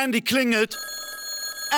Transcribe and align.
Handy 0.00 0.22
klingelt. 0.22 0.78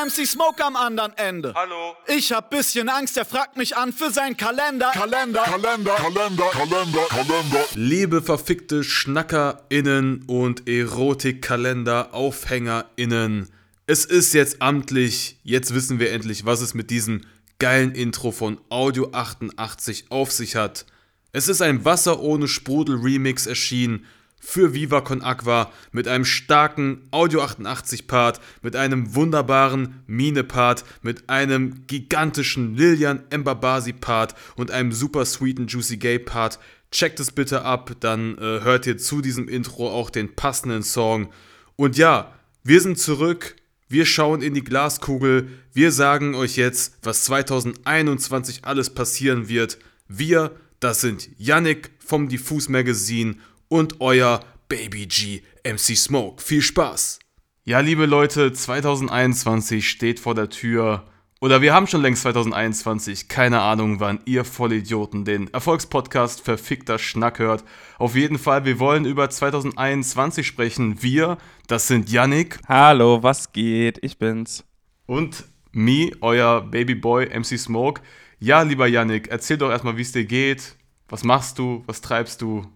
MC 0.01 0.25
Smoke 0.27 0.65
am 0.65 0.77
anderen 0.77 1.13
Ende. 1.17 1.53
Hallo. 1.57 1.97
Ich 2.07 2.31
hab 2.31 2.51
bisschen 2.51 2.89
Angst, 2.89 3.17
er 3.17 3.25
fragt 3.25 3.57
mich 3.57 3.77
an 3.77 3.93
für 3.93 4.13
seinen 4.13 4.37
Kalender. 4.37 4.93
Kalender, 4.93 5.43
Kalender, 5.43 5.97
Kalender, 5.97 6.49
Kalender, 6.53 7.01
Kalender. 7.09 7.65
Liebe 7.75 8.23
verfickte 8.23 8.85
SchnackerInnen 8.85 10.23
und 10.29 10.69
Erotikkalender-AufhängerInnen. 10.69 13.49
Es 13.89 14.05
ist 14.05 14.35
jetzt 14.35 14.63
amtlich. 14.63 15.41
Jetzt 15.43 15.75
wissen 15.75 15.99
wir 15.99 16.13
endlich, 16.13 16.47
was 16.47 16.61
es 16.61 16.75
mit 16.75 16.91
diesem 16.91 17.23
geilen 17.59 17.93
Intro 17.93 18.31
von 18.31 18.61
Audio 18.69 19.11
88 19.11 20.05
auf 20.11 20.31
sich 20.31 20.55
hat. 20.55 20.87
Es 21.33 21.49
ist 21.49 21.61
ein 21.61 21.85
Wasser 21.85 22.21
ohne 22.21 22.47
Sprudel 22.47 23.01
Remix 23.01 23.47
erschienen 23.47 24.07
für 24.45 24.75
Viva 24.75 25.01
Con 25.01 25.23
Aqua 25.23 25.73
mit 25.93 26.09
einem 26.09 26.25
starken 26.25 27.03
Audio 27.13 27.43
88 27.43 28.09
Part, 28.09 28.41
mit 28.61 28.75
einem 28.75 29.15
wunderbaren 29.15 30.03
Mine 30.07 30.43
Part, 30.43 30.85
mit 31.01 31.31
einem 31.31 31.87
gigantischen 31.87 32.77
Lilian 32.77 33.23
Mbabasi 33.35 33.93
Part 33.93 34.35
und 34.57 34.73
einem 34.73 34.91
super 34.93 35.25
sweeten 35.25 35.69
Juicy 35.69 35.97
Gay 35.97 36.19
Part. 36.19 36.59
Checkt 36.91 37.21
es 37.21 37.31
bitte 37.31 37.63
ab, 37.65 37.93
dann 38.01 38.37
äh, 38.37 38.61
hört 38.63 38.87
ihr 38.87 38.99
zu 38.99 39.23
diesem 39.23 39.49
Intro 39.49 39.89
auch 39.89 40.11
den 40.11 40.35
passenden 40.35 40.83
Song. 40.83 41.31
Und 41.77 41.97
ja, 41.97 42.35
wir 42.65 42.81
sind 42.81 42.99
zurück. 42.99 43.55
Wir 43.89 44.07
schauen 44.07 44.43
in 44.43 44.55
die 44.55 44.65
Glaskugel. 44.65 45.51
Wir 45.73 45.93
sagen 45.93 46.35
euch 46.35 46.57
jetzt, 46.57 46.99
was 47.03 47.25
2021 47.25 48.65
alles 48.65 48.91
passieren 48.91 49.49
wird. 49.49 49.79
Wir, 50.09 50.51
das 50.81 51.01
sind 51.01 51.31
Yannick 51.39 51.93
vom 52.05 52.29
Diffus 52.29 52.69
Magazine 52.69 53.37
und 53.73 54.03
euer 54.03 54.45
Baby 54.69 55.07
G 55.07 55.41
MC 55.65 55.97
Smoke. 55.97 56.43
Viel 56.43 56.61
Spaß! 56.61 57.21
Ja, 57.65 57.81
liebe 57.81 58.05
Leute, 58.05 58.53
2021 58.53 59.89
steht 59.89 60.21
vor 60.21 60.35
der 60.35 60.51
Tür. 60.51 61.07
Oder 61.41 61.63
wir 61.63 61.73
haben 61.73 61.87
schon 61.87 62.03
längst 62.03 62.21
2021. 62.21 63.29
Keine 63.29 63.63
Ahnung, 63.63 63.99
wann 63.99 64.21
ihr 64.27 64.45
Vollidioten 64.45 65.25
den 65.25 65.51
Erfolgspodcast 65.55 66.43
Verfickter 66.43 66.99
Schnack 66.99 67.39
hört. 67.39 67.65
Auf 67.99 68.15
jeden 68.15 68.39
Fall, 68.39 68.67
wir 68.67 68.79
wollen 68.79 69.07
über 69.07 69.31
2021 69.31 70.47
sprechen. 70.47 71.03
Wir, 71.03 71.39
das 71.67 71.89
sind 71.89 72.11
Yannick. 72.11 72.59
Hallo, 72.69 73.23
was 73.23 73.55
geht? 73.55 74.05
Ich 74.05 74.19
bin's. 74.19 74.65
Und 75.07 75.45
me, 75.73 76.11
euer 76.21 76.61
Babyboy 76.61 77.27
MC 77.27 77.59
Smoke. 77.59 78.03
Ja, 78.39 78.61
lieber 78.61 78.87
Yannick, 78.87 79.29
erzähl 79.29 79.57
doch 79.57 79.71
erstmal, 79.71 79.97
wie 79.97 80.03
es 80.03 80.13
dir 80.13 80.27
geht. 80.27 80.77
Was 81.09 81.25
machst 81.25 81.59
du? 81.59 81.83
Was 81.87 82.03
treibst 82.03 82.43
du? 82.43 82.67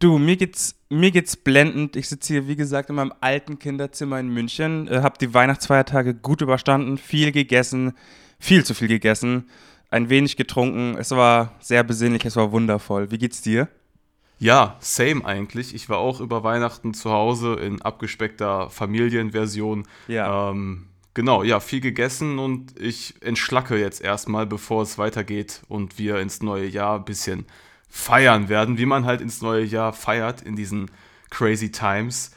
Du, 0.00 0.16
mir 0.16 0.36
geht's, 0.36 0.76
mir 0.88 1.10
geht's 1.10 1.36
blendend. 1.36 1.94
Ich 1.94 2.08
sitze 2.08 2.32
hier, 2.32 2.48
wie 2.48 2.56
gesagt, 2.56 2.88
in 2.88 2.96
meinem 2.96 3.12
alten 3.20 3.58
Kinderzimmer 3.58 4.18
in 4.18 4.30
München, 4.30 4.88
äh, 4.88 5.02
habe 5.02 5.18
die 5.18 5.34
Weihnachtsfeiertage 5.34 6.14
gut 6.14 6.40
überstanden, 6.40 6.96
viel 6.96 7.32
gegessen, 7.32 7.92
viel 8.38 8.64
zu 8.64 8.72
viel 8.72 8.88
gegessen, 8.88 9.50
ein 9.90 10.08
wenig 10.08 10.38
getrunken. 10.38 10.96
Es 10.98 11.10
war 11.10 11.52
sehr 11.60 11.84
besinnlich, 11.84 12.24
es 12.24 12.36
war 12.36 12.50
wundervoll. 12.50 13.10
Wie 13.10 13.18
geht's 13.18 13.42
dir? 13.42 13.68
Ja, 14.38 14.78
same 14.80 15.22
eigentlich. 15.22 15.74
Ich 15.74 15.90
war 15.90 15.98
auch 15.98 16.20
über 16.20 16.42
Weihnachten 16.42 16.94
zu 16.94 17.10
Hause 17.10 17.56
in 17.56 17.82
abgespeckter 17.82 18.70
Familienversion. 18.70 19.86
Ja. 20.08 20.48
Ähm, 20.48 20.86
genau, 21.12 21.42
ja, 21.42 21.60
viel 21.60 21.82
gegessen 21.82 22.38
und 22.38 22.80
ich 22.80 23.16
entschlacke 23.20 23.78
jetzt 23.78 24.00
erstmal, 24.00 24.46
bevor 24.46 24.82
es 24.82 24.96
weitergeht 24.96 25.60
und 25.68 25.98
wir 25.98 26.20
ins 26.20 26.42
neue 26.42 26.66
Jahr 26.66 26.96
ein 26.96 27.04
bisschen 27.04 27.44
feiern 27.90 28.48
werden, 28.48 28.78
wie 28.78 28.86
man 28.86 29.04
halt 29.04 29.20
ins 29.20 29.42
neue 29.42 29.64
Jahr 29.64 29.92
feiert 29.92 30.40
in 30.42 30.56
diesen 30.56 30.90
crazy 31.28 31.70
times. 31.70 32.30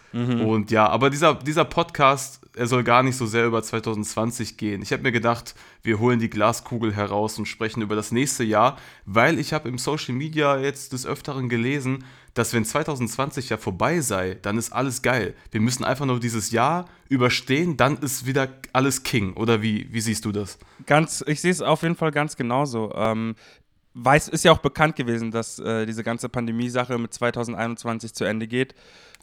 Und 0.46 0.70
ja, 0.70 0.88
aber 0.88 1.10
dieser, 1.10 1.34
dieser 1.36 1.66
Podcast, 1.66 2.42
er 2.56 2.68
soll 2.68 2.84
gar 2.84 3.02
nicht 3.02 3.18
so 3.18 3.26
sehr 3.26 3.48
über 3.48 3.64
2020 3.64 4.58
gehen. 4.58 4.84
Ich 4.84 4.92
habe 4.94 5.02
mir 5.02 5.12
gedacht, 5.12 5.56
wir 5.82 6.00
holen 6.00 6.20
die 6.20 6.30
Glaskugel 6.30 6.94
heraus 6.94 7.40
und 7.40 7.48
sprechen 7.48 7.82
über 7.82 7.96
das 7.96 8.12
nächste 8.12 8.44
Jahr, 8.44 8.78
weil 9.06 9.40
ich 9.40 9.54
habe 9.54 9.70
im 9.70 9.80
Social 9.80 10.14
Media 10.14 10.60
jetzt 10.60 10.94
des 10.94 11.08
Öfteren 11.08 11.50
gelesen, 11.50 12.04
dass 12.36 12.54
wenn 12.54 12.66
2020 12.66 13.50
ja 13.50 13.58
vorbei 13.58 14.02
sei, 14.02 14.38
dann 14.42 14.58
ist 14.58 14.72
alles 14.72 15.02
geil. 15.02 15.36
Wir 15.52 15.62
müssen 15.62 15.84
einfach 15.84 16.06
nur 16.06 16.20
dieses 16.20 16.52
Jahr 16.52 16.86
überstehen, 17.10 17.78
dann 17.78 17.98
ist 17.98 18.26
wieder 18.26 18.50
alles 18.72 19.04
King. 19.04 19.34
Oder 19.34 19.62
wie, 19.62 19.92
wie 19.92 20.02
siehst 20.02 20.26
du 20.26 20.32
das? 20.32 20.58
Ganz, 20.86 21.24
ich 21.28 21.42
sehe 21.42 21.52
es 21.52 21.62
auf 21.62 21.84
jeden 21.84 21.96
Fall 21.96 22.12
ganz 22.12 22.36
genauso. 22.36 22.92
Ähm, 22.96 23.36
weiß, 23.96 24.28
ist 24.30 24.44
ja 24.44 24.52
auch 24.52 24.58
bekannt 24.60 24.96
gewesen, 24.96 25.32
dass 25.32 25.60
äh, 25.60 25.86
diese 25.86 26.04
ganze 26.04 26.30
Pandemie-Sache 26.30 26.98
mit 26.98 27.14
2021 27.14 28.14
zu 28.14 28.24
Ende 28.26 28.48
geht. 28.48 28.74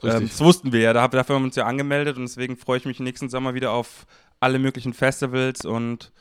Ähm, 0.02 0.28
das 0.28 0.40
wussten 0.40 0.72
wir 0.72 0.80
ja, 0.80 0.92
da 0.92 1.06
dafür 1.08 1.34
haben 1.34 1.42
wir 1.42 1.46
uns 1.46 1.56
ja 1.56 1.66
angemeldet 1.66 2.16
und 2.16 2.22
deswegen 2.22 2.56
freue 2.56 2.78
ich 2.78 2.84
mich 2.86 3.00
nächsten 3.00 3.28
Sommer 3.28 3.54
wieder 3.54 3.72
auf 3.72 4.06
alle 4.38 4.58
möglichen 4.58 4.94
Festivals 4.94 5.64
und 5.64 6.12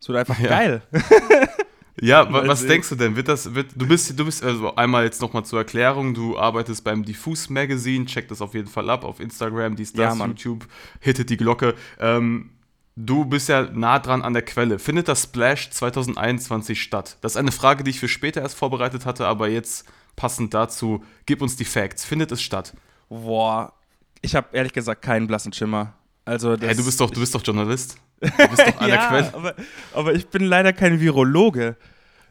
es 0.00 0.08
wird 0.08 0.18
einfach 0.18 0.38
Ja. 0.40 0.48
geil. 0.48 0.82
Ja, 2.00 2.32
wa- 2.32 2.46
was 2.46 2.60
sehen. 2.60 2.68
denkst 2.68 2.90
du 2.90 2.94
denn? 2.94 3.16
Wird 3.16 3.26
das, 3.26 3.56
wird, 3.56 3.70
du 3.74 3.84
bist, 3.88 4.16
du 4.16 4.24
bist, 4.24 4.44
also 4.44 4.72
einmal 4.76 5.02
jetzt 5.04 5.20
nochmal 5.20 5.44
zur 5.44 5.58
Erklärung, 5.58 6.14
du 6.14 6.38
arbeitest 6.38 6.84
beim 6.84 7.04
Diffus 7.04 7.50
Magazine, 7.50 8.04
check 8.06 8.28
das 8.28 8.40
auf 8.40 8.54
jeden 8.54 8.68
Fall 8.68 8.88
ab, 8.88 9.04
auf 9.04 9.18
Instagram, 9.18 9.74
dies, 9.74 9.92
Ja, 9.96 10.10
das, 10.10 10.16
Mann. 10.16 10.30
YouTube, 10.30 10.68
hittet 11.00 11.28
die 11.28 11.36
Glocke. 11.36 11.74
Ähm, 11.98 12.50
du 12.98 13.24
bist 13.24 13.48
ja 13.48 13.62
nah 13.62 13.98
dran 13.98 14.22
an 14.22 14.32
der 14.32 14.42
Quelle. 14.42 14.78
Findet 14.78 15.08
das 15.08 15.22
Splash 15.24 15.70
2021 15.70 16.82
statt? 16.82 17.16
Das 17.20 17.32
ist 17.32 17.36
eine 17.36 17.52
Frage, 17.52 17.84
die 17.84 17.90
ich 17.90 18.00
für 18.00 18.08
später 18.08 18.42
erst 18.42 18.56
vorbereitet 18.56 19.06
hatte, 19.06 19.26
aber 19.26 19.48
jetzt 19.48 19.86
passend 20.16 20.52
dazu, 20.52 21.04
gib 21.24 21.40
uns 21.40 21.56
die 21.56 21.64
Facts. 21.64 22.04
Findet 22.04 22.32
es 22.32 22.42
statt? 22.42 22.74
Boah, 23.08 23.72
ich 24.20 24.34
habe 24.34 24.48
ehrlich 24.52 24.72
gesagt 24.72 25.02
keinen 25.02 25.28
blassen 25.28 25.52
Schimmer. 25.52 25.94
Also 26.24 26.56
das, 26.56 26.68
Hey, 26.68 26.76
du 26.76 26.84
bist 26.84 27.00
doch, 27.00 27.10
du 27.10 27.20
bist 27.20 27.34
doch 27.34 27.44
Journalist. 27.44 27.98
Du 28.20 28.48
bist 28.48 28.66
doch 28.66 28.80
an 28.80 28.88
der 28.88 28.96
ja, 28.96 29.08
Quelle. 29.08 29.34
aber, 29.34 29.54
aber 29.94 30.12
ich 30.14 30.26
bin 30.26 30.42
leider 30.42 30.72
kein 30.72 30.98
Virologe. 31.00 31.76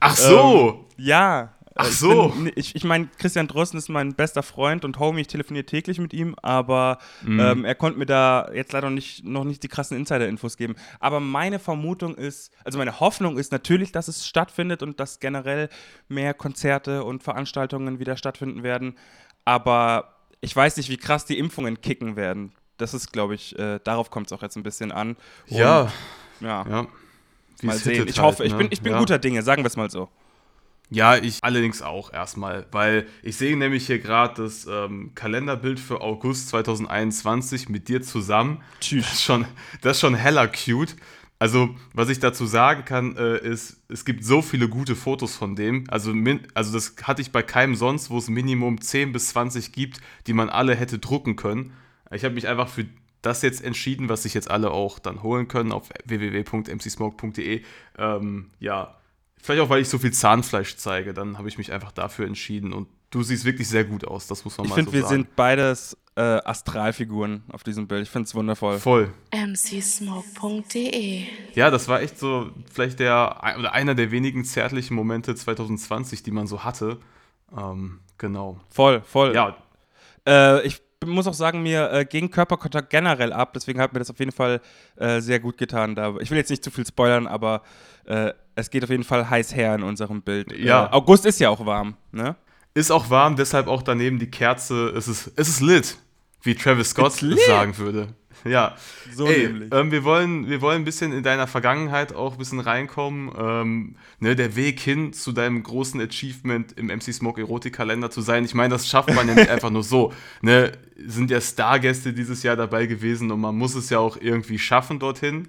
Ach 0.01 0.17
so! 0.17 0.85
Ähm, 0.97 1.05
ja. 1.05 1.53
Ach 1.77 1.87
Ich 1.87 1.97
so. 1.97 2.29
bin- 2.29 2.51
Ich, 2.55 2.75
ich 2.75 2.83
meine, 2.83 3.07
Christian 3.17 3.47
Drosten 3.47 3.77
ist 3.77 3.87
mein 3.89 4.13
bester 4.15 4.43
Freund 4.43 4.83
und 4.85 4.99
Homie, 4.99 5.21
ich 5.21 5.27
telefoniere 5.27 5.65
täglich 5.65 5.99
mit 5.99 6.13
ihm, 6.13 6.35
aber 6.41 6.97
Mhm. 7.23 7.39
ähm, 7.39 7.65
er 7.65 7.75
konnte 7.75 7.99
mir 7.99 8.05
da 8.05 8.49
jetzt 8.53 8.71
leider 8.73 8.89
noch 8.89 8.95
nicht, 8.95 9.23
noch 9.23 9.43
nicht 9.43 9.61
die 9.63 9.67
krassen 9.67 9.95
Insider-Infos 9.97 10.57
geben. 10.57 10.75
Aber 10.99 11.19
meine 11.19 11.59
Vermutung 11.59 12.15
ist, 12.15 12.51
also 12.63 12.77
meine 12.77 12.99
Hoffnung 12.99 13.37
ist 13.37 13.51
natürlich, 13.51 13.91
dass 13.91 14.07
es 14.07 14.25
stattfindet 14.27 14.81
und 14.83 14.99
dass 14.99 15.19
generell 15.19 15.69
mehr 16.07 16.33
Konzerte 16.33 17.03
und 17.03 17.23
Veranstaltungen 17.23 17.99
wieder 17.99 18.17
stattfinden 18.17 18.63
werden. 18.63 18.95
Aber 19.45 20.15
ich 20.41 20.55
weiß 20.55 20.77
nicht, 20.77 20.89
wie 20.89 20.97
krass 20.97 21.25
die 21.25 21.37
Impfungen 21.37 21.81
kicken 21.81 22.15
werden. 22.15 22.51
Das 22.77 22.93
ist, 22.93 23.11
glaube 23.11 23.33
ich, 23.35 23.57
äh, 23.57 23.79
darauf 23.83 24.11
kommt 24.11 24.27
es 24.27 24.33
auch 24.33 24.41
jetzt 24.41 24.55
ein 24.55 24.63
bisschen 24.63 24.91
an. 24.91 25.09
Und, 25.49 25.57
ja, 25.57 25.91
ja. 26.41 26.65
ja. 26.69 26.87
Mal 27.63 27.75
sehen. 27.77 28.07
Ich 28.07 28.17
halt, 28.19 28.25
hoffe, 28.27 28.43
ich 28.45 28.51
ne? 28.51 28.57
bin, 28.59 28.67
ich 28.69 28.81
bin 28.81 28.91
Ja. 28.93 28.99
guter 28.99 29.17
Dinge, 29.17 29.41
sagen 29.41 29.63
wir 29.63 29.67
es 29.67 29.75
mal 29.77 29.89
so. 29.89 30.09
Ja, 30.89 31.17
ich 31.17 31.39
allerdings 31.43 31.81
auch 31.81 32.13
erstmal, 32.13 32.65
weil 32.71 33.07
ich 33.21 33.35
sehe 33.35 33.57
nämlich 33.57 33.87
hier 33.87 33.99
gerade 33.99 34.43
das 34.43 34.65
ähm, 34.69 35.11
Kalenderbild 35.15 35.79
für 35.79 35.99
August 35.99 36.49
2021 36.49 37.67
mit 37.67 37.89
dir 37.89 38.01
zusammen. 38.01 38.63
Tschüss. 38.79 39.03
Das 39.03 39.13
ist 39.13 39.23
schon, 39.23 39.45
das 39.81 39.97
ist 39.97 40.01
schon 40.01 40.15
heller 40.15 40.47
cute. 40.47 40.95
Also, 41.39 41.75
was 41.93 42.09
ich 42.09 42.19
dazu 42.19 42.47
sagen 42.47 42.83
kann, 42.85 43.15
äh, 43.15 43.37
ist, 43.37 43.83
es 43.89 44.05
gibt 44.05 44.23
so 44.23 44.41
viele 44.41 44.69
gute 44.69 44.95
Fotos 44.95 45.35
von 45.35 45.55
dem. 45.55 45.83
Also, 45.89 46.13
min, 46.13 46.39
also, 46.55 46.73
das 46.73 46.95
hatte 47.03 47.21
ich 47.21 47.31
bei 47.31 47.43
keinem 47.43 47.75
sonst, 47.75 48.09
wo 48.09 48.17
es 48.17 48.27
Minimum 48.27 48.81
10 48.81 49.11
bis 49.11 49.29
20 49.29 49.71
gibt, 49.71 50.01
die 50.25 50.33
man 50.33 50.49
alle 50.49 50.73
hätte 50.73 50.97
drucken 50.97 51.35
können. 51.35 51.73
Ich 52.11 52.23
habe 52.23 52.33
mich 52.33 52.47
einfach 52.47 52.69
für 52.69 52.85
das 53.21 53.41
jetzt 53.43 53.63
entschieden, 53.63 54.09
was 54.09 54.23
sich 54.23 54.33
jetzt 54.33 54.49
alle 54.49 54.71
auch 54.71 54.97
dann 54.97 55.21
holen 55.21 55.47
können 55.47 55.71
auf 55.71 55.89
www.mcsmoke.de. 56.05 57.61
Ähm, 57.97 58.49
ja, 58.59 58.95
vielleicht 59.41 59.61
auch, 59.61 59.69
weil 59.69 59.81
ich 59.81 59.89
so 59.89 59.97
viel 59.97 60.11
Zahnfleisch 60.13 60.75
zeige, 60.77 61.13
dann 61.13 61.37
habe 61.37 61.47
ich 61.47 61.57
mich 61.57 61.71
einfach 61.71 61.91
dafür 61.91 62.25
entschieden. 62.27 62.73
Und 62.73 62.87
du 63.11 63.23
siehst 63.23 63.45
wirklich 63.45 63.67
sehr 63.67 63.83
gut 63.85 64.05
aus, 64.05 64.27
das 64.27 64.43
muss 64.45 64.57
man 64.57 64.65
Ich 64.65 64.69
mal 64.71 64.75
finde, 64.75 64.91
so 64.91 64.95
wir 64.95 65.01
sagen. 65.03 65.13
sind 65.13 65.35
beides 65.35 65.97
äh, 66.15 66.21
Astralfiguren 66.21 67.43
auf 67.51 67.63
diesem 67.63 67.87
Bild. 67.87 68.03
Ich 68.03 68.09
finde 68.09 68.27
es 68.27 68.35
wundervoll. 68.35 68.79
voll. 68.79 69.13
mcsmoke.de 69.33 71.23
Ja, 71.55 71.69
das 71.69 71.87
war 71.87 72.01
echt 72.01 72.17
so 72.19 72.49
vielleicht 72.71 72.99
der 72.99 73.55
oder 73.59 73.73
einer 73.73 73.95
der 73.95 74.11
wenigen 74.11 74.43
zärtlichen 74.45 74.95
Momente 74.95 75.35
2020, 75.35 76.23
die 76.23 76.31
man 76.31 76.47
so 76.47 76.63
hatte. 76.63 76.97
Ähm, 77.55 77.99
genau. 78.17 78.59
Voll, 78.69 79.01
voll. 79.01 79.33
Ja, 79.33 79.55
Äh, 80.27 80.65
ich 80.67 80.81
muss 81.05 81.27
auch 81.27 81.33
sagen, 81.33 81.61
mir 81.61 81.91
äh, 81.91 82.03
ging 82.05 82.29
Körperkontakt 82.31 82.89
generell 82.89 83.31
ab, 83.31 83.53
deswegen 83.53 83.79
hat 83.79 83.93
mir 83.93 83.99
das 83.99 84.09
auf 84.09 84.19
jeden 84.19 84.31
Fall 84.31 84.59
äh, 84.97 85.21
sehr 85.21 85.39
gut 85.39 85.57
getan. 85.57 85.95
Da. 85.95 86.15
Ich 86.19 86.31
will 86.31 86.37
jetzt 86.37 86.49
nicht 86.49 86.63
zu 86.63 86.71
viel 86.71 86.85
spoilern, 86.85 87.27
aber 87.27 87.61
äh, 88.07 88.33
es 88.55 88.69
geht 88.69 88.83
auf 88.83 88.89
jeden 88.89 89.03
Fall 89.03 89.29
heiß 89.29 89.55
her 89.55 89.75
in 89.75 89.83
unserem 89.83 90.21
Bild. 90.21 90.51
Ja. 90.57 90.87
Äh, 90.87 90.89
August 90.91 91.25
ist 91.25 91.39
ja 91.39 91.49
auch 91.49 91.65
warm, 91.65 91.95
ne? 92.11 92.35
ist 92.73 92.91
auch 92.91 93.09
warm, 93.09 93.35
deshalb 93.35 93.67
auch 93.67 93.81
daneben 93.81 94.19
die 94.19 94.29
Kerze. 94.29 94.89
Es 94.95 95.07
ist, 95.07 95.31
es 95.35 95.49
ist 95.49 95.61
lit, 95.61 95.97
wie 96.43 96.53
Travis 96.55 96.91
Scott 96.91 97.13
sagen 97.13 97.77
würde. 97.77 98.09
Ja, 98.45 98.75
So 99.11 99.25
Ey, 99.25 99.47
nämlich. 99.47 99.73
ähm, 99.73 99.91
wir, 99.91 100.03
wollen, 100.03 100.47
wir 100.47 100.61
wollen 100.61 100.83
ein 100.83 100.85
bisschen 100.85 101.11
in 101.11 101.23
deiner 101.23 101.47
Vergangenheit 101.47 102.13
auch 102.13 102.33
ein 102.33 102.37
bisschen 102.37 102.59
reinkommen. 102.59 103.31
Ähm, 103.35 103.95
ne, 104.19 104.35
der 104.35 104.55
Weg 104.55 104.79
hin 104.79 105.11
zu 105.11 105.31
deinem 105.31 105.63
großen 105.63 105.99
Achievement 105.99 106.73
im 106.77 106.87
MC 106.87 107.13
Smoke 107.13 107.41
Erotikkalender 107.41 108.11
zu 108.11 108.21
sein. 108.21 108.45
Ich 108.45 108.53
meine, 108.53 108.75
das 108.75 108.87
schafft 108.87 109.13
man 109.13 109.27
ja 109.27 109.33
nicht 109.33 109.49
einfach 109.49 109.71
nur 109.71 109.83
so. 109.83 110.13
Ne, 110.41 110.71
sind 111.03 111.31
ja 111.31 111.41
Stargäste 111.41 112.13
dieses 112.13 112.43
Jahr 112.43 112.55
dabei 112.55 112.85
gewesen 112.85 113.31
und 113.31 113.41
man 113.41 113.55
muss 113.55 113.75
es 113.75 113.89
ja 113.89 113.99
auch 113.99 114.17
irgendwie 114.19 114.59
schaffen 114.59 114.99
dorthin. 114.99 115.47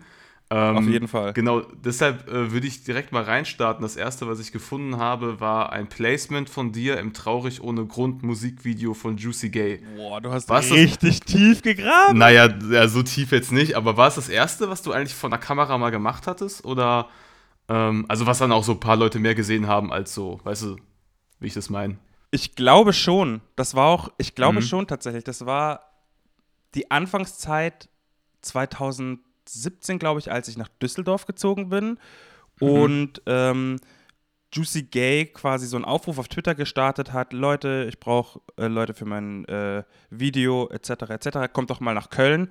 Ähm, 0.50 0.76
Auf 0.78 0.86
jeden 0.86 1.08
Fall. 1.08 1.34
Genau, 1.34 1.60
deshalb 1.60 2.26
äh, 2.26 2.50
würde 2.52 2.66
ich 2.66 2.82
direkt 2.82 3.12
mal 3.12 3.22
reinstarten. 3.22 3.82
Das 3.82 3.96
erste, 3.96 4.26
was 4.28 4.40
ich 4.40 4.50
gefunden 4.50 4.96
habe, 4.96 5.40
war 5.40 5.72
ein 5.72 5.90
Placement 5.90 6.48
von 6.48 6.72
dir 6.72 6.98
im 6.98 7.12
Traurig 7.12 7.62
ohne 7.62 7.84
Grund 7.84 8.22
Musikvideo 8.22 8.94
von 8.94 9.18
Juicy 9.18 9.50
Gay. 9.50 9.82
Boah, 9.96 10.22
du 10.22 10.30
hast 10.32 10.48
Was 10.48 10.66
ist- 10.66 10.72
richtig 10.72 11.20
tief 11.20 11.60
gegraben. 11.60 12.16
Naja, 12.16 12.48
ja, 12.70 12.88
so 12.88 13.02
tief 13.02 13.30
jetzt 13.32 13.52
nicht, 13.52 13.74
aber 13.76 13.98
war 13.98 14.08
es 14.08 14.14
das 14.14 14.30
erste, 14.30 14.70
was 14.70 14.80
du 14.80 14.92
eigentlich 14.92 15.14
von 15.14 15.30
der 15.30 15.38
Kamera 15.38 15.76
mal 15.76 15.90
gemacht 15.90 16.26
hattest? 16.26 16.64
Oder, 16.64 17.08
ähm, 17.68 18.06
also 18.08 18.24
was 18.24 18.38
dann 18.38 18.50
auch 18.50 18.64
so 18.64 18.72
ein 18.72 18.80
paar 18.80 18.96
Leute 18.96 19.18
mehr 19.18 19.34
gesehen 19.34 19.66
haben 19.66 19.92
als 19.92 20.14
so, 20.14 20.40
weißt 20.44 20.62
du, 20.62 20.76
wie 21.40 21.48
ich 21.48 21.54
das 21.54 21.68
meine? 21.68 21.98
Ich 22.30 22.54
glaube 22.54 22.94
schon. 22.94 23.42
Das 23.54 23.74
war 23.74 23.86
auch, 23.88 24.08
ich 24.16 24.34
glaube 24.34 24.60
Mhm. 24.60 24.62
schon 24.62 24.86
tatsächlich. 24.86 25.24
Das 25.24 25.44
war 25.44 25.82
die 26.74 26.90
Anfangszeit 26.90 27.90
2017, 29.48 29.98
glaube 29.98 30.20
ich, 30.20 30.30
als 30.30 30.48
ich 30.48 30.56
nach 30.56 30.68
Düsseldorf 30.80 31.26
gezogen 31.26 31.68
bin. 31.68 31.98
Mhm. 32.60 32.68
Und 32.68 33.22
ähm, 33.26 33.76
Juicy 34.52 34.84
Gay 34.84 35.26
quasi 35.26 35.66
so 35.66 35.76
einen 35.76 35.84
Aufruf 35.84 36.18
auf 36.18 36.28
Twitter 36.28 36.54
gestartet 36.54 37.12
hat: 37.12 37.32
Leute, 37.32 37.86
ich 37.88 38.00
brauche 38.00 38.40
äh, 38.56 38.66
Leute 38.66 38.94
für 38.94 39.04
mein 39.04 39.44
äh, 39.46 39.82
Video, 40.10 40.68
etc., 40.70 40.90
etc. 41.10 41.52
Kommt 41.52 41.70
doch 41.70 41.80
mal 41.80 41.94
nach 41.94 42.10
Köln. 42.10 42.50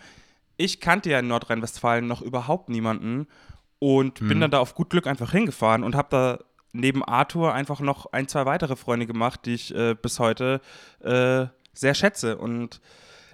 Ich 0.57 0.79
kannte 0.79 1.09
ja 1.09 1.19
in 1.19 1.27
Nordrhein-Westfalen 1.27 2.07
noch 2.07 2.21
überhaupt 2.21 2.69
niemanden 2.69 3.27
und 3.79 4.27
bin 4.27 4.41
dann 4.41 4.49
da 4.49 4.57
auf 4.57 4.73
gut 4.73 4.89
Glück 4.89 5.05
einfach 5.05 5.31
hingefahren 5.31 5.83
und 5.83 5.93
habe 5.95 6.07
da 6.09 6.39
neben 6.73 7.03
Arthur 7.03 7.53
einfach 7.53 7.79
noch 7.79 8.07
ein, 8.11 8.27
zwei 8.27 8.45
weitere 8.45 8.75
Freunde 8.75 9.05
gemacht, 9.05 9.41
die 9.45 9.53
ich 9.53 9.75
äh, 9.75 9.93
bis 9.93 10.19
heute 10.19 10.61
äh, 11.01 11.45
sehr 11.73 11.93
schätze. 11.93 12.37
Und 12.37 12.81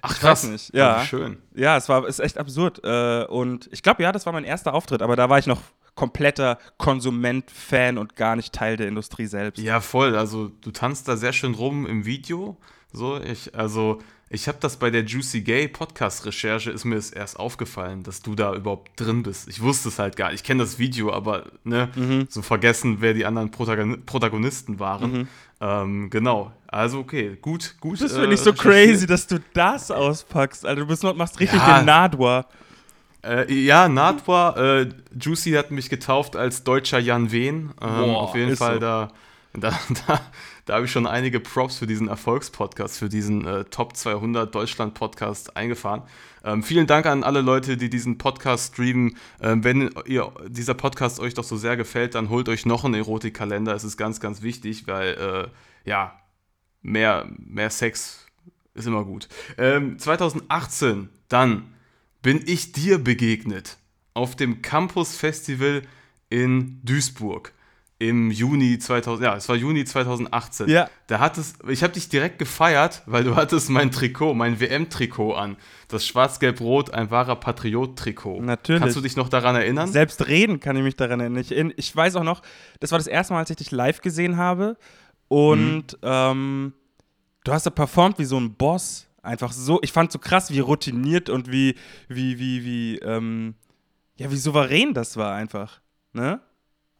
Ach, 0.06 0.16
ich 0.18 0.22
weiß 0.22 0.44
nicht. 0.50 0.76
Ja, 0.76 1.02
wie 1.02 1.06
schön. 1.06 1.38
ja, 1.56 1.78
es 1.78 1.88
war 1.88 2.06
ist 2.06 2.20
echt 2.20 2.38
absurd. 2.38 2.82
Äh, 2.84 3.24
und 3.24 3.70
ich 3.72 3.82
glaube, 3.82 4.04
ja, 4.04 4.12
das 4.12 4.26
war 4.26 4.34
mein 4.34 4.44
erster 4.44 4.74
Auftritt, 4.74 5.02
aber 5.02 5.16
da 5.16 5.30
war 5.30 5.40
ich 5.40 5.48
noch 5.48 5.62
kompletter 5.96 6.58
Konsument, 6.78 7.50
Fan 7.50 7.98
und 7.98 8.18
gar 8.18 8.36
nicht 8.36 8.54
Teil 8.54 8.76
der 8.76 8.90
Industrie 8.90 9.28
selbst. 9.28 9.64
Ja, 9.64 9.80
voll. 9.80 10.18
Also 10.18 10.50
du 10.50 10.72
tanzt 10.72 11.08
da 11.08 11.16
sehr 11.16 11.32
schön 11.32 11.54
rum 11.54 11.86
im 11.86 12.06
Video. 12.06 12.58
So, 12.92 13.20
ich, 13.20 13.56
also 13.56 14.00
ich 14.34 14.48
habe 14.48 14.58
das 14.60 14.78
bei 14.78 14.90
der 14.90 15.04
Juicy 15.06 15.42
Gay 15.42 15.68
Podcast-Recherche, 15.68 16.72
ist 16.72 16.84
mir 16.86 16.96
das 16.96 17.12
erst 17.12 17.40
aufgefallen, 17.40 18.04
dass 18.04 18.22
du 18.22 18.36
da 18.36 18.54
überhaupt 18.54 18.92
drin 19.00 19.24
bist. 19.24 19.48
Ich 19.48 19.62
wusste 19.62 19.90
es 19.90 20.00
halt 20.00 20.16
gar 20.16 20.32
nicht. 20.32 20.42
Ich 20.42 20.44
kenne 20.44 20.64
das 20.64 20.80
Video, 20.80 21.14
aber 21.14 21.46
ne, 21.64 21.90
Mhm. 21.96 22.26
so 22.30 22.42
vergessen, 22.42 22.98
wer 23.00 23.14
die 23.14 23.26
anderen 23.26 23.52
Protagon 23.52 24.06
Protagonisten 24.06 24.80
waren. 24.80 25.28
Ähm, 25.62 26.10
genau. 26.10 26.52
Also 26.68 27.00
okay, 27.00 27.38
gut, 27.42 27.76
gut. 27.80 28.02
Das 28.02 28.12
äh, 28.14 28.20
finde 28.22 28.34
ich 28.36 28.42
so 28.42 28.52
crazy, 28.54 29.06
dass 29.08 29.28
du 29.28 29.40
das 29.54 29.92
auspackst. 29.92 30.66
Alter, 30.66 30.82
du 30.82 30.88
bist, 30.88 31.04
machst 31.04 31.40
richtig 31.40 31.60
Ja. 31.60 31.80
den 31.80 31.86
Nadwa. 31.86 32.46
Äh, 33.24 33.54
ja, 33.54 33.88
Nadwa, 33.88 34.56
äh, 34.82 34.90
Juicy 35.18 35.52
hat 35.52 35.72
mich 35.72 35.90
getauft 35.90 36.36
als 36.36 36.64
deutscher 36.66 37.00
Jan 37.00 37.32
Wehn. 37.32 37.70
Ähm, 37.82 37.96
Boah, 37.96 38.18
auf 38.24 38.36
jeden 38.36 38.58
Fall, 38.58 38.74
so. 38.76 38.80
da, 38.82 39.12
da, 39.54 39.80
da, 40.08 40.22
da 40.66 40.76
habe 40.76 40.86
ich 40.86 40.92
schon 40.92 41.08
einige 41.08 41.40
Props 41.40 41.78
für 41.78 41.88
diesen 41.88 42.08
Erfolgspodcast, 42.08 42.98
für 42.98 43.10
diesen 43.10 43.46
äh, 43.46 43.66
Top 43.66 43.98
200 43.98 44.54
Deutschland-Podcast 44.54 45.58
eingefahren. 45.58 46.04
Ähm, 46.44 46.64
vielen 46.64 46.88
Dank 46.88 47.06
an 47.06 47.24
alle 47.24 47.42
Leute, 47.42 47.76
die 47.76 47.90
diesen 47.90 48.18
Podcast 48.18 48.74
streamen. 48.74 49.18
Ähm, 49.42 49.64
wenn 49.64 49.90
ihr, 50.06 50.32
dieser 50.48 50.74
Podcast 50.74 51.20
euch 51.20 51.34
doch 51.34 51.44
so 51.44 51.58
sehr 51.58 51.76
gefällt, 51.76 52.16
dann 52.16 52.30
holt 52.30 52.48
euch 52.48 52.66
noch 52.66 52.86
einen 52.86 52.94
Erotikkalender. 52.94 53.76
Es 53.76 53.84
ist 53.84 53.98
ganz, 53.98 54.22
ganz 54.22 54.42
wichtig, 54.42 54.88
weil, 54.88 55.14
äh, 55.14 55.90
ja, 55.90 56.20
mehr, 56.82 57.30
mehr 57.38 57.70
Sex 57.70 58.26
ist 58.74 58.88
immer 58.88 59.04
gut. 59.04 59.28
Ähm, 59.58 60.00
2018, 60.00 61.10
dann 61.28 61.74
bin 62.22 62.42
ich 62.46 62.72
dir 62.72 63.00
begegnet 63.00 63.78
auf 64.14 64.36
dem 64.36 64.62
Campus 64.62 65.18
Festival 65.18 65.82
in 66.30 66.80
Duisburg 66.84 67.54
im 68.00 68.32
Juni 68.32 68.80
2000, 68.80 69.24
ja, 69.26 69.36
es 69.36 69.48
war 69.48 69.56
Juni 69.56 69.86
2018. 69.86 70.68
Ja. 70.68 70.90
Da 71.08 71.20
hattest, 71.20 71.58
ich 71.70 71.84
habe 71.84 71.94
dich 71.94 72.10
direkt 72.10 72.40
gefeiert, 72.40 73.02
weil 73.06 73.24
du 73.24 73.36
hattest 73.36 73.70
mein 73.70 73.92
Trikot, 73.92 74.34
mein 74.34 74.60
WM-Trikot 74.60 75.34
an. 75.34 75.58
Das 75.88 76.06
Schwarz-Gelb-Rot, 76.06 76.94
ein 76.94 77.12
wahrer 77.12 77.36
Patriot-Trikot. 77.36 78.42
Natürlich. 78.42 78.82
Kannst 78.82 78.98
du 78.98 79.02
dich 79.02 79.16
noch 79.16 79.30
daran 79.30 79.56
erinnern? 79.56 79.92
Selbst 79.92 80.28
reden 80.28 80.60
kann 80.60 80.76
ich 80.76 80.84
mich 80.84 80.96
daran 80.96 81.20
erinnern. 81.20 81.42
Ich, 81.42 81.52
ich 81.52 81.96
weiß 81.96 82.16
auch 82.18 82.24
noch, 82.24 82.42
das 82.80 82.92
war 82.92 83.00
das 83.00 83.08
erste 83.08 83.34
Mal, 83.34 83.40
als 83.40 83.52
ich 83.52 83.58
dich 83.58 83.72
live 83.72 84.02
gesehen 84.02 84.38
habe. 84.38 84.76
Und 85.28 85.98
ähm, 86.02 86.74
du 87.44 87.52
hast 87.52 87.66
da 87.66 87.70
performt 87.70 88.20
wie 88.20 88.26
so 88.26 88.40
ein 88.40 88.54
Boss. 88.56 89.08
Einfach 89.22 89.54
so, 89.54 89.80
ich 89.82 89.94
fand 89.94 90.12
so 90.12 90.20
krass, 90.20 90.52
wie 90.52 90.60
routiniert 90.60 91.30
und 91.30 91.50
wie, 91.50 91.76
wie, 92.10 92.38
wie, 92.40 92.66
wie, 92.66 92.98
ähm, 93.00 93.56
ja, 94.18 94.30
wie 94.30 94.36
souverän 94.36 94.94
das 94.94 95.16
war 95.16 95.34
einfach. 95.34 95.80
Ne? 96.12 96.42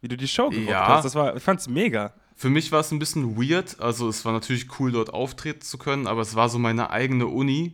Wie 0.04 0.08
du 0.08 0.18
die 0.18 0.28
Show 0.28 0.50
gerockt 0.50 0.68
Ja. 0.68 0.86
hast. 0.86 1.04
Das 1.06 1.14
war, 1.14 1.34
ich 1.34 1.42
fand's 1.42 1.66
mega. 1.66 2.12
Für 2.36 2.50
mich 2.50 2.70
war 2.70 2.80
es 2.80 2.90
ein 2.92 2.98
bisschen 2.98 3.38
weird. 3.38 3.80
Also 3.80 4.06
es 4.06 4.22
war 4.26 4.34
natürlich 4.34 4.78
cool, 4.78 4.92
dort 4.92 5.14
auftreten 5.14 5.62
zu 5.62 5.78
können, 5.78 6.06
aber 6.06 6.20
es 6.20 6.34
war 6.34 6.50
so 6.50 6.58
meine 6.58 6.90
eigene 6.90 7.26
Uni, 7.26 7.72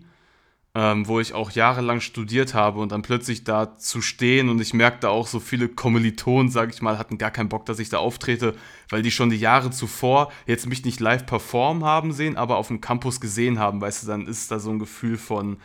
ähm, 0.77 1.09
wo 1.09 1.19
ich 1.19 1.35
auch 1.35 1.51
jahrelang 1.51 2.01
studiert 2.01 2.55
habe 2.55 2.79
und 2.79 2.93
dann 2.93 3.03
plötzlich 3.03 3.43
da 3.43 3.77
zu 3.77 4.01
stehen 4.01 4.49
und 4.49 4.61
ich 4.61 4.75
merkte 4.75 5.11
auch, 5.11 5.27
so 5.27 5.41
viele 5.41 5.69
Kommilitonen, 5.69 6.53
sag 6.53 6.73
ich 6.73 6.81
mal, 6.83 6.99
hatten 6.99 7.19
gar 7.19 7.33
keinen 7.33 7.49
Bock, 7.49 7.67
dass 7.67 7.81
ich 7.81 7.89
da 7.89 7.99
auftrete, 7.99 8.55
weil 8.91 9.03
die 9.03 9.11
schon 9.11 9.31
die 9.31 9.37
Jahre 9.37 9.73
zuvor 9.73 10.31
jetzt 10.47 10.69
mich 10.69 10.85
nicht 10.85 11.01
live 11.01 11.27
performen 11.27 11.83
haben 11.83 12.13
sehen, 12.13 12.37
aber 12.37 12.59
auf 12.59 12.69
dem 12.69 12.81
Campus 12.81 13.21
gesehen 13.21 13.59
haben, 13.59 13.81
weißt 13.81 14.05
du, 14.05 14.07
dann 14.07 14.29
ist 14.29 14.53
da 14.53 14.61
so 14.61 14.71
ein 14.71 14.79
Gefühl 14.79 15.19
von, 15.19 15.57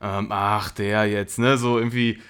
ähm, 0.00 0.28
ach, 0.30 0.70
der 0.70 1.06
jetzt, 1.06 1.40
ne, 1.40 1.58
so 1.58 1.78
irgendwie 1.78 2.20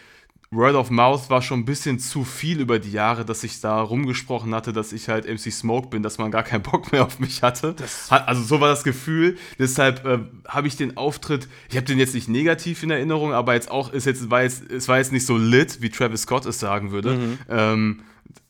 Word 0.52 0.74
of 0.74 0.90
Mouth 0.90 1.30
war 1.30 1.40
schon 1.40 1.60
ein 1.60 1.64
bisschen 1.64 1.98
zu 1.98 2.24
viel 2.24 2.60
über 2.60 2.78
die 2.78 2.92
Jahre, 2.92 3.24
dass 3.24 3.42
ich 3.42 3.60
da 3.62 3.80
rumgesprochen 3.80 4.54
hatte, 4.54 4.74
dass 4.74 4.92
ich 4.92 5.08
halt 5.08 5.26
MC 5.26 5.50
Smoke 5.50 5.88
bin, 5.88 6.02
dass 6.02 6.18
man 6.18 6.30
gar 6.30 6.42
keinen 6.42 6.62
Bock 6.62 6.92
mehr 6.92 7.04
auf 7.04 7.18
mich 7.18 7.42
hatte. 7.42 7.74
Hat, 8.10 8.28
also 8.28 8.42
so 8.42 8.60
war 8.60 8.68
das 8.68 8.84
Gefühl. 8.84 9.38
Deshalb 9.58 10.04
äh, 10.04 10.18
habe 10.46 10.68
ich 10.68 10.76
den 10.76 10.98
Auftritt, 10.98 11.48
ich 11.70 11.76
habe 11.76 11.86
den 11.86 11.98
jetzt 11.98 12.14
nicht 12.14 12.28
negativ 12.28 12.82
in 12.82 12.90
Erinnerung, 12.90 13.32
aber 13.32 13.54
jetzt 13.54 13.70
auch 13.70 13.92
ist 13.92 14.04
jetzt 14.04 14.30
war 14.30 14.42
jetzt 14.42 14.70
es 14.70 14.88
war 14.88 14.98
jetzt 14.98 15.10
nicht 15.10 15.24
so 15.24 15.38
lit, 15.38 15.80
wie 15.80 15.88
Travis 15.88 16.22
Scott 16.22 16.44
es 16.44 16.60
sagen 16.60 16.92
würde. 16.92 17.38
Ähm, 17.48 18.02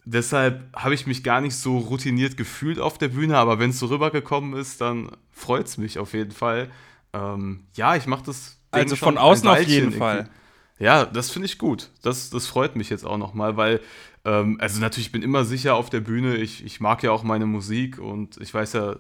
deshalb 0.05 0.65
habe 0.75 0.95
ich 0.95 1.07
mich 1.07 1.23
gar 1.23 1.41
nicht 1.41 1.55
so 1.55 1.79
routiniert 1.79 2.37
gefühlt 2.37 2.81
auf 2.81 2.99
der 2.99 3.09
Bühne, 3.09 3.39
aber 3.39 3.61
wenn 3.61 3.71
es 3.71 3.79
so 3.79 3.87
rübergekommen 3.87 4.59
ist, 4.59 4.81
dann 4.81 5.11
freut 5.31 5.67
es 5.67 5.79
mich 5.79 6.01
auf 6.01 6.15
jeden 6.15 6.33
Fall. 6.33 6.69
Ähm, 7.13 7.61
ja, 7.75 7.95
ich 7.95 8.07
mache 8.07 8.25
das. 8.25 8.59
Ding 8.75 8.83
Also 8.83 8.97
von 8.97 9.19
außen 9.19 9.47
auf 9.47 9.63
jeden 9.63 9.93
irgendwie. 9.93 10.29
Ja, 10.83 11.05
das 11.07 11.31
finde 11.31 11.47
ich 11.47 11.59
gut. 11.59 11.91
Das, 12.03 12.29
das 12.31 12.47
freut 12.47 12.75
mich 12.75 12.91
jetzt 12.91 13.07
auch 13.07 13.17
nochmal, 13.17 13.57
weil, 13.57 13.81
ähm, 14.25 14.59
also 14.61 14.81
natürlich, 14.81 15.07
ich 15.07 15.13
bin 15.13 15.23
immer 15.23 15.45
sicher 15.45 15.77
auf 15.77 15.91
der 15.91 16.01
Bühne. 16.01 16.37
Ich, 16.37 16.65
ich 16.65 16.81
mag 16.81 17.05
ja 17.05 17.13
auch 17.13 17.23
meine 17.23 17.47
Musik 17.47 17.99
und 18.01 18.37
ich 18.41 18.53
weiß 18.53 18.73
ja, 18.73 18.97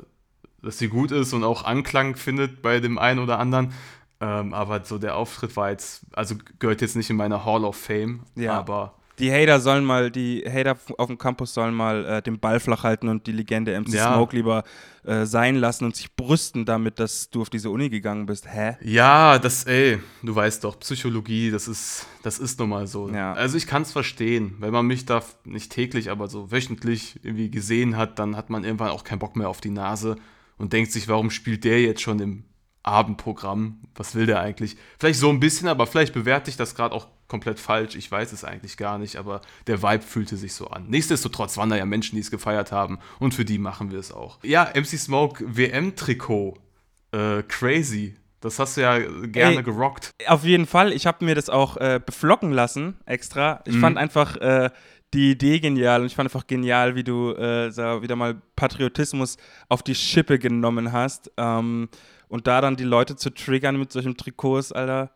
dass 0.62 0.78
sie 0.78 0.86
gut 0.88 1.10
ist 1.10 1.32
und 1.32 1.42
auch 1.42 1.64
Anklang 1.64 2.14
findet 2.14 2.62
bei 2.62 2.78
dem 2.78 2.98
einen 2.98 3.18
oder 3.18 3.40
anderen. 3.40 3.72
Ähm, 4.20 4.54
aber 4.54 4.84
so 4.84 4.98
der 4.98 5.16
Auftritt 5.16 5.56
war 5.56 5.70
jetzt, 5.70 6.02
also 6.12 6.36
gehört 6.60 6.80
jetzt 6.82 6.94
nicht 6.94 7.10
in 7.10 7.16
meine 7.16 7.44
Hall 7.44 7.64
of 7.64 7.74
Fame, 7.76 8.20
Ja. 8.36 8.56
aber 8.60 8.94
Die 9.18 9.30
Hater 9.32 9.60
sollen 9.60 9.84
mal, 9.84 10.10
die 10.10 10.42
Hater 10.50 10.76
auf 10.98 11.06
dem 11.06 11.18
Campus 11.18 11.52
sollen 11.54 11.74
mal 11.74 12.04
äh, 12.04 12.22
den 12.22 12.38
Ball 12.40 12.60
flach 12.60 12.82
halten 12.82 13.08
und 13.08 13.26
die 13.26 13.32
Legende 13.32 13.78
MC 13.78 13.90
Ja. 13.94 14.14
Smoke 14.14 14.34
lieber 14.34 14.64
äh, 15.04 15.26
sein 15.26 15.56
lassen 15.56 15.84
und 15.84 15.94
sich 15.96 16.14
brüsten 16.16 16.64
damit, 16.64 16.98
dass 16.98 17.28
du 17.30 17.42
auf 17.42 17.50
diese 17.50 17.70
Uni 17.70 17.90
gegangen 17.90 18.26
bist. 18.26 18.46
Hä? 18.52 18.76
Ja, 18.82 19.38
das, 19.38 19.64
ey, 19.64 19.98
du 20.22 20.34
weißt 20.34 20.64
doch, 20.64 20.78
Psychologie, 20.80 21.50
das 21.50 21.68
ist, 21.68 22.06
das 22.22 22.38
ist 22.38 22.58
nun 22.58 22.70
mal 22.70 22.86
so. 22.86 23.08
Ja. 23.10 23.32
Also 23.34 23.56
ich 23.56 23.66
kann 23.66 23.82
es 23.82 23.92
verstehen, 23.92 24.56
wenn 24.60 24.72
man 24.72 24.86
mich 24.86 25.04
da 25.04 25.22
nicht 25.44 25.72
täglich, 25.72 26.10
aber 26.10 26.28
so 26.28 26.50
wöchentlich 26.50 27.20
irgendwie 27.22 27.50
gesehen 27.50 27.96
hat, 27.96 28.18
dann 28.18 28.36
hat 28.36 28.48
man 28.50 28.64
irgendwann 28.64 28.90
auch 28.90 29.04
keinen 29.04 29.18
Bock 29.18 29.36
mehr 29.36 29.48
auf 29.48 29.60
die 29.60 29.70
Nase 29.70 30.16
und 30.56 30.72
denkt 30.72 30.90
sich, 30.92 31.08
warum 31.08 31.30
spielt 31.30 31.64
der 31.64 31.80
jetzt 31.82 32.00
schon 32.00 32.18
im 32.20 32.44
Abendprogramm? 32.82 33.80
Was 33.94 34.14
will 34.14 34.26
der 34.26 34.40
eigentlich? 34.40 34.76
Vielleicht 34.98 35.18
so 35.20 35.28
ein 35.30 35.40
bisschen, 35.40 35.68
aber 35.68 35.86
vielleicht 35.86 36.14
bewerte 36.14 36.50
ich 36.50 36.56
das 36.56 36.74
gerade 36.74 36.94
auch 36.94 37.08
komplett 37.32 37.58
falsch. 37.58 37.94
Ich 37.94 38.12
weiß 38.12 38.30
es 38.32 38.44
eigentlich 38.44 38.76
gar 38.76 38.98
nicht, 38.98 39.16
aber 39.16 39.40
der 39.66 39.82
Vibe 39.82 40.02
fühlte 40.02 40.36
sich 40.36 40.52
so 40.52 40.66
an. 40.66 40.84
Nichtsdestotrotz 40.88 41.56
waren 41.56 41.70
da 41.70 41.76
ja 41.76 41.86
Menschen, 41.86 42.16
die 42.16 42.20
es 42.20 42.30
gefeiert 42.30 42.72
haben 42.72 42.98
und 43.20 43.32
für 43.32 43.46
die 43.46 43.56
machen 43.56 43.90
wir 43.90 43.98
es 43.98 44.12
auch. 44.12 44.38
Ja, 44.42 44.70
MC 44.74 44.98
Smoke 44.98 45.42
WM-Trikot. 45.48 46.58
Äh, 47.12 47.42
crazy. 47.44 48.16
Das 48.40 48.58
hast 48.58 48.76
du 48.76 48.82
ja 48.82 48.98
gerne 48.98 49.56
Ey. 49.56 49.62
gerockt. 49.62 50.10
Auf 50.26 50.44
jeden 50.44 50.66
Fall. 50.66 50.92
Ich 50.92 51.06
habe 51.06 51.24
mir 51.24 51.34
das 51.34 51.48
auch 51.48 51.78
äh, 51.78 52.00
beflocken 52.04 52.52
lassen, 52.52 52.98
extra. 53.06 53.62
Mhm. 53.66 53.72
Ich 53.72 53.80
fand 53.80 53.96
einfach 53.96 54.36
äh, 54.36 54.68
die 55.14 55.30
Idee 55.30 55.58
genial 55.58 56.02
und 56.02 56.08
ich 56.08 56.14
fand 56.14 56.26
einfach 56.26 56.46
genial, 56.46 56.94
wie 56.94 57.04
du 57.04 57.30
äh, 57.30 57.70
wieder 58.02 58.16
mal 58.16 58.42
Patriotismus 58.56 59.38
auf 59.70 59.82
die 59.82 59.94
Schippe 59.94 60.38
genommen 60.38 60.92
hast. 60.92 61.30
Ähm, 61.38 61.88
und 62.28 62.46
da 62.46 62.60
dann 62.60 62.76
die 62.76 62.84
Leute 62.84 63.16
zu 63.16 63.30
triggern 63.30 63.78
mit 63.78 63.90
solchen 63.90 64.18
Trikots, 64.18 64.70
Alter. 64.70 65.12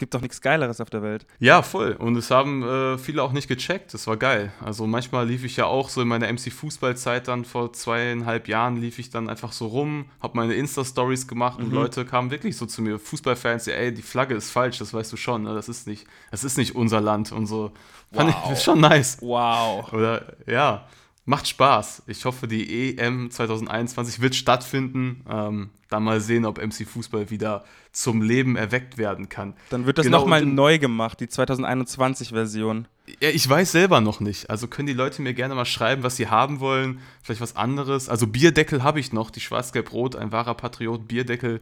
Gibt 0.00 0.14
doch 0.14 0.22
nichts 0.22 0.40
Geileres 0.40 0.80
auf 0.80 0.88
der 0.88 1.02
Welt. 1.02 1.26
Ja, 1.40 1.60
voll. 1.60 1.92
Und 1.92 2.16
es 2.16 2.30
haben 2.30 2.62
äh, 2.62 2.96
viele 2.96 3.22
auch 3.22 3.32
nicht 3.32 3.48
gecheckt. 3.48 3.92
Das 3.92 4.06
war 4.06 4.16
geil. 4.16 4.50
Also 4.64 4.86
manchmal 4.86 5.28
lief 5.28 5.44
ich 5.44 5.58
ja 5.58 5.66
auch 5.66 5.90
so 5.90 6.00
in 6.00 6.08
meiner 6.08 6.26
MC-Fußballzeit 6.32 7.28
dann 7.28 7.44
vor 7.44 7.74
zweieinhalb 7.74 8.48
Jahren 8.48 8.78
lief 8.78 8.98
ich 8.98 9.10
dann 9.10 9.28
einfach 9.28 9.52
so 9.52 9.66
rum, 9.66 10.06
habe 10.22 10.38
meine 10.38 10.54
Insta-Stories 10.54 11.28
gemacht 11.28 11.58
und 11.58 11.70
Leute 11.70 12.06
kamen 12.06 12.30
wirklich 12.30 12.56
so 12.56 12.64
zu 12.64 12.80
mir, 12.80 12.98
Fußballfans, 12.98 13.66
ja, 13.66 13.74
ey, 13.74 13.92
die 13.92 14.00
Flagge 14.00 14.34
ist 14.34 14.50
falsch, 14.50 14.78
das 14.78 14.94
weißt 14.94 15.12
du 15.12 15.18
schon. 15.18 15.42
Ne? 15.42 15.52
Das 15.54 15.68
ist 15.68 15.86
nicht, 15.86 16.06
das 16.30 16.44
ist 16.44 16.56
nicht 16.56 16.74
unser 16.74 17.02
Land 17.02 17.30
und 17.30 17.44
so. 17.44 17.70
Fand 18.10 18.32
Wow. 18.32 18.42
ich 18.46 18.52
ist 18.52 18.64
schon 18.64 18.80
nice. 18.80 19.18
Wow. 19.20 19.92
Oder 19.92 20.32
ja, 20.46 20.86
macht 21.30 21.46
Spaß. 21.46 22.02
Ich 22.08 22.24
hoffe, 22.24 22.48
die 22.48 22.98
EM 22.98 23.30
2021 23.30 24.20
wird 24.20 24.34
stattfinden. 24.34 25.24
Ähm, 25.30 25.70
dann 25.88 26.02
mal 26.02 26.20
sehen, 26.20 26.44
ob 26.44 26.58
MC 26.58 26.86
Fußball 26.86 27.30
wieder 27.30 27.64
zum 27.92 28.20
Leben 28.20 28.56
erweckt 28.56 28.98
werden 28.98 29.28
kann. 29.28 29.54
Dann 29.70 29.86
wird 29.86 29.98
das 29.98 30.06
Genau, 30.06 30.18
nochmal 30.20 30.44
neu 30.44 30.78
gemacht, 30.78 31.20
die 31.20 31.26
2021-Version. 31.26 32.86
Ja, 33.20 33.30
ich 33.30 33.48
weiß 33.48 33.72
selber 33.72 34.00
noch 34.00 34.18
nicht. 34.20 34.50
Also 34.50 34.66
können 34.66 34.86
die 34.86 34.92
Leute 34.92 35.22
mir 35.22 35.32
gerne 35.32 35.54
mal 35.54 35.64
schreiben, 35.64 36.02
was 36.02 36.16
sie 36.16 36.28
haben 36.28 36.58
wollen. 36.60 37.00
Vielleicht 37.22 37.40
was 37.40 37.56
anderes. 37.56 38.08
Also 38.08 38.26
Bierdeckel 38.26 38.82
habe 38.82 38.98
ich 39.00 39.12
noch. 39.12 39.30
Die 39.30 39.40
Schwarz-Gelb-Rot, 39.40 40.16
ein 40.16 40.32
wahrer 40.32 40.54
Patriot. 40.54 41.06
Bierdeckel, 41.06 41.60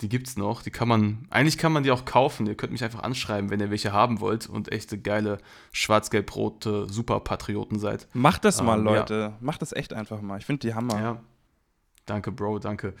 die 0.00 0.08
gibt's 0.08 0.36
noch. 0.36 0.62
Die 0.62 0.70
kann 0.70 0.88
man, 0.88 1.26
eigentlich 1.30 1.58
kann 1.58 1.72
man 1.72 1.82
die 1.82 1.90
auch 1.90 2.04
kaufen. 2.04 2.46
Ihr 2.46 2.54
könnt 2.54 2.72
mich 2.72 2.84
einfach 2.84 3.02
anschreiben, 3.02 3.50
wenn 3.50 3.60
ihr 3.60 3.70
welche 3.70 3.92
haben 3.92 4.20
wollt 4.20 4.48
und 4.48 4.70
echte 4.70 4.98
geile 4.98 5.38
schwarz-gelb-rote 5.72 6.86
Superpatrioten 6.88 7.78
seid. 7.78 8.08
Macht 8.12 8.44
das 8.44 8.62
mal, 8.62 8.78
Ähm, 8.78 8.86
ja. 8.86 8.92
Leute. 8.92 9.32
Macht 9.40 9.62
das 9.62 9.72
echt 9.72 9.92
einfach 9.92 10.20
mal. 10.20 10.38
Ich 10.38 10.46
finde 10.46 10.66
die 10.66 10.74
Hammer. 10.74 11.00
Ja. 11.00 11.20
Danke, 12.06 12.32
Bro, 12.32 12.60
danke. 12.60 12.94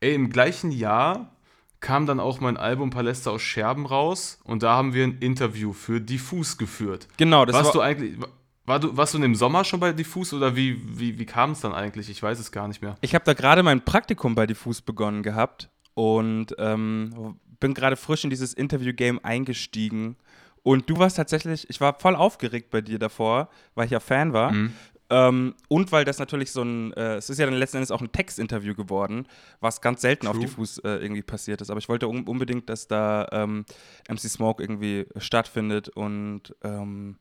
Ey, 0.00 0.14
im 0.14 0.30
gleichen 0.30 0.70
Jahr 0.70 1.32
kam 1.80 2.06
dann 2.06 2.18
auch 2.18 2.40
mein 2.40 2.56
Album 2.56 2.90
Paläste 2.90 3.30
aus 3.30 3.42
Scherben 3.42 3.84
raus 3.84 4.38
und 4.44 4.62
da 4.62 4.74
haben 4.74 4.94
wir 4.94 5.04
ein 5.04 5.18
Interview 5.18 5.72
für 5.72 6.00
Diffus 6.00 6.56
geführt. 6.56 7.08
Genau, 7.18 7.44
das 7.44 7.54
warst 7.54 7.66
war, 7.66 7.72
du 7.72 7.80
eigentlich, 7.80 8.16
war 8.64 8.80
du, 8.80 8.96
warst 8.96 9.12
du 9.12 9.22
im 9.22 9.34
Sommer 9.34 9.64
schon 9.64 9.80
bei 9.80 9.92
Diffus 9.92 10.32
oder 10.32 10.56
wie, 10.56 10.80
wie, 10.98 11.18
wie 11.18 11.26
kam 11.26 11.50
es 11.50 11.60
dann 11.60 11.74
eigentlich? 11.74 12.08
Ich 12.08 12.22
weiß 12.22 12.38
es 12.38 12.52
gar 12.52 12.68
nicht 12.68 12.80
mehr. 12.80 12.96
Ich 13.02 13.14
habe 13.14 13.24
da 13.26 13.34
gerade 13.34 13.62
mein 13.62 13.84
Praktikum 13.84 14.34
bei 14.34 14.46
Diffus 14.46 14.80
begonnen 14.80 15.22
gehabt 15.22 15.68
und 15.94 16.54
ähm, 16.58 17.38
bin 17.60 17.74
gerade 17.74 17.96
frisch 17.96 18.24
in 18.24 18.30
dieses 18.30 18.52
Interview-Game 18.52 19.20
eingestiegen. 19.22 20.16
Und 20.62 20.88
du 20.88 20.98
warst 20.98 21.16
tatsächlich, 21.16 21.68
ich 21.68 21.80
war 21.80 21.98
voll 21.98 22.16
aufgeregt 22.16 22.70
bei 22.70 22.80
dir 22.80 22.98
davor, 22.98 23.48
weil 23.74 23.86
ich 23.86 23.92
ja 23.92 24.00
Fan 24.00 24.32
war. 24.32 24.52
Mhm. 24.52 24.72
Ähm, 25.10 25.54
und 25.68 25.92
weil 25.92 26.04
das 26.04 26.18
natürlich 26.18 26.50
so 26.50 26.62
ein, 26.62 26.92
äh, 26.94 27.16
es 27.16 27.28
ist 27.28 27.38
ja 27.38 27.44
dann 27.44 27.54
letzten 27.54 27.76
Endes 27.76 27.90
auch 27.90 28.00
ein 28.00 28.10
Textinterview 28.10 28.74
geworden, 28.74 29.26
was 29.60 29.80
ganz 29.82 30.00
selten 30.00 30.26
auf 30.26 30.32
True. 30.32 30.46
Diffus 30.46 30.78
äh, 30.78 30.88
irgendwie 30.96 31.22
passiert 31.22 31.60
ist. 31.60 31.70
Aber 31.70 31.78
ich 31.78 31.88
wollte 31.88 32.08
un 32.08 32.24
unbedingt, 32.24 32.70
dass 32.70 32.88
da 32.88 33.28
ähm, 33.30 33.66
MC 34.08 34.20
Smoke 34.20 34.62
irgendwie 34.62 35.06
stattfindet 35.18 35.90
und 35.90 36.54
ähm, 36.62 37.16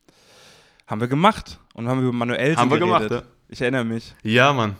haben 0.87 1.01
wir 1.01 1.09
gemacht 1.09 1.59
und 1.73 1.87
haben 1.87 2.01
über 2.01 2.13
Manuelsen 2.13 2.57
Haben 2.57 2.71
wir 2.71 2.79
geredet. 2.79 3.09
gemacht, 3.09 3.25
ja. 3.25 3.31
Ich 3.49 3.61
erinnere 3.61 3.83
mich. 3.83 4.15
Ja, 4.23 4.53
Mann. 4.53 4.77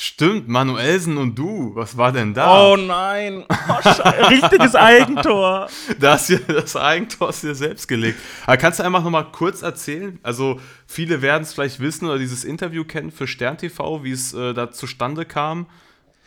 Stimmt, 0.00 0.46
Manuelsen 0.46 1.16
und 1.18 1.34
du, 1.36 1.72
was 1.74 1.96
war 1.96 2.12
denn 2.12 2.32
da? 2.32 2.70
Oh 2.70 2.76
nein, 2.76 3.44
oh, 3.48 4.00
richtiges 4.28 4.76
Eigentor. 4.76 5.68
Da 5.98 6.12
hast 6.12 6.28
du 6.28 6.38
das 6.38 6.76
Eigentor 6.76 7.32
du 7.40 7.48
dir 7.48 7.54
selbst 7.56 7.88
gelegt. 7.88 8.16
Aber 8.46 8.56
kannst 8.58 8.78
du 8.78 8.84
einfach 8.84 9.02
nochmal 9.02 9.26
kurz 9.32 9.62
erzählen? 9.62 10.20
Also, 10.22 10.60
viele 10.86 11.20
werden 11.20 11.42
es 11.42 11.52
vielleicht 11.52 11.80
wissen 11.80 12.04
oder 12.06 12.16
dieses 12.20 12.44
Interview 12.44 12.84
kennen 12.84 13.10
für 13.10 13.26
Stern 13.26 13.58
TV, 13.58 14.04
wie 14.04 14.12
es 14.12 14.32
äh, 14.34 14.54
da 14.54 14.70
zustande 14.70 15.24
kam. 15.24 15.66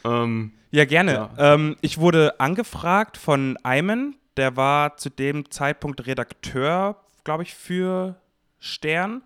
Ähm, 0.04 0.52
Ja, 0.72 0.84
gerne. 0.84 1.14
Ja. 1.14 1.30
Ähm, 1.38 1.78
ich 1.80 1.98
wurde 1.98 2.42
angefragt 2.42 3.16
von 3.16 3.58
Ayman, 3.64 4.16
der 4.36 4.58
war 4.58 4.98
zu 4.98 5.10
dem 5.10 5.50
Zeitpunkt 5.50 6.06
Redakteur, 6.08 6.98
glaube 7.24 7.44
ich, 7.44 7.56
für 7.56 8.18
Stern 8.60 9.22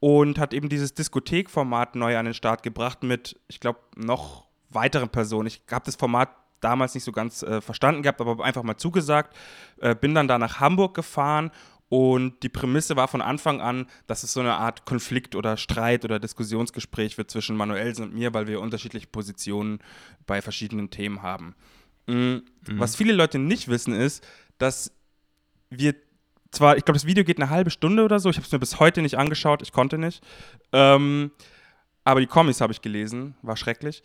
und 0.00 0.38
hat 0.38 0.54
eben 0.54 0.68
dieses 0.68 0.94
Diskothekformat 0.94 1.96
neu 1.96 2.16
an 2.16 2.26
den 2.26 2.34
Start 2.34 2.62
gebracht 2.62 3.02
mit, 3.02 3.40
ich 3.48 3.60
glaube, 3.60 3.80
noch 3.96 4.46
weiteren 4.70 5.08
Personen. 5.08 5.46
Ich 5.46 5.62
habe 5.70 5.84
das 5.84 5.96
Format 5.96 6.30
damals 6.60 6.94
nicht 6.94 7.04
so 7.04 7.12
ganz 7.12 7.42
äh, 7.42 7.60
verstanden 7.60 8.02
gehabt, 8.02 8.20
aber 8.20 8.44
einfach 8.44 8.62
mal 8.62 8.76
zugesagt. 8.76 9.36
Äh, 9.78 9.94
bin 9.94 10.14
dann 10.14 10.28
da 10.28 10.38
nach 10.38 10.60
Hamburg 10.60 10.94
gefahren 10.94 11.50
und 11.88 12.42
die 12.42 12.48
Prämisse 12.48 12.96
war 12.96 13.08
von 13.08 13.22
Anfang 13.22 13.60
an, 13.60 13.86
dass 14.06 14.22
es 14.22 14.32
so 14.32 14.40
eine 14.40 14.54
Art 14.54 14.84
Konflikt 14.84 15.34
oder 15.34 15.56
Streit 15.56 16.04
oder 16.04 16.18
Diskussionsgespräch 16.18 17.16
wird 17.16 17.30
zwischen 17.30 17.56
Manuelsen 17.56 18.04
und 18.04 18.14
mir, 18.14 18.34
weil 18.34 18.46
wir 18.46 18.60
unterschiedliche 18.60 19.06
Positionen 19.06 19.78
bei 20.26 20.42
verschiedenen 20.42 20.90
Themen 20.90 21.22
haben. 21.22 21.54
Mm, 22.06 22.38
Was 22.72 22.94
viele 22.94 23.14
Leute 23.14 23.38
nicht 23.38 23.68
wissen, 23.68 23.94
ist, 23.94 24.26
dass 24.58 24.92
wir 25.70 25.94
zwar, 26.50 26.76
ich 26.76 26.84
glaube, 26.84 26.98
das 26.98 27.06
Video 27.06 27.24
geht 27.24 27.40
eine 27.40 27.50
halbe 27.50 27.70
Stunde 27.70 28.04
oder 28.04 28.18
so, 28.18 28.30
ich 28.30 28.36
habe 28.36 28.46
es 28.46 28.52
mir 28.52 28.58
bis 28.58 28.80
heute 28.80 29.02
nicht 29.02 29.18
angeschaut, 29.18 29.62
ich 29.62 29.72
konnte 29.72 29.98
nicht. 29.98 30.22
Ähm, 30.72 31.30
aber 32.04 32.20
die 32.20 32.26
Comics 32.26 32.60
habe 32.60 32.72
ich 32.72 32.80
gelesen, 32.80 33.34
war 33.42 33.56
schrecklich. 33.56 34.02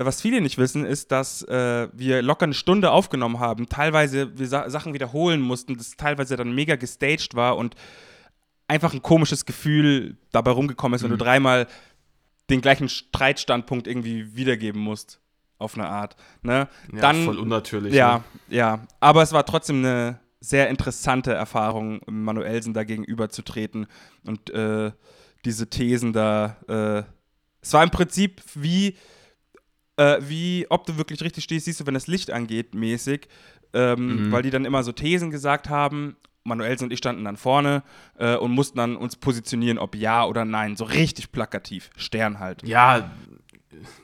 Was 0.00 0.20
viele 0.20 0.40
nicht 0.40 0.58
wissen, 0.58 0.84
ist, 0.84 1.10
dass 1.10 1.42
äh, 1.42 1.88
wir 1.92 2.22
locker 2.22 2.44
eine 2.44 2.54
Stunde 2.54 2.92
aufgenommen 2.92 3.40
haben, 3.40 3.68
teilweise 3.68 4.38
wir 4.38 4.46
Sa 4.46 4.70
Sachen 4.70 4.94
wiederholen 4.94 5.40
mussten, 5.40 5.76
das 5.76 5.96
teilweise 5.96 6.36
dann 6.36 6.54
mega 6.54 6.76
gestaged 6.76 7.34
war 7.34 7.56
und 7.56 7.74
einfach 8.68 8.92
ein 8.94 9.02
komisches 9.02 9.44
Gefühl 9.44 10.16
dabei 10.30 10.52
rumgekommen 10.52 10.94
ist, 10.94 11.02
wenn 11.02 11.10
du 11.10 11.16
dreimal 11.16 11.66
den 12.48 12.60
gleichen 12.60 12.88
Streitstandpunkt 12.88 13.88
irgendwie 13.88 14.36
wiedergeben 14.36 14.80
musst, 14.80 15.20
auf 15.58 15.74
eine 15.74 15.88
Art. 15.88 16.16
Ne? 16.42 16.68
ja, 16.92 17.00
dann, 17.00 17.24
voll 17.24 17.38
unnatürlich. 17.38 17.92
ja, 17.92 18.18
Ne? 18.48 18.56
ja. 18.56 18.86
Aber 19.00 19.22
es 19.22 19.32
war 19.32 19.44
trotzdem 19.44 19.78
eine 19.78 20.20
sehr 20.40 20.68
interessante 20.68 21.32
Erfahrung, 21.32 22.00
Manuelsen 22.06 22.74
da 22.74 22.84
gegenüberzutreten 22.84 23.86
und 24.24 24.50
äh, 24.50 24.92
diese 25.44 25.68
Thesen 25.68 26.12
da. 26.12 26.56
Äh, 26.68 27.02
es 27.60 27.72
war 27.72 27.82
im 27.82 27.90
Prinzip 27.90 28.42
wie, 28.54 28.96
äh, 29.96 30.18
wie, 30.20 30.66
ob 30.70 30.86
du 30.86 30.96
wirklich 30.96 31.22
richtig 31.22 31.44
stehst, 31.44 31.64
siehst 31.64 31.80
du, 31.80 31.86
wenn 31.86 31.94
das 31.94 32.06
Licht 32.06 32.30
angeht, 32.30 32.74
mäßig. 32.74 33.28
Ähm, 33.74 34.32
Weil 34.32 34.42
die 34.42 34.50
dann 34.50 34.64
immer 34.64 34.82
so 34.82 34.92
Thesen 34.92 35.30
gesagt 35.30 35.68
haben. 35.68 36.16
Manuelsen 36.44 36.86
und 36.86 36.92
ich 36.92 36.98
standen 36.98 37.24
dann 37.24 37.36
vorne 37.36 37.82
äh, 38.18 38.36
und 38.36 38.52
mussten 38.52 38.78
dann 38.78 38.96
uns 38.96 39.16
positionieren, 39.16 39.78
ob 39.78 39.94
ja 39.94 40.24
oder 40.24 40.46
nein. 40.46 40.76
So 40.76 40.84
richtig 40.84 41.30
plakativ. 41.30 41.90
Stern 41.96 42.38
halt. 42.38 42.66
Ja, 42.66 43.10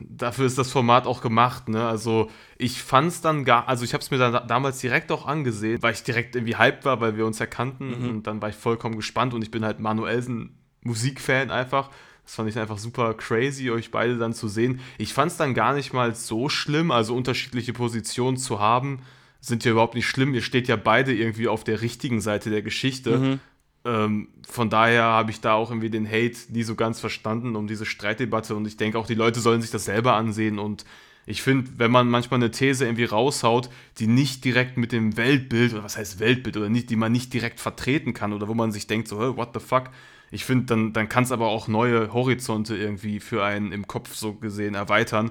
dafür 0.01 0.47
ist 0.47 0.59
das 0.59 0.71
Format 0.71 1.07
auch 1.07 1.21
gemacht, 1.21 1.69
ne? 1.69 1.87
Also 1.87 2.31
ich 2.59 2.83
fand 2.83 3.09
es 3.09 3.21
dann 3.21 3.45
gar, 3.45 3.69
also 3.69 3.85
ich 3.85 3.95
habe 3.95 4.03
es 4.03 4.11
mir 4.11 4.19
dann 4.19 4.47
damals 4.47 4.79
direkt 4.79 5.11
auch 5.13 5.27
angesehen, 5.27 5.83
weil 5.83 5.95
ich 5.95 6.03
direkt 6.03 6.37
irgendwie 6.37 6.57
hyped 6.57 6.85
war, 6.85 7.01
weil 7.01 7.17
wir 7.17 7.27
uns 7.27 7.39
ja 7.39 7.47
kannten 7.47 7.93
und 8.09 8.27
dann 8.27 8.41
war 8.43 8.49
ich 8.49 8.57
vollkommen 8.57 8.97
gespannt 8.97 9.35
und 9.35 9.43
ich 9.43 9.51
bin 9.51 9.65
halt 9.65 9.81
Manuelsen 9.81 10.59
Musikfan 10.83 11.51
einfach. 11.51 11.91
Das 12.25 12.37
fand 12.37 12.49
ich 12.49 12.59
einfach 12.59 12.79
super 12.79 13.15
crazy, 13.15 13.71
euch 13.71 13.91
beide 13.91 14.17
dann 14.17 14.33
zu 14.33 14.49
sehen. 14.49 14.81
Ich 14.97 15.13
fand 15.13 15.33
es 15.33 15.37
dann 15.37 15.53
gar 15.53 15.75
nicht 15.75 15.93
mal 15.93 16.15
so 16.15 16.49
schlimm, 16.49 16.91
also 16.91 17.15
unterschiedliche 17.15 17.75
Positionen 17.75 18.39
zu 18.39 18.61
haben, 18.61 19.01
sind 19.41 19.65
ja 19.65 19.73
überhaupt 19.73 19.95
nicht 19.95 20.07
schlimm. 20.07 20.33
Ihr 20.33 20.41
steht 20.41 20.69
ja 20.69 20.77
beide 20.77 21.13
irgendwie 21.15 21.49
auf 21.49 21.65
der 21.65 21.83
richtigen 21.83 22.23
Seite 22.23 22.49
der 22.49 22.63
Geschichte. 22.63 23.39
Ähm, 23.85 24.29
von 24.49 24.71
daher 24.71 25.05
habe 25.05 25.31
ich 25.31 25.41
da 25.41 25.55
auch 25.55 25.71
irgendwie 25.71 25.91
den 25.91 26.07
Hate 26.07 26.37
nie 26.51 26.63
so 26.63 26.75
ganz 26.75 27.01
verstanden 27.01 27.55
um 27.55 27.67
diese 27.67 27.85
Streitdebatte 27.85 28.55
und 28.55 28.67
ich 28.67 28.77
denke 28.77 28.99
auch, 28.99 29.07
die 29.07 29.15
Leute 29.15 29.41
sollen 29.41 29.61
sich 29.61 29.71
das 29.71 29.85
selber 29.85 30.15
ansehen 30.15 30.59
und 30.59 30.85
ich 31.27 31.43
finde, 31.43 31.71
wenn 31.79 31.91
man 31.91 32.09
manchmal 32.11 32.39
eine 32.39 32.51
These 32.51 32.85
irgendwie 32.85 33.05
raushaut, 33.05 33.71
die 33.99 34.07
nicht 34.07 34.45
direkt 34.45 34.77
mit 34.77 34.93
dem 34.93 35.17
Weltbild, 35.17 35.73
oder 35.73 35.83
was 35.83 35.97
heißt 35.97 36.21
Weltbild, 36.21 36.59
oder 36.59 36.69
nicht, 36.69 36.91
die 36.91 36.97
man 36.97 37.13
nicht 37.13 37.33
direkt 37.33 37.61
vertreten 37.61 38.13
kann 38.13 38.35
oder 38.35 38.47
wo 38.47 38.55
man 38.55 38.73
sich 38.73 38.87
denkt, 38.87 39.09
so, 39.09 39.19
"Hä, 39.21 39.37
what 39.37 39.51
the 39.55 39.61
fuck, 39.61 39.91
ich 40.31 40.45
finde, 40.45 40.67
dann, 40.67 40.93
dann 40.93 41.09
kann 41.09 41.25
es 41.25 41.33
aber 41.33 41.47
auch 41.47 41.69
neue 41.69 42.13
Horizonte 42.13 42.77
irgendwie 42.77 43.21
für 43.21 43.45
einen 43.45 43.71
im 43.73 43.87
Kopf 43.87 44.15
so 44.15 44.35
gesehen 44.35 44.75
erweitern. 44.75 45.31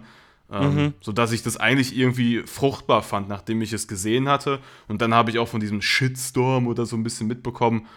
Ähm, 0.51 0.93
Sodass 1.01 1.31
ich 1.31 1.41
das 1.43 1.57
eigentlich 1.57 1.97
irgendwie 1.97 2.43
fruchtbar 2.45 3.01
fand, 3.01 3.27
nachdem 3.27 3.61
ich 3.61 3.73
es 3.73 3.87
gesehen 3.87 4.29
hatte. 4.29 4.59
Und 4.87 5.01
dann 5.01 5.13
habe 5.13 5.31
ich 5.31 5.39
auch 5.39 5.47
von 5.47 5.59
diesem 5.59 5.81
Shitstorm 5.81 6.67
oder 6.67 6.85
so 6.85 6.95
ein 6.95 7.03
bisschen 7.03 7.27
mitbekommen 7.27 7.87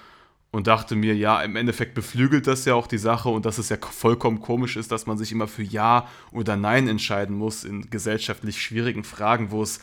und 0.56 0.68
dachte 0.68 0.96
mir, 0.96 1.14
ja, 1.14 1.42
im 1.42 1.54
Endeffekt 1.54 1.92
beflügelt 1.92 2.46
das 2.46 2.64
ja 2.64 2.74
auch 2.74 2.86
die 2.86 2.96
Sache 2.96 3.28
und 3.28 3.44
dass 3.44 3.58
es 3.58 3.68
ja 3.68 3.76
vollkommen 3.76 4.40
komisch 4.40 4.78
ist, 4.78 4.90
dass 4.90 5.04
man 5.04 5.18
sich 5.18 5.30
immer 5.30 5.48
für 5.48 5.62
Ja 5.62 6.08
oder 6.32 6.56
Nein 6.56 6.88
entscheiden 6.88 7.36
muss 7.36 7.62
in 7.62 7.90
gesellschaftlich 7.90 8.58
schwierigen 8.58 9.04
Fragen, 9.04 9.50
wo 9.50 9.62
es 9.62 9.80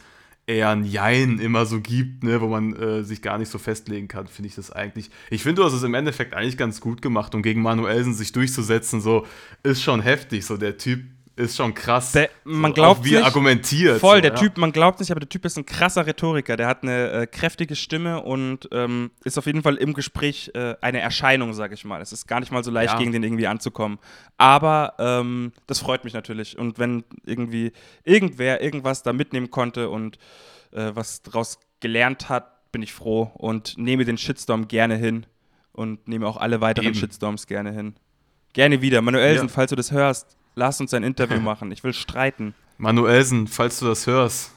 eher 0.48 0.72
ein 0.72 0.84
Jein 0.84 1.38
immer 1.38 1.68
so 1.68 1.80
gibt, 1.80 2.24
ne, 2.24 2.42
wo 2.42 2.48
man 2.48 2.76
äh, 2.76 3.04
sich 3.04 3.22
gar 3.22 3.38
nicht 3.38 3.50
so 3.50 3.60
festlegen 3.60 4.08
kann, 4.08 4.26
finde 4.26 4.48
ich 4.48 4.56
das 4.56 4.72
eigentlich. 4.72 5.12
Ich 5.30 5.44
finde, 5.44 5.62
du 5.62 5.66
hast 5.68 5.74
es 5.74 5.84
im 5.84 5.94
Endeffekt 5.94 6.34
eigentlich 6.34 6.58
ganz 6.58 6.82
gut 6.82 7.04
gemacht 7.04 7.36
und 7.36 7.44
gegen 7.44 7.62
Manuelsen 7.62 8.16
sich 8.16 8.32
durchzusetzen, 8.32 9.00
so 9.00 9.28
ist 9.62 9.84
schon 9.84 10.02
heftig. 10.02 10.44
So 10.44 10.58
der 10.58 10.80
Typ 10.80 11.04
ist 11.36 11.56
schon 11.58 11.74
krass. 11.74 12.12
Der- 12.12 12.30
man 12.44 12.74
glaubt 12.74 13.04
wie 13.04 13.16
nicht- 13.16 13.24
argumentiert. 13.26 14.00
Voll, 14.00 14.18
so, 14.18 14.22
der 14.22 14.32
ja. 14.34 14.38
Typ, 14.38 14.58
man 14.58 14.72
glaubt 14.72 15.00
nicht, 15.00 15.10
aber 15.12 15.20
der 15.20 15.30
Typ 15.30 15.46
ist 15.46 15.58
ein 15.58 15.66
krasser 15.66 16.06
Rhetoriker. 16.06 16.58
Der 16.58 16.68
hat 16.68 16.84
eine 16.84 17.10
äh, 17.12 17.28
kräftige 17.28 17.76
Stimme 17.76 18.22
und 18.22 18.70
ähm, 18.72 19.10
ist 19.24 19.38
auf 19.38 19.46
jeden 19.48 19.64
Fall 19.64 19.76
im 19.78 19.94
Gespräch 19.94 20.52
äh, 20.54 20.76
eine 20.82 21.00
Erscheinung, 21.00 21.54
sag 21.54 21.72
ich 21.74 21.86
mal. 21.86 22.02
Es 22.02 22.14
ist 22.14 22.28
gar 22.28 22.40
nicht 22.40 22.52
mal 22.52 22.64
so 22.64 22.70
leicht, 22.72 22.94
Ja. 22.94 23.00
gegen 23.00 23.12
den 23.12 23.24
irgendwie 23.24 23.48
anzukommen. 23.48 23.98
Aber 24.38 24.94
ähm, 25.00 25.54
das 25.68 25.80
freut 25.80 26.04
mich 26.04 26.14
natürlich. 26.14 26.58
Und 26.58 26.78
wenn 26.80 27.04
irgendwie 27.26 27.72
irgendwer 28.04 28.62
irgendwas 28.62 29.02
da 29.04 29.12
mitnehmen 29.14 29.50
konnte 29.50 29.90
und 29.90 30.18
äh, 30.72 30.92
was 30.94 31.22
daraus 31.24 31.60
gelernt 31.80 32.30
hat, 32.30 32.72
bin 32.72 32.82
ich 32.82 32.94
froh 32.94 33.32
und 33.36 33.78
nehme 33.78 34.06
den 34.06 34.18
Shitstorm 34.18 34.68
gerne 34.68 34.96
hin 34.98 35.26
und 35.72 36.08
nehme 36.08 36.28
auch 36.28 36.38
alle 36.38 36.62
weiteren 36.62 36.88
Eben. 36.90 36.96
Shitstorms 36.96 37.48
gerne 37.48 37.72
hin. 37.72 37.96
Gerne 38.54 38.82
wieder. 38.82 39.02
Manuelsen, 39.02 39.48
Ja. 39.48 39.54
falls 39.54 39.70
du 39.72 39.76
das 39.76 39.92
hörst, 39.92 40.38
lass 40.56 40.80
uns 40.80 40.94
ein 40.94 41.04
Interview 41.04 41.40
machen. 41.42 41.72
Ich 41.72 41.84
will 41.84 41.94
streiten. 41.94 42.54
Manuelsen, 42.78 43.48
falls 43.48 43.80
du 43.80 43.86
das 43.86 44.08
hörst, 44.08 44.52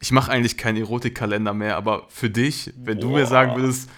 ich 0.00 0.12
mache 0.12 0.30
eigentlich 0.30 0.56
keinen 0.56 0.76
Erotikkalender 0.76 1.54
mehr, 1.54 1.76
aber 1.76 2.06
für 2.08 2.28
dich, 2.28 2.72
wenn 2.76 3.00
du 3.00 3.10
mir 3.10 3.26
sagen 3.26 3.56
würdest, 3.56 3.88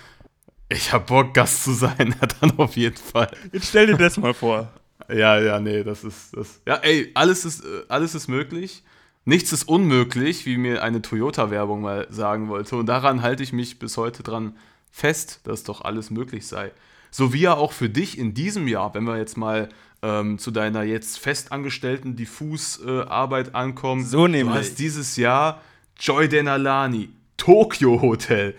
ich 0.68 0.92
hab 0.92 1.06
Bock, 1.06 1.34
Gast 1.34 1.64
zu 1.64 1.72
sein, 1.72 2.14
dann 2.40 2.58
auf 2.58 2.76
jeden 2.76 2.96
Fall. 2.96 3.30
Jetzt 3.52 3.68
stell 3.68 3.86
dir 3.86 3.96
das 3.96 4.16
mal 4.16 4.34
vor. 4.34 4.72
Ja, 5.08 5.40
ja, 5.40 5.60
nee, 5.60 5.84
das 5.84 6.04
ist 6.04 6.36
das. 6.36 6.60
Ja, 6.66 6.76
ey, 6.76 7.10
alles 7.14 7.44
ist, 7.44 7.64
äh, 7.64 7.84
alles 7.88 8.14
ist 8.14 8.28
möglich. 8.28 8.82
Nichts 9.24 9.52
ist 9.52 9.64
unmöglich, 9.64 10.46
wie 10.46 10.56
mir 10.56 10.82
eine 10.82 11.02
Toyota-Werbung 11.02 11.80
mal 11.80 12.06
sagen 12.10 12.48
wollte. 12.48 12.76
Und 12.76 12.86
daran 12.86 13.22
halte 13.22 13.42
ich 13.42 13.52
mich 13.52 13.78
bis 13.78 13.96
heute 13.96 14.22
dran 14.22 14.56
fest, 14.90 15.40
dass 15.44 15.64
doch 15.64 15.80
alles 15.82 16.10
möglich 16.10 16.46
sei. 16.46 16.70
So 17.10 17.32
wie 17.32 17.40
ja 17.40 17.54
auch 17.54 17.72
für 17.72 17.88
dich 17.88 18.18
in 18.18 18.34
diesem 18.34 18.68
Jahr, 18.68 18.94
wenn 18.94 19.04
wir 19.04 19.16
jetzt 19.16 19.36
mal 19.36 19.68
ähm, 20.06 20.38
zu 20.38 20.50
deiner 20.50 20.84
jetzt 20.84 21.18
festangestellten 21.18 22.14
Diffus-Arbeit 22.16 23.48
äh, 23.48 23.52
ankommen. 23.52 24.04
So 24.04 24.26
nämlich. 24.26 24.54
Du 24.54 24.60
hast 24.60 24.78
dieses 24.78 25.16
Jahr 25.16 25.60
Joy 25.98 26.28
Denalani, 26.28 27.08
Tokyo 27.36 28.00
Hotel, 28.00 28.54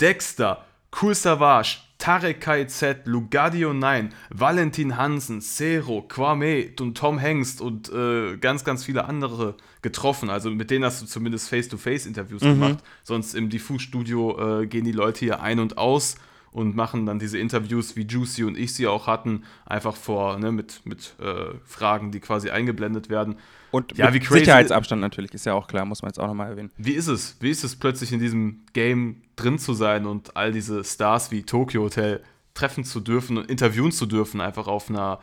Dexter, 0.00 0.64
Cool 1.00 1.14
Savage, 1.14 1.78
Tarek 1.98 2.40
KZ, 2.40 3.06
Lugardio 3.06 3.74
9, 3.74 4.10
Valentin 4.30 4.96
Hansen, 4.96 5.40
Zero, 5.40 6.02
Kwame 6.02 6.70
und 6.80 6.96
Tom 6.96 7.18
Hengst 7.18 7.60
und 7.60 7.92
äh, 7.92 8.36
ganz, 8.38 8.64
ganz 8.64 8.84
viele 8.84 9.04
andere 9.04 9.56
getroffen. 9.82 10.30
Also 10.30 10.50
mit 10.50 10.70
denen 10.70 10.84
hast 10.84 11.02
du 11.02 11.06
zumindest 11.06 11.48
Face-to-Face-Interviews 11.48 12.42
gemacht. 12.42 12.78
Sonst 13.02 13.34
im 13.34 13.50
Diffus-Studio 13.50 14.62
äh, 14.62 14.66
gehen 14.66 14.84
die 14.84 14.92
Leute 14.92 15.20
hier 15.20 15.40
ein 15.40 15.58
und 15.60 15.76
aus 15.78 16.16
und 16.58 16.76
machen 16.76 17.06
dann 17.06 17.18
diese 17.18 17.38
Interviews, 17.38 17.96
wie 17.96 18.02
Juicy 18.02 18.44
und 18.44 18.58
ich 18.58 18.74
sie 18.74 18.86
auch 18.86 19.06
hatten, 19.06 19.44
einfach 19.64 19.96
vor, 19.96 20.38
ne, 20.38 20.52
mit, 20.52 20.82
mit 20.84 21.14
äh, 21.20 21.54
Fragen, 21.64 22.10
die 22.10 22.20
quasi 22.20 22.50
eingeblendet 22.50 23.08
werden. 23.08 23.36
Und 23.70 23.96
Ja, 23.96 24.12
wie 24.12 24.18
crazy- 24.18 24.40
Sicherheitsabstand 24.40 25.00
natürlich, 25.00 25.32
ist 25.34 25.46
ja 25.46 25.54
auch 25.54 25.68
klar, 25.68 25.84
muss 25.84 26.02
man 26.02 26.08
jetzt 26.10 26.18
auch 26.18 26.26
nochmal 26.26 26.48
erwähnen. 26.50 26.70
Wie 26.76 26.92
ist 26.92 27.06
es? 27.06 27.36
Wie 27.40 27.50
ist 27.50 27.64
es 27.64 27.76
plötzlich 27.76 28.12
in 28.12 28.18
diesem 28.18 28.60
Game 28.72 29.22
drin 29.36 29.58
zu 29.58 29.72
sein 29.72 30.04
und 30.06 30.36
all 30.36 30.52
diese 30.52 30.84
Stars 30.84 31.30
wie 31.30 31.42
Tokyo 31.44 31.82
Hotel 31.82 32.22
treffen 32.54 32.82
zu 32.84 33.00
dürfen 33.00 33.38
und 33.38 33.48
interviewen 33.50 33.92
zu 33.92 34.06
dürfen, 34.06 34.40
einfach 34.40 34.66
auf 34.66 34.90
einer, 34.90 35.20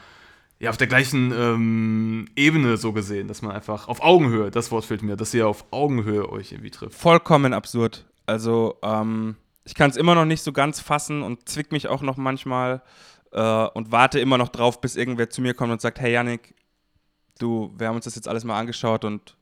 ja, 0.60 0.70
auf 0.70 0.78
der 0.78 0.88
gleichen 0.88 1.34
ähm, 1.38 2.28
Ebene 2.36 2.78
so 2.78 2.94
gesehen, 2.94 3.28
dass 3.28 3.42
man 3.42 3.52
einfach 3.52 3.88
auf 3.90 4.02
Augenhöhe, 4.02 4.52
das 4.52 4.72
Wort 4.72 4.86
fehlt 4.86 5.04
mir, 5.04 5.18
dass 5.18 5.34
ihr 5.34 5.48
auf 5.48 5.66
Augenhöhe 5.72 6.30
euch 6.32 6.54
irgendwie 6.54 6.72
trifft. 6.72 6.98
Vollkommen 6.98 7.52
absurd. 7.54 8.06
Also, 8.26 8.78
ähm, 8.84 9.36
ich 9.66 9.74
kann 9.74 9.90
es 9.90 9.98
immer 9.98 10.16
noch 10.16 10.26
nicht 10.26 10.44
so 10.44 10.54
ganz 10.54 10.80
fassen 10.80 11.24
und 11.24 11.50
zwick 11.50 11.72
mich 11.72 11.88
auch 11.88 12.02
noch 12.02 12.18
manchmal 12.18 12.82
äh, 13.32 13.66
und 13.74 13.92
warte 13.92 14.20
immer 14.20 14.38
noch 14.38 14.50
drauf, 14.50 14.80
bis 14.80 14.96
irgendwer 14.96 15.30
zu 15.30 15.42
mir 15.42 15.54
kommt 15.54 15.72
und 15.72 15.82
sagt, 15.82 16.00
hey 16.00 16.14
Yannick, 16.14 16.56
du, 17.40 17.74
wir 17.78 17.88
haben 17.88 17.96
uns 17.96 18.06
das 18.06 18.16
jetzt 18.16 18.28
alles 18.28 18.44
mal 18.44 18.58
angeschaut 18.58 19.04
und 19.04 19.36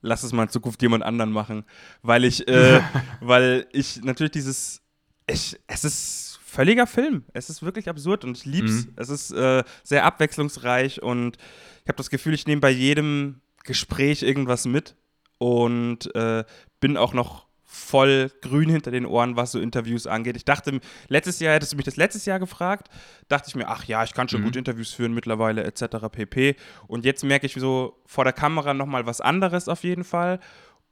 lass 0.00 0.22
es 0.22 0.32
mal 0.32 0.44
in 0.44 0.48
Zukunft 0.48 0.80
jemand 0.82 1.04
anderen 1.04 1.30
machen. 1.30 1.64
Weil 2.02 2.24
ich, 2.24 2.48
äh, 2.48 2.80
weil 3.20 3.66
ich 3.72 4.02
natürlich 4.02 4.32
dieses, 4.32 4.80
ich, 5.26 5.58
es 5.66 5.84
ist 5.84 6.40
völliger 6.42 6.86
Film. 6.86 7.24
Es 7.34 7.50
ist 7.50 7.62
wirklich 7.62 7.88
absurd 7.88 8.24
und 8.24 8.38
ich 8.38 8.46
lieb's. 8.46 8.86
Mhm. 8.86 8.92
Es 8.96 9.10
ist 9.10 9.30
äh, 9.32 9.62
sehr 9.82 10.04
abwechslungsreich 10.04 11.02
und 11.02 11.36
ich 11.82 11.88
habe 11.88 11.96
das 11.96 12.10
Gefühl, 12.10 12.32
ich 12.32 12.46
nehme 12.46 12.62
bei 12.62 12.70
jedem 12.70 13.42
Gespräch 13.64 14.22
irgendwas 14.22 14.64
mit 14.64 14.96
und 15.36 16.14
äh, 16.14 16.44
bin 16.80 16.96
auch 16.96 17.12
noch 17.12 17.47
voll 17.70 18.32
grün 18.40 18.70
hinter 18.70 18.90
den 18.90 19.04
Ohren, 19.04 19.36
was 19.36 19.52
so 19.52 19.60
Interviews 19.60 20.06
angeht. 20.06 20.36
Ich 20.36 20.46
dachte, 20.46 20.80
letztes 21.08 21.38
Jahr 21.38 21.54
hättest 21.54 21.72
du 21.72 21.76
mich 21.76 21.84
das 21.84 21.96
letztes 21.96 22.24
Jahr 22.24 22.38
gefragt, 22.38 22.88
dachte 23.28 23.48
ich 23.48 23.54
mir, 23.54 23.68
ach 23.68 23.84
ja, 23.84 24.02
ich 24.02 24.14
kann 24.14 24.26
schon 24.28 24.42
gut 24.42 24.56
Interviews 24.56 24.94
führen 24.94 25.12
mittlerweile 25.12 25.62
etc. 25.64 26.08
pp. 26.10 26.56
Und 26.86 27.04
jetzt 27.04 27.24
merke 27.24 27.44
ich 27.44 27.52
so 27.52 28.00
vor 28.06 28.24
der 28.24 28.32
Kamera 28.32 28.72
nochmal 28.72 29.04
was 29.04 29.20
anderes 29.20 29.68
auf 29.68 29.84
jeden 29.84 30.04
Fall 30.04 30.40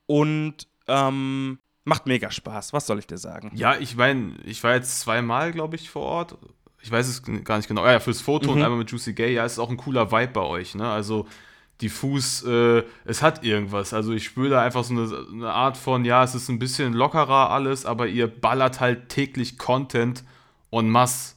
und 0.05 0.69
ähm, 0.87 1.59
macht 1.85 2.07
mega 2.07 2.31
Spaß. 2.31 2.75
Was 2.75 2.87
soll 2.87 2.99
ich 2.99 3.07
dir 3.07 3.19
sagen? 3.19 3.53
Ja, 3.55 3.77
ich 3.79 3.97
meine, 3.97 4.35
ich 4.45 4.63
war 4.63 4.75
jetzt 4.75 5.01
zweimal, 5.01 5.53
glaube 5.53 5.77
ich, 5.77 5.89
vor 5.89 6.03
Ort. 6.03 6.37
Ich 6.83 6.91
weiß 6.91 7.09
es 7.09 7.23
gar 7.45 7.57
nicht 7.57 7.69
genau. 7.69 7.87
Ja, 7.87 8.01
fürs 8.01 8.21
Foto 8.21 8.53
und 8.53 8.63
einmal 8.63 8.79
mit 8.79 8.91
Juicy 8.91 9.15
Gay. 9.15 9.33
Ja, 9.33 9.47
es 9.47 9.53
ist 9.53 9.59
auch 9.59 9.71
ein 9.71 9.79
cooler 9.79 10.13
Vibe 10.13 10.33
bei 10.33 10.43
euch, 10.43 10.75
ne? 10.75 10.89
Also 10.89 11.27
diffus, 11.83 12.43
äh, 12.45 12.83
es 13.05 13.23
hat 13.23 13.45
irgendwas. 13.45 13.93
Also 13.93 14.13
ich 14.13 14.25
spüre 14.25 14.51
da 14.51 14.63
einfach 14.63 14.85
so 14.85 14.95
eine, 14.95 15.27
eine 15.33 15.53
Art 15.53 15.77
von, 15.77 16.05
ja, 16.05 16.25
es 16.25 16.35
ist 16.35 16.49
ein 16.49 16.59
bisschen 16.59 16.93
lockerer 16.93 17.51
alles, 17.51 17.87
aber 17.87 18.07
ihr 18.07 18.29
ballert 18.29 18.81
halt 18.81 19.09
täglich 19.09 19.59
Content 19.59 20.25
en 20.71 20.91
masse. 20.91 21.37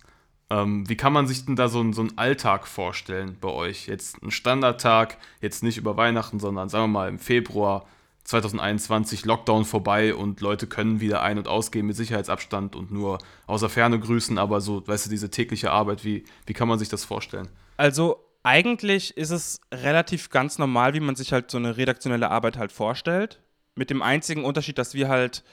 Ähm, 0.49 0.89
wie 0.89 0.97
kann 0.97 1.13
man 1.13 1.27
sich 1.27 1.45
denn 1.45 1.55
da 1.55 1.67
so, 1.67 1.91
so 1.91 2.01
einen 2.01 2.17
Alltag 2.17 2.67
vorstellen 2.67 3.37
bei 3.39 3.49
euch? 3.49 3.87
Jetzt 3.87 4.23
ein 4.23 4.31
Standardtag, 4.31 5.17
jetzt 5.41 5.61
nicht 5.61 5.77
über 5.77 5.97
Weihnachten, 5.97 6.39
sondern 6.39 6.69
sagen 6.69 6.85
wir 6.85 6.99
mal 6.99 7.09
im 7.09 7.19
Februar 7.19 7.85
2021, 8.23 9.25
Lockdown 9.25 9.65
vorbei 9.65 10.13
und 10.13 10.39
Leute 10.41 10.67
können 10.67 11.01
wieder 11.01 11.21
ein- 11.21 11.37
und 11.37 11.47
ausgehen 11.47 11.87
mit 11.87 11.95
Sicherheitsabstand 11.95 12.75
und 12.75 12.91
nur 12.91 13.17
außer 13.47 13.69
Ferne 13.69 13.99
grüßen, 13.99 14.37
aber 14.37 14.61
so, 14.61 14.87
weißt 14.87 15.07
du, 15.07 15.09
diese 15.09 15.29
tägliche 15.31 15.71
Arbeit, 15.71 16.05
wie, 16.05 16.23
wie 16.45 16.53
kann 16.53 16.67
man 16.67 16.77
sich 16.77 16.89
das 16.89 17.05
vorstellen? 17.05 17.47
Also 17.75 18.17
eigentlich 18.43 19.17
ist 19.17 19.31
es 19.31 19.59
relativ 19.73 20.29
ganz 20.29 20.57
normal, 20.57 20.93
wie 20.93 20.99
man 20.99 21.15
sich 21.15 21.33
halt 21.33 21.51
so 21.51 21.57
eine 21.57 21.77
redaktionelle 21.77 22.29
Arbeit 22.29 22.57
halt 22.57 22.71
vorstellt. 22.71 23.41
Mit 23.75 23.89
dem 23.89 24.01
einzigen 24.01 24.43
Unterschied, 24.43 24.77
dass 24.77 24.93
wir 24.93 25.09
halt, 25.09 25.43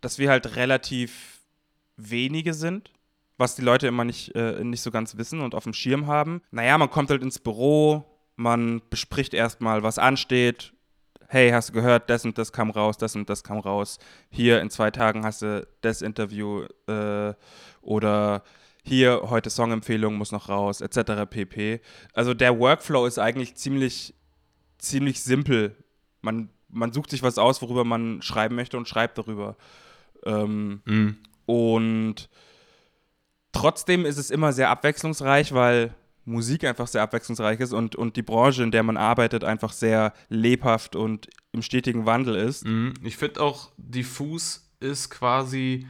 dass 0.00 0.18
wir 0.18 0.30
halt 0.30 0.56
relativ 0.56 1.40
wenige 1.96 2.54
sind, 2.54 2.90
was 3.38 3.54
die 3.54 3.62
Leute 3.62 3.86
immer 3.86 4.04
nicht, 4.04 4.34
äh, 4.34 4.62
nicht 4.64 4.82
so 4.82 4.90
ganz 4.90 5.16
wissen 5.16 5.40
und 5.40 5.54
auf 5.54 5.64
dem 5.64 5.72
Schirm 5.72 6.06
haben. 6.06 6.42
Naja, 6.50 6.76
man 6.78 6.90
kommt 6.90 7.10
halt 7.10 7.22
ins 7.22 7.38
Büro, 7.38 8.04
man 8.36 8.82
bespricht 8.90 9.34
erstmal, 9.34 9.82
was 9.82 9.98
ansteht. 9.98 10.72
Hey, 11.28 11.50
hast 11.50 11.70
du 11.70 11.72
gehört, 11.72 12.10
das 12.10 12.24
und 12.24 12.36
das 12.36 12.52
kam 12.52 12.70
raus, 12.70 12.98
das 12.98 13.16
und 13.16 13.30
das 13.30 13.42
kam 13.42 13.58
raus. 13.58 13.98
Hier 14.30 14.60
in 14.60 14.68
zwei 14.68 14.90
Tagen 14.90 15.24
hast 15.24 15.42
du 15.42 15.66
das 15.80 16.02
Interview 16.02 16.66
äh, 16.86 17.34
oder 17.80 18.42
hier 18.82 19.22
heute 19.30 19.48
Songempfehlung 19.50 20.14
muss 20.16 20.32
noch 20.32 20.48
raus, 20.48 20.80
etc. 20.80 21.28
pp. 21.30 21.80
Also 22.14 22.34
der 22.34 22.58
Workflow 22.58 23.06
ist 23.06 23.18
eigentlich 23.18 23.54
ziemlich, 23.54 24.14
ziemlich 24.78 25.22
simpel. 25.22 25.76
Man, 26.20 26.48
man 26.68 26.92
sucht 26.92 27.10
sich 27.10 27.22
was 27.22 27.38
aus, 27.38 27.62
worüber 27.62 27.84
man 27.84 28.22
schreiben 28.22 28.56
möchte 28.56 28.76
und 28.76 28.88
schreibt 28.88 29.18
darüber. 29.18 29.56
Ähm, 30.24 30.82
Mhm. 30.84 31.16
und 31.46 32.28
trotzdem 33.52 34.04
ist 34.04 34.18
es 34.18 34.30
immer 34.30 34.52
sehr 34.52 34.70
abwechslungsreich, 34.70 35.52
weil 35.52 35.94
Musik 36.24 36.64
einfach 36.64 36.86
sehr 36.86 37.02
abwechslungsreich 37.02 37.58
ist 37.60 37.72
und, 37.72 37.96
und 37.96 38.16
die 38.16 38.22
Branche, 38.22 38.62
in 38.62 38.70
der 38.70 38.84
man 38.84 38.96
arbeitet, 38.96 39.42
einfach 39.42 39.72
sehr 39.72 40.12
lebhaft 40.28 40.94
und 40.94 41.28
im 41.50 41.62
stetigen 41.62 42.06
Wandel 42.06 42.36
ist. 42.36 42.64
Mhm. 42.64 42.94
Ich 43.02 43.16
finde 43.16 43.40
auch, 43.40 43.72
diffus 43.76 44.70
ist 44.78 45.10
quasi 45.10 45.86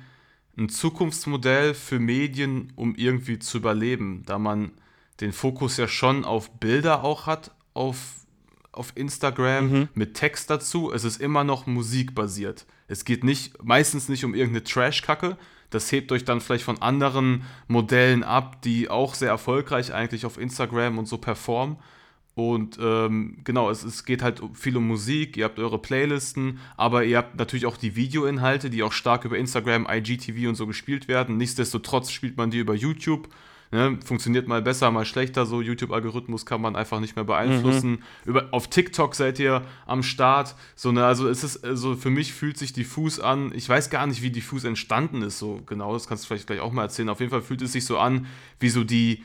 ein 0.56 0.68
Zukunftsmodell 0.68 1.74
für 1.74 1.98
Medien, 1.98 2.72
um 2.76 2.94
irgendwie 2.94 3.38
zu 3.38 3.58
überleben, 3.58 4.22
da 4.26 4.38
man 4.38 4.72
den 5.20 5.32
Fokus 5.32 5.76
ja 5.76 5.88
schon 5.88 6.24
auf 6.24 6.50
Bilder 6.50 7.04
auch 7.04 7.26
hat, 7.26 7.52
auf, 7.74 7.96
auf 8.72 8.92
Instagram 8.94 9.88
mit 9.94 10.14
Text 10.14 10.50
dazu. 10.50 10.92
Es 10.92 11.04
ist 11.04 11.20
immer 11.20 11.44
noch 11.44 11.66
musikbasiert. 11.66 12.66
Es 12.88 13.04
geht 13.04 13.24
nicht, 13.24 13.62
meistens 13.62 14.08
nicht 14.08 14.24
um 14.24 14.34
irgendeine 14.34 14.64
Trash-Kacke. 14.64 15.38
Das 15.70 15.90
hebt 15.90 16.12
euch 16.12 16.24
dann 16.24 16.42
vielleicht 16.42 16.64
von 16.64 16.82
anderen 16.82 17.44
Modellen 17.66 18.22
ab, 18.22 18.60
die 18.60 18.90
auch 18.90 19.14
sehr 19.14 19.30
erfolgreich 19.30 19.94
eigentlich 19.94 20.26
auf 20.26 20.36
Instagram 20.36 20.98
und 20.98 21.06
so 21.06 21.16
performen. 21.16 21.78
Und 22.34 22.78
ähm, 22.80 23.38
genau, 23.44 23.68
es, 23.68 23.84
es 23.84 24.04
geht 24.04 24.22
halt 24.22 24.40
viel 24.54 24.76
um 24.78 24.86
Musik, 24.88 25.36
ihr 25.36 25.44
habt 25.44 25.58
eure 25.58 25.78
Playlisten, 25.78 26.58
aber 26.78 27.04
ihr 27.04 27.18
habt 27.18 27.36
natürlich 27.36 27.66
auch 27.66 27.76
die 27.76 27.94
Videoinhalte, 27.94 28.70
die 28.70 28.82
auch 28.82 28.92
stark 28.92 29.26
über 29.26 29.36
Instagram, 29.36 29.86
IGTV 29.90 30.48
und 30.48 30.54
so 30.54 30.66
gespielt 30.66 31.08
werden. 31.08 31.36
Nichtsdestotrotz 31.36 32.10
spielt 32.10 32.38
man 32.38 32.50
die 32.50 32.58
über 32.58 32.74
YouTube. 32.74 33.28
Ne? 33.70 33.98
Funktioniert 34.04 34.48
mal 34.48 34.62
besser, 34.62 34.90
mal 34.90 35.04
schlechter. 35.04 35.44
So 35.44 35.60
YouTube-Algorithmus 35.60 36.46
kann 36.46 36.60
man 36.60 36.74
einfach 36.74 37.00
nicht 37.00 37.16
mehr 37.16 37.24
beeinflussen. 37.24 38.02
Über, 38.24 38.48
auf 38.50 38.68
TikTok 38.68 39.14
seid 39.14 39.38
ihr 39.38 39.62
am 39.86 40.02
Start. 40.02 40.54
So, 40.74 40.92
ne, 40.92 41.04
also 41.04 41.28
es 41.28 41.42
ist, 41.42 41.64
also 41.64 41.96
für 41.96 42.10
mich 42.10 42.34
fühlt 42.34 42.58
sich 42.58 42.74
Diffus 42.74 43.18
an. 43.18 43.50
Ich 43.54 43.68
weiß 43.68 43.88
gar 43.88 44.06
nicht, 44.06 44.22
wie 44.22 44.30
Diffus 44.30 44.64
entstanden 44.64 45.22
ist, 45.22 45.38
so 45.38 45.62
genau. 45.66 45.94
Das 45.94 46.06
kannst 46.06 46.24
du 46.24 46.28
vielleicht 46.28 46.46
gleich 46.46 46.60
auch 46.60 46.72
mal 46.72 46.82
erzählen. 46.82 47.08
Auf 47.08 47.20
jeden 47.20 47.30
Fall 47.30 47.42
fühlt 47.42 47.62
es 47.62 47.72
sich 47.72 47.86
so 47.86 47.98
an, 47.98 48.26
wie 48.60 48.68
so 48.68 48.84
die 48.84 49.24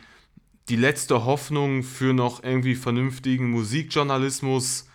die 0.70 0.76
letzte 0.76 1.26
Hoffnung 1.26 1.84
für 1.84 2.14
noch 2.14 2.44
irgendwie 2.44 2.76
vernünftigen 2.76 3.50
Musikjournalismus, 3.52 4.88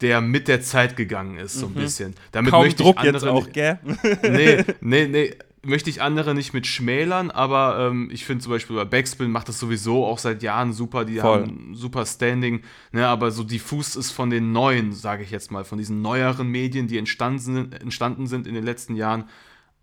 der 0.00 0.20
mit 0.20 0.48
der 0.48 0.60
Zeit 0.60 0.96
gegangen 0.96 1.38
ist, 1.38 1.54
so 1.54 1.66
ein 1.66 1.74
bisschen. 1.74 2.14
Damit 2.32 2.52
Kaum 2.52 2.64
möchte 2.64 2.82
Druck 2.82 2.96
ich 2.98 3.04
jetzt 3.04 3.14
andere 3.24 3.32
auch, 3.32 3.42
nicht- 3.44 3.54
gell? 3.54 3.78
Nee, 4.22 4.64
nee, 4.80 5.06
nee. 5.08 5.34
möchte 5.64 5.90
ich 5.90 6.00
andere 6.02 6.34
nicht 6.36 6.52
mit 6.54 6.68
schmälern, 6.68 7.32
aber 7.32 7.88
ähm, 7.90 8.08
ich 8.12 8.24
finde 8.24 8.44
zum 8.44 8.52
Beispiel 8.52 8.76
bei 8.76 8.84
Backspin 8.84 9.30
macht 9.30 9.48
das 9.48 9.58
sowieso 9.58 10.06
auch 10.06 10.18
seit 10.18 10.42
Jahren 10.44 10.72
super, 10.72 11.04
die 11.04 11.16
Voll. 11.18 11.40
haben 11.42 11.74
super 11.74 12.06
Standing, 12.06 12.62
ne, 12.92 13.08
aber 13.08 13.32
so 13.32 13.42
diffus 13.42 13.96
ist 13.96 14.12
von 14.12 14.30
den 14.30 14.52
neuen, 14.52 14.92
sage 14.92 15.24
ich 15.24 15.32
jetzt 15.32 15.50
mal, 15.50 15.64
von 15.64 15.78
diesen 15.78 16.00
neueren 16.00 16.48
Medien, 16.48 16.86
die 16.86 16.96
entstanden 16.96 17.38
sind, 17.40 17.82
entstanden 17.82 18.28
sind 18.28 18.46
in 18.46 18.54
den 18.54 18.64
letzten 18.64 18.94
Jahren, 18.94 19.24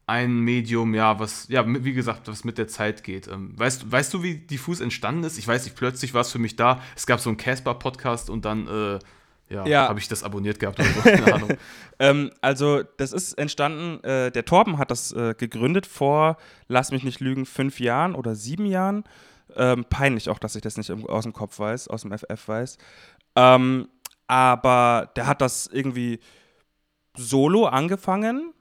ein 0.07 0.39
Medium, 0.39 0.93
ja, 0.93 1.19
was, 1.19 1.47
ja, 1.47 1.63
wie 1.67 1.93
gesagt, 1.93 2.27
was 2.27 2.43
mit 2.43 2.57
der 2.59 2.67
Zeit 2.67 3.03
geht. 3.03 3.27
Ähm, 3.27 3.57
weißt, 3.57 3.91
weißt 3.91 4.13
du, 4.13 4.21
wie 4.21 4.35
diffus 4.37 4.79
entstanden 4.79 5.23
ist? 5.23 5.37
Ich 5.37 5.47
weiß 5.47 5.63
nicht, 5.65 5.75
plötzlich 5.75 6.13
war 6.13 6.21
es 6.21 6.31
für 6.31 6.37
mich 6.39 6.55
da. 6.55 6.79
Es 6.95 7.07
gab 7.07 7.19
so 7.19 7.29
einen 7.29 7.37
Casper-Podcast 7.37 8.29
und 8.29 8.45
dann, 8.45 8.67
äh, 8.67 8.99
ja, 9.53 9.65
Ja. 9.65 9.87
habe 9.89 9.99
ich 9.99 10.07
das 10.07 10.23
abonniert 10.23 10.59
gehabt 10.59 10.79
oder 10.79 10.89
so. 10.89 11.01
Keine 11.01 11.33
Ahnung. 11.33 11.49
Ähm, 11.99 12.31
also, 12.41 12.83
das 12.97 13.13
ist 13.13 13.33
entstanden, 13.33 14.03
äh, 14.03 14.31
der 14.31 14.45
Torben 14.45 14.77
hat 14.77 14.91
das 14.91 15.11
äh, 15.11 15.33
gegründet 15.35 15.87
vor, 15.87 16.37
lass 16.67 16.91
mich 16.91 17.03
nicht 17.03 17.19
lügen, 17.19 17.45
fünf 17.47 17.79
Jahren 17.79 18.13
oder 18.13 18.35
sieben 18.35 18.65
Jahren. 18.67 19.03
Ähm, 19.55 19.85
peinlich 19.89 20.29
auch, 20.29 20.37
dass 20.39 20.55
ich 20.55 20.61
das 20.61 20.77
nicht 20.77 20.91
aus 20.91 21.23
dem 21.23 21.33
Kopf 21.33 21.57
weiß, 21.59 21.87
aus 21.87 22.01
dem 22.03 22.11
FF 22.11 22.47
weiß. 22.47 22.77
Ähm, 23.35 23.87
aber 24.27 25.11
der 25.15 25.27
hat 25.27 25.41
das 25.41 25.67
irgendwie 25.67 26.19
solo 27.15 27.65
angefangen 27.65 28.53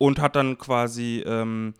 und 0.00 0.18
hat 0.20 0.34
dann 0.34 0.56
quasi 0.56 1.22
ähm, 1.26 1.74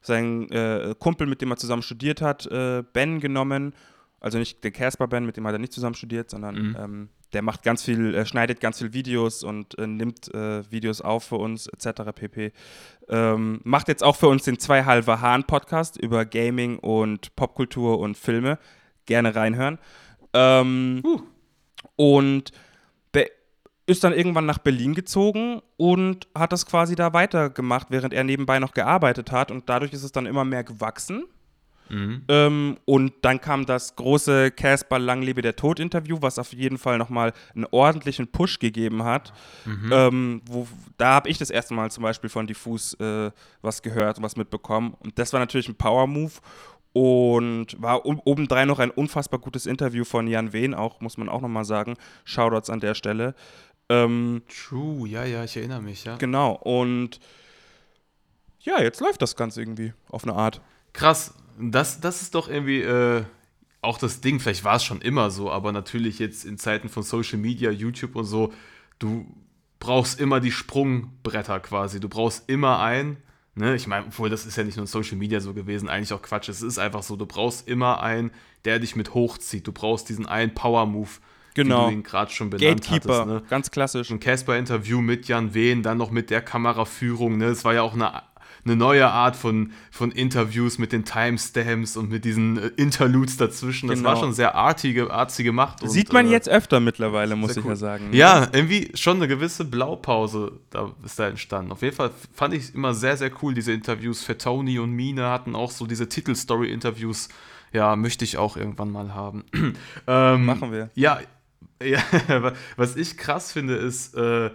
seinen 0.00 0.50
äh, 0.50 0.94
Kumpel, 0.98 1.26
mit 1.26 1.42
dem 1.42 1.50
er 1.50 1.58
zusammen 1.58 1.82
studiert 1.82 2.22
hat, 2.22 2.46
äh, 2.46 2.82
Ben 2.94 3.20
genommen. 3.20 3.74
Also 4.20 4.38
nicht 4.38 4.64
den 4.64 4.72
Casper 4.72 5.06
Ben, 5.06 5.26
mit 5.26 5.36
dem 5.36 5.46
hat 5.46 5.52
er 5.52 5.58
nicht 5.58 5.72
zusammen 5.74 5.94
studiert, 5.94 6.30
sondern 6.30 6.54
Mhm. 6.56 6.76
ähm, 6.80 7.08
der 7.34 7.42
macht 7.42 7.62
ganz 7.62 7.82
viel, 7.84 8.14
äh, 8.14 8.24
schneidet 8.24 8.58
ganz 8.60 8.78
viel 8.78 8.94
Videos 8.94 9.44
und 9.44 9.78
äh, 9.78 9.86
nimmt 9.86 10.32
äh, 10.34 10.62
Videos 10.72 11.02
auf 11.02 11.24
für 11.24 11.36
uns, 11.36 11.66
etc. 11.66 12.02
pp. 12.14 12.52
Ähm, 13.10 13.60
macht 13.64 13.88
jetzt 13.88 14.02
auch 14.02 14.16
für 14.16 14.28
uns 14.28 14.44
den 14.44 14.58
zwei 14.58 14.84
halber 14.84 15.20
Hahn 15.20 15.44
Podcast 15.44 15.98
über 15.98 16.24
Gaming 16.24 16.78
und 16.78 17.36
Popkultur 17.36 17.98
und 17.98 18.16
Filme. 18.16 18.58
Gerne 19.04 19.34
reinhören. 19.36 19.78
Ähm, 20.32 21.02
Und 21.96 22.44
be- 22.50 22.58
ist 23.88 24.04
dann 24.04 24.12
irgendwann 24.12 24.44
nach 24.46 24.58
Berlin 24.58 24.94
gezogen 24.94 25.62
und 25.78 26.28
hat 26.34 26.52
das 26.52 26.66
quasi 26.66 26.94
da 26.94 27.14
weitergemacht, 27.14 27.86
während 27.90 28.12
er 28.12 28.22
nebenbei 28.22 28.58
noch 28.58 28.74
gearbeitet 28.74 29.32
hat. 29.32 29.50
Und 29.50 29.68
dadurch 29.68 29.92
ist 29.92 30.02
es 30.02 30.12
dann 30.12 30.26
immer 30.26 30.44
mehr 30.44 30.62
gewachsen. 30.62 31.24
Ähm, 32.28 32.76
und 32.84 33.14
dann 33.22 33.40
kam 33.40 33.64
das 33.64 33.96
große 33.96 34.50
Casper 34.50 34.98
Lang 34.98 35.22
lebe 35.22 35.40
der 35.40 35.56
Tod 35.56 35.80
Interview, 35.80 36.18
was 36.20 36.38
auf 36.38 36.52
jeden 36.52 36.76
Fall 36.76 36.98
nochmal 36.98 37.32
einen 37.54 37.64
ordentlichen 37.70 38.28
Push 38.28 38.58
gegeben 38.58 39.04
hat. 39.04 39.32
Ähm, 39.90 40.42
wo, 40.46 40.68
da 40.98 41.14
habe 41.14 41.30
ich 41.30 41.38
das 41.38 41.48
erste 41.48 41.72
Mal 41.72 41.90
zum 41.90 42.02
Beispiel 42.02 42.28
von 42.28 42.46
Diffus 42.46 42.92
äh, 43.00 43.30
was 43.62 43.80
gehört 43.80 44.18
und 44.18 44.22
was 44.22 44.36
mitbekommen. 44.36 44.96
Und 45.00 45.18
das 45.18 45.32
war 45.32 45.40
natürlich 45.40 45.68
ein 45.68 45.76
Power-Move 45.76 46.32
und 46.92 47.80
war 47.80 48.04
um, 48.06 48.20
obendrein 48.24 48.68
noch 48.68 48.78
ein 48.80 48.90
unfassbar 48.90 49.38
gutes 49.38 49.66
Interview 49.66 50.04
von 50.04 50.26
Jan 50.26 50.52
Wehn, 50.52 50.74
auch, 50.74 51.00
muss 51.00 51.16
man 51.16 51.28
auch 51.28 51.40
nochmal 51.40 51.64
sagen. 51.64 51.94
Shoutouts 52.24 52.70
an 52.70 52.80
der 52.80 52.94
Stelle. 52.94 53.34
Ähm, 53.88 54.42
True, 54.48 55.08
ja, 55.08 55.24
ja, 55.24 55.44
ich 55.44 55.56
erinnere 55.56 55.82
mich, 55.82 56.04
ja. 56.04 56.16
genau, 56.16 56.52
und 56.52 57.20
ja, 58.60 58.82
jetzt 58.82 59.00
läuft 59.00 59.22
das 59.22 59.34
Ganze 59.36 59.62
irgendwie 59.62 59.94
auf 60.10 60.24
eine 60.24 60.34
Art. 60.34 60.60
Krass, 60.92 61.34
das, 61.58 62.00
das 62.00 62.22
ist 62.22 62.34
doch 62.34 62.48
irgendwie 62.48 62.82
äh, 62.82 63.24
auch 63.80 63.98
das 63.98 64.20
Ding. 64.20 64.40
Vielleicht 64.40 64.64
war 64.64 64.76
es 64.76 64.84
schon 64.84 65.00
immer 65.00 65.30
so, 65.30 65.50
aber 65.50 65.72
natürlich 65.72 66.18
jetzt 66.18 66.44
in 66.44 66.58
Zeiten 66.58 66.88
von 66.88 67.02
Social 67.02 67.38
Media, 67.38 67.70
YouTube 67.70 68.16
und 68.16 68.24
so, 68.24 68.52
du 68.98 69.26
brauchst 69.78 70.20
immer 70.20 70.40
die 70.40 70.52
Sprungbretter 70.52 71.60
quasi. 71.60 72.00
Du 72.00 72.08
brauchst 72.08 72.48
immer 72.48 72.80
einen. 72.80 73.18
Ne? 73.54 73.74
Ich 73.74 73.86
meine, 73.86 74.06
obwohl 74.06 74.28
das 74.28 74.46
ist 74.46 74.56
ja 74.56 74.64
nicht 74.64 74.76
nur 74.76 74.84
in 74.84 74.88
Social 74.88 75.16
Media 75.16 75.40
so 75.40 75.54
gewesen, 75.54 75.88
eigentlich 75.88 76.12
auch 76.12 76.22
Quatsch. 76.22 76.48
Es 76.48 76.62
ist 76.62 76.78
einfach 76.78 77.02
so, 77.02 77.16
du 77.16 77.26
brauchst 77.26 77.68
immer 77.68 78.02
einen, 78.02 78.30
der 78.64 78.78
dich 78.78 78.96
mit 78.96 79.14
hochzieht. 79.14 79.66
Du 79.66 79.72
brauchst 79.72 80.08
diesen 80.08 80.26
einen 80.26 80.54
Power-Move, 80.54 81.10
Genau. 81.62 81.86
wie 81.88 81.90
du 81.92 81.96
ihn 81.98 82.02
gerade 82.02 82.30
schon 82.30 82.50
benannt 82.50 82.82
Gatekeeper, 82.82 83.20
hattest. 83.20 83.26
Ne? 83.28 83.42
ganz 83.50 83.70
klassisch. 83.70 84.10
ein 84.10 84.20
Casper-Interview 84.20 85.00
mit 85.00 85.28
Jan 85.28 85.54
Wehn, 85.54 85.82
dann 85.82 85.98
noch 85.98 86.10
mit 86.10 86.30
der 86.30 86.40
Kameraführung. 86.40 87.36
Ne? 87.38 87.46
Es 87.46 87.64
war 87.64 87.74
ja 87.74 87.82
auch 87.82 87.94
eine, 87.94 88.22
eine 88.64 88.76
neue 88.76 89.08
Art 89.08 89.34
von, 89.36 89.72
von 89.90 90.10
Interviews 90.10 90.78
mit 90.78 90.92
den 90.92 91.04
Timestamps 91.04 91.96
und 91.96 92.10
mit 92.10 92.24
diesen 92.24 92.58
äh, 92.58 92.66
Interludes 92.76 93.36
dazwischen. 93.38 93.88
Das 93.88 93.98
Genau. 93.98 94.10
war 94.10 94.16
schon 94.16 94.32
sehr 94.32 94.54
artige, 94.54 95.10
artig 95.10 95.44
gemacht. 95.44 95.82
Und, 95.82 95.88
Sieht 95.90 96.12
man 96.12 96.26
äh, 96.26 96.30
jetzt 96.30 96.48
öfter 96.48 96.80
mittlerweile, 96.80 97.34
muss 97.36 97.56
ich 97.56 97.64
cool. 97.64 97.70
ja 97.70 97.76
sagen. 97.76 98.08
Ja, 98.12 98.48
irgendwie 98.52 98.90
schon 98.94 99.16
eine 99.16 99.28
gewisse 99.28 99.64
Blaupause 99.64 100.52
da 100.70 100.92
ist 101.04 101.18
da 101.18 101.28
entstanden. 101.28 101.72
Auf 101.72 101.82
jeden 101.82 101.96
Fall 101.96 102.10
fand 102.34 102.52
ich 102.54 102.74
immer 102.74 102.92
sehr, 102.94 103.16
sehr 103.16 103.30
cool, 103.42 103.54
diese 103.54 103.72
Interviews. 103.72 104.22
Fettoni 104.22 104.78
und 104.78 104.90
Mine 104.92 105.28
hatten 105.30 105.54
auch 105.56 105.70
so 105.70 105.86
diese 105.86 106.08
Titelstory-Interviews. 106.08 107.28
Ja, 107.72 107.96
möchte 107.96 108.24
ich 108.24 108.38
auch 108.38 108.56
irgendwann 108.56 108.90
mal 108.90 109.14
haben. 109.14 109.44
ähm, 110.06 110.44
Machen 110.46 110.72
wir. 110.72 110.90
Ja, 110.94 111.20
ja, 111.82 112.02
was 112.76 112.96
ich 112.96 113.16
krass 113.16 113.52
finde, 113.52 113.74
ist 113.76 114.14
äh, 114.14 114.50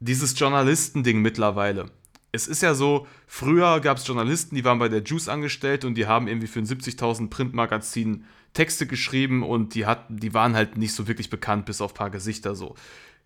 dieses 0.00 0.38
Journalistending 0.38 1.20
mittlerweile. 1.20 1.90
Es 2.32 2.48
ist 2.48 2.62
ja 2.62 2.74
so, 2.74 3.06
früher 3.26 3.80
gab 3.80 3.98
es 3.98 4.06
Journalisten, 4.06 4.54
die 4.54 4.64
waren 4.64 4.78
bei 4.78 4.88
der 4.88 5.02
Juice 5.02 5.28
angestellt 5.28 5.84
und 5.84 5.94
die 5.96 6.06
haben 6.06 6.28
irgendwie 6.28 6.46
für 6.46 6.60
ein 6.60 6.66
70.000 6.66 7.28
Printmagazin 7.28 8.24
Texte 8.54 8.86
geschrieben 8.86 9.42
und 9.42 9.74
die, 9.74 9.86
hatten, 9.86 10.16
die 10.18 10.34
waren 10.34 10.54
halt 10.54 10.76
nicht 10.76 10.94
so 10.94 11.08
wirklich 11.08 11.30
bekannt, 11.30 11.66
bis 11.66 11.80
auf 11.80 11.92
ein 11.92 11.96
paar 11.96 12.10
Gesichter 12.10 12.54
so. 12.54 12.74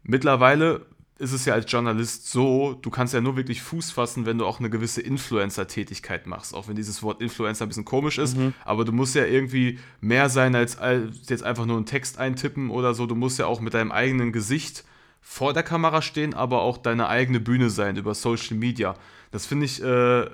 Mittlerweile 0.03 0.87
ist 1.18 1.33
es 1.33 1.46
ja 1.46 1.55
als 1.55 1.70
Journalist 1.70 2.31
so, 2.31 2.74
du 2.74 2.90
kannst 2.90 3.14
ja 3.14 3.20
nur 3.20 3.37
wirklich 3.37 3.62
Fuß 3.62 3.90
fassen, 3.90 4.26
wenn 4.26 4.37
du 4.37 4.44
auch 4.44 4.61
eine 4.61 4.68
gewisse 4.68 5.00
Influencer-Tätigkeit 5.00 6.26
machst. 6.26 6.55
Auch 6.55 6.68
wenn 6.68 6.76
dieses 6.76 7.02
Wort 7.02 7.22
Influencer 7.22 7.64
ein 7.64 7.68
bisschen 7.68 7.87
komisch 7.87 8.18
ist, 8.18 8.37
aber 8.64 8.85
du 8.85 8.92
musst 8.92 9.14
ja 9.14 9.24
irgendwie 9.24 9.79
mehr 10.00 10.29
sein 10.29 10.55
als, 10.55 10.76
als 10.76 11.29
jetzt 11.29 11.42
einfach 11.42 11.64
nur 11.64 11.76
einen 11.76 11.87
Text 11.87 12.18
eintippen 12.18 12.68
oder 12.70 12.92
so. 12.92 13.07
Du 13.07 13.14
musst 13.14 13.38
ja 13.38 13.46
auch 13.46 13.61
mit 13.61 13.72
deinem 13.72 13.92
eigenen 13.92 14.33
Gesicht 14.33 14.85
vor 15.22 15.55
der 15.55 15.62
Kamera 15.62 16.02
stehen, 16.02 16.35
aber 16.35 16.61
auch 16.61 16.76
deine 16.76 17.09
eigene 17.09 17.40
Bühne 17.40 17.70
sein 17.70 17.96
über 17.96 18.14
Social 18.14 18.57
Media. 18.57 18.94
Das 19.31 19.46
finde 19.46 19.64
ich, 19.66 19.83
äh, 19.83 20.26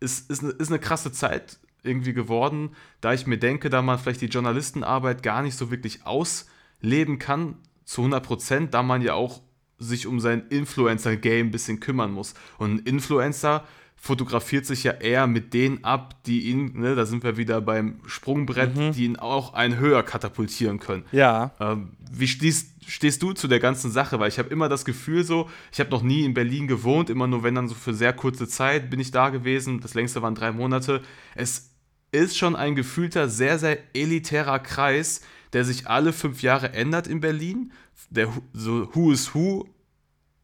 ist, 0.00 0.30
ist, 0.30 0.42
eine, 0.42 0.52
ist 0.52 0.68
eine 0.68 0.78
krasse 0.78 1.10
Zeit 1.10 1.58
irgendwie 1.82 2.12
geworden, 2.12 2.70
da 3.00 3.12
ich 3.12 3.26
mir 3.26 3.38
denke, 3.38 3.70
da 3.70 3.82
man 3.82 3.98
vielleicht 3.98 4.20
die 4.20 4.26
Journalistenarbeit 4.26 5.22
gar 5.22 5.42
nicht 5.42 5.56
so 5.56 5.70
wirklich 5.70 6.06
ausleben 6.06 7.18
kann 7.18 7.56
zu 7.84 8.02
100 8.02 8.24
Prozent, 8.24 8.74
da 8.74 8.82
man 8.82 9.02
ja 9.02 9.14
auch 9.14 9.42
sich 9.78 10.06
um 10.06 10.20
sein 10.20 10.46
Influencer-Game 10.48 11.48
ein 11.48 11.50
bisschen 11.50 11.80
kümmern 11.80 12.12
muss. 12.12 12.34
Und 12.58 12.74
ein 12.74 12.78
Influencer 12.80 13.64
fotografiert 14.00 14.64
sich 14.64 14.84
ja 14.84 14.92
eher 14.92 15.26
mit 15.26 15.52
denen 15.54 15.82
ab, 15.82 16.22
die 16.24 16.42
ihn, 16.50 16.78
ne, 16.78 16.94
da 16.94 17.04
sind 17.04 17.24
wir 17.24 17.36
wieder 17.36 17.60
beim 17.60 18.00
Sprungbrett, 18.06 18.94
die 18.94 19.04
ihn 19.04 19.16
auch 19.16 19.54
einen 19.54 19.76
höher 19.78 20.04
katapultieren 20.04 20.78
können. 20.78 21.04
Ja. 21.10 21.50
Ähm, 21.58 21.90
wie 22.10 22.28
stehst, 22.28 22.70
stehst 22.86 23.22
du 23.22 23.32
zu 23.32 23.48
der 23.48 23.58
ganzen 23.58 23.90
Sache? 23.90 24.20
Weil 24.20 24.28
ich 24.28 24.38
habe 24.38 24.50
immer 24.50 24.68
das 24.68 24.84
Gefühl 24.84 25.24
so, 25.24 25.50
ich 25.72 25.80
habe 25.80 25.90
noch 25.90 26.02
nie 26.02 26.24
in 26.24 26.32
Berlin 26.32 26.68
gewohnt, 26.68 27.10
immer 27.10 27.26
nur 27.26 27.42
wenn 27.42 27.56
dann 27.56 27.68
so 27.68 27.74
für 27.74 27.92
sehr 27.92 28.12
kurze 28.12 28.46
Zeit 28.46 28.88
bin 28.88 29.00
ich 29.00 29.10
da 29.10 29.30
gewesen. 29.30 29.80
Das 29.80 29.94
längste 29.94 30.22
waren 30.22 30.36
drei 30.36 30.52
Monate. 30.52 31.02
Es 31.34 31.72
ist 32.12 32.38
schon 32.38 32.54
ein 32.54 32.76
gefühlter, 32.76 33.28
sehr, 33.28 33.58
sehr 33.58 33.78
elitärer 33.94 34.60
Kreis, 34.60 35.22
der 35.52 35.64
sich 35.64 35.88
alle 35.88 36.12
fünf 36.12 36.42
Jahre 36.42 36.72
ändert 36.72 37.08
in 37.08 37.20
Berlin. 37.20 37.72
Der 38.10 38.28
Who- 38.28 38.42
so 38.52 38.88
Who 38.94 39.12
is 39.12 39.34
Who 39.34 39.66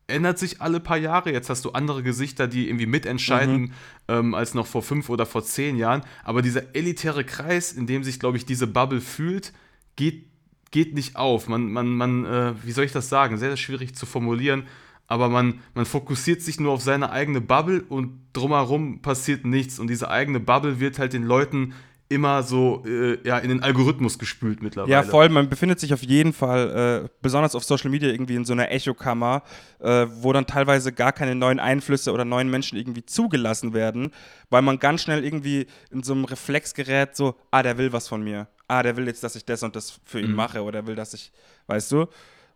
ändert 0.06 0.38
sich 0.38 0.60
alle 0.60 0.80
paar 0.80 0.98
Jahre. 0.98 1.32
Jetzt 1.32 1.48
hast 1.48 1.64
du 1.64 1.70
andere 1.70 2.02
Gesichter, 2.02 2.46
die 2.46 2.68
irgendwie 2.68 2.86
mitentscheiden, 2.86 3.72
ähm, 4.08 4.34
als 4.34 4.52
noch 4.54 4.66
vor 4.66 4.82
fünf 4.82 5.08
oder 5.08 5.24
vor 5.24 5.42
zehn 5.44 5.76
Jahren. 5.76 6.02
Aber 6.24 6.42
dieser 6.42 6.74
elitäre 6.74 7.24
Kreis, 7.24 7.72
in 7.72 7.86
dem 7.86 8.04
sich, 8.04 8.20
glaube 8.20 8.36
ich, 8.36 8.44
diese 8.44 8.66
Bubble 8.66 9.00
fühlt, 9.00 9.52
geht, 9.96 10.26
geht 10.70 10.92
nicht 10.94 11.16
auf. 11.16 11.48
Man, 11.48 11.72
man, 11.72 11.88
man 11.96 12.24
äh, 12.26 12.52
wie 12.64 12.72
soll 12.72 12.84
ich 12.84 12.92
das 12.92 13.08
sagen? 13.08 13.38
Sehr, 13.38 13.48
sehr 13.50 13.56
schwierig 13.56 13.94
zu 13.94 14.04
formulieren. 14.04 14.64
Aber 15.06 15.28
man, 15.28 15.60
man 15.74 15.86
fokussiert 15.86 16.42
sich 16.42 16.60
nur 16.60 16.72
auf 16.72 16.82
seine 16.82 17.10
eigene 17.10 17.40
Bubble 17.40 17.82
und 17.88 18.20
drumherum 18.34 19.00
passiert 19.00 19.44
nichts. 19.46 19.78
Und 19.78 19.88
diese 19.88 20.10
eigene 20.10 20.40
Bubble 20.40 20.80
wird 20.80 20.98
halt 20.98 21.12
den 21.14 21.24
Leuten 21.24 21.72
immer 22.08 22.42
so 22.42 22.82
äh, 22.86 23.18
ja, 23.26 23.38
in 23.38 23.48
den 23.48 23.62
Algorithmus 23.62 24.18
gespült 24.18 24.62
mittlerweile. 24.62 24.92
Ja, 24.92 25.02
voll. 25.02 25.28
Man 25.30 25.48
befindet 25.48 25.80
sich 25.80 25.94
auf 25.94 26.02
jeden 26.02 26.32
Fall, 26.32 27.04
äh, 27.04 27.08
besonders 27.22 27.54
auf 27.54 27.64
Social 27.64 27.90
Media, 27.90 28.10
irgendwie 28.10 28.34
in 28.34 28.44
so 28.44 28.52
einer 28.52 28.70
Echokammer, 28.70 29.42
äh, 29.80 30.06
wo 30.10 30.32
dann 30.32 30.46
teilweise 30.46 30.92
gar 30.92 31.12
keine 31.12 31.34
neuen 31.34 31.58
Einflüsse 31.58 32.12
oder 32.12 32.24
neuen 32.24 32.50
Menschen 32.50 32.76
irgendwie 32.78 33.04
zugelassen 33.04 33.72
werden, 33.72 34.10
weil 34.50 34.62
man 34.62 34.78
ganz 34.78 35.02
schnell 35.02 35.24
irgendwie 35.24 35.66
in 35.90 36.02
so 36.02 36.12
einem 36.12 36.24
Reflex 36.24 36.74
gerät, 36.74 37.16
so, 37.16 37.36
ah, 37.50 37.62
der 37.62 37.78
will 37.78 37.92
was 37.92 38.06
von 38.06 38.22
mir. 38.22 38.48
Ah, 38.68 38.82
der 38.82 38.96
will 38.96 39.06
jetzt, 39.06 39.24
dass 39.24 39.36
ich 39.36 39.44
das 39.44 39.62
und 39.62 39.74
das 39.76 40.00
für 40.04 40.20
ihn 40.20 40.32
mache 40.32 40.62
oder 40.62 40.80
der 40.80 40.86
will, 40.86 40.94
dass 40.94 41.14
ich, 41.14 41.32
weißt 41.66 41.92
du, 41.92 42.06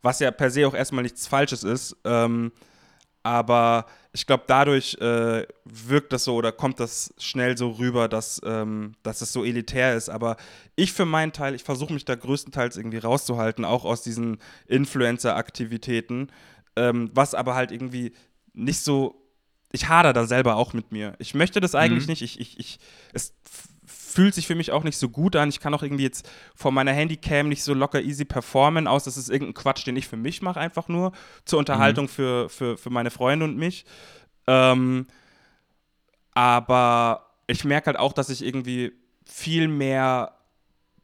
was 0.03 0.21
ja 0.21 0.31
per 0.31 0.51
se 0.51 0.67
auch 0.67 0.75
erstmal 0.75 1.03
nichts 1.03 1.27
Falsches 1.27 1.65
ist. 1.65 1.97
Ähm, 2.05 2.53
aber 3.22 3.87
ich 4.12 4.26
glaube, 4.26 4.44
dadurch 4.46 4.94
äh, 5.00 5.46
wirkt 5.64 6.12
das 6.12 6.24
so 6.24 6.35
oder 6.35 6.50
kommt 6.50 6.81
das 6.81 7.12
schnell 7.18 7.57
so 7.59 7.70
rüber, 7.72 8.09
dass, 8.09 8.40
ähm, 8.44 8.94
dass 9.02 9.20
es 9.20 9.33
so 9.33 9.44
elitär 9.44 9.94
ist. 9.96 10.09
Aber 10.09 10.37
ich 10.76 10.92
für 10.92 11.04
meinen 11.04 11.33
Teil, 11.33 11.54
ich 11.54 11.62
versuche 11.62 11.92
mich 11.92 12.04
da 12.04 12.14
größtenteils 12.14 12.76
irgendwie 12.76 12.98
rauszuhalten, 12.98 13.64
auch 13.64 13.85
aus 13.85 14.02
diesen 14.02 14.38
Influencer-Aktivitäten, 14.66 16.28
ähm, 16.76 17.11
was 17.14 17.35
aber 17.35 17.54
halt 17.54 17.72
irgendwie 17.72 18.12
nicht 18.52 18.81
so 18.83 19.24
ich 19.70 19.88
hader 19.88 20.14
da 20.14 20.24
selber 20.26 20.57
auch 20.57 20.72
mit 20.72 20.92
mir. 20.92 21.14
Ich 21.18 21.35
möchte 21.35 21.61
das 21.61 21.74
eigentlich 21.74 22.04
Mhm. 22.04 22.12
nicht. 22.12 22.22
Ich, 22.22 22.40
ich, 22.40 22.59
ich, 22.59 22.78
es 23.12 23.35
fühlt 24.09 24.35
sich 24.35 24.47
für 24.47 24.55
mich 24.55 24.73
auch 24.73 24.85
nicht 24.85 24.97
so 24.97 25.09
gut 25.09 25.37
an. 25.37 25.49
Ich 25.49 25.61
kann 25.61 25.75
auch 25.75 25.83
irgendwie 25.83 26.05
jetzt 26.05 26.29
vor 26.55 26.73
meiner 26.73 26.92
Handycam 26.92 27.49
nicht 27.49 27.62
so 27.62 27.75
locker 27.75 28.01
easy 28.03 28.25
performen, 28.25 28.87
aus 28.87 29.05
das 29.05 29.16
ist 29.16 29.29
irgendein 29.29 29.55
Quatsch, 29.55 29.87
den 29.87 29.97
ich 29.97 30.09
für 30.09 30.16
mich 30.16 30.42
mache, 30.42 30.59
einfach 30.61 30.88
nur 30.88 31.12
zur 31.44 31.59
Unterhaltung 31.59 32.07
Mhm. 32.07 32.09
für, 32.09 32.49
für, 32.49 32.77
für 32.79 32.90
meine 32.90 33.11
Freunde 33.11 33.44
und 33.44 33.57
mich. 33.57 33.85
Ähm, 34.47 35.07
aber 36.35 37.27
ich 37.47 37.64
merke 37.64 37.87
halt 37.88 37.99
auch, 37.99 38.12
dass 38.12 38.31
ich 38.31 38.44
irgendwie 38.44 38.92
viel 39.25 39.68
mehr 39.68 40.35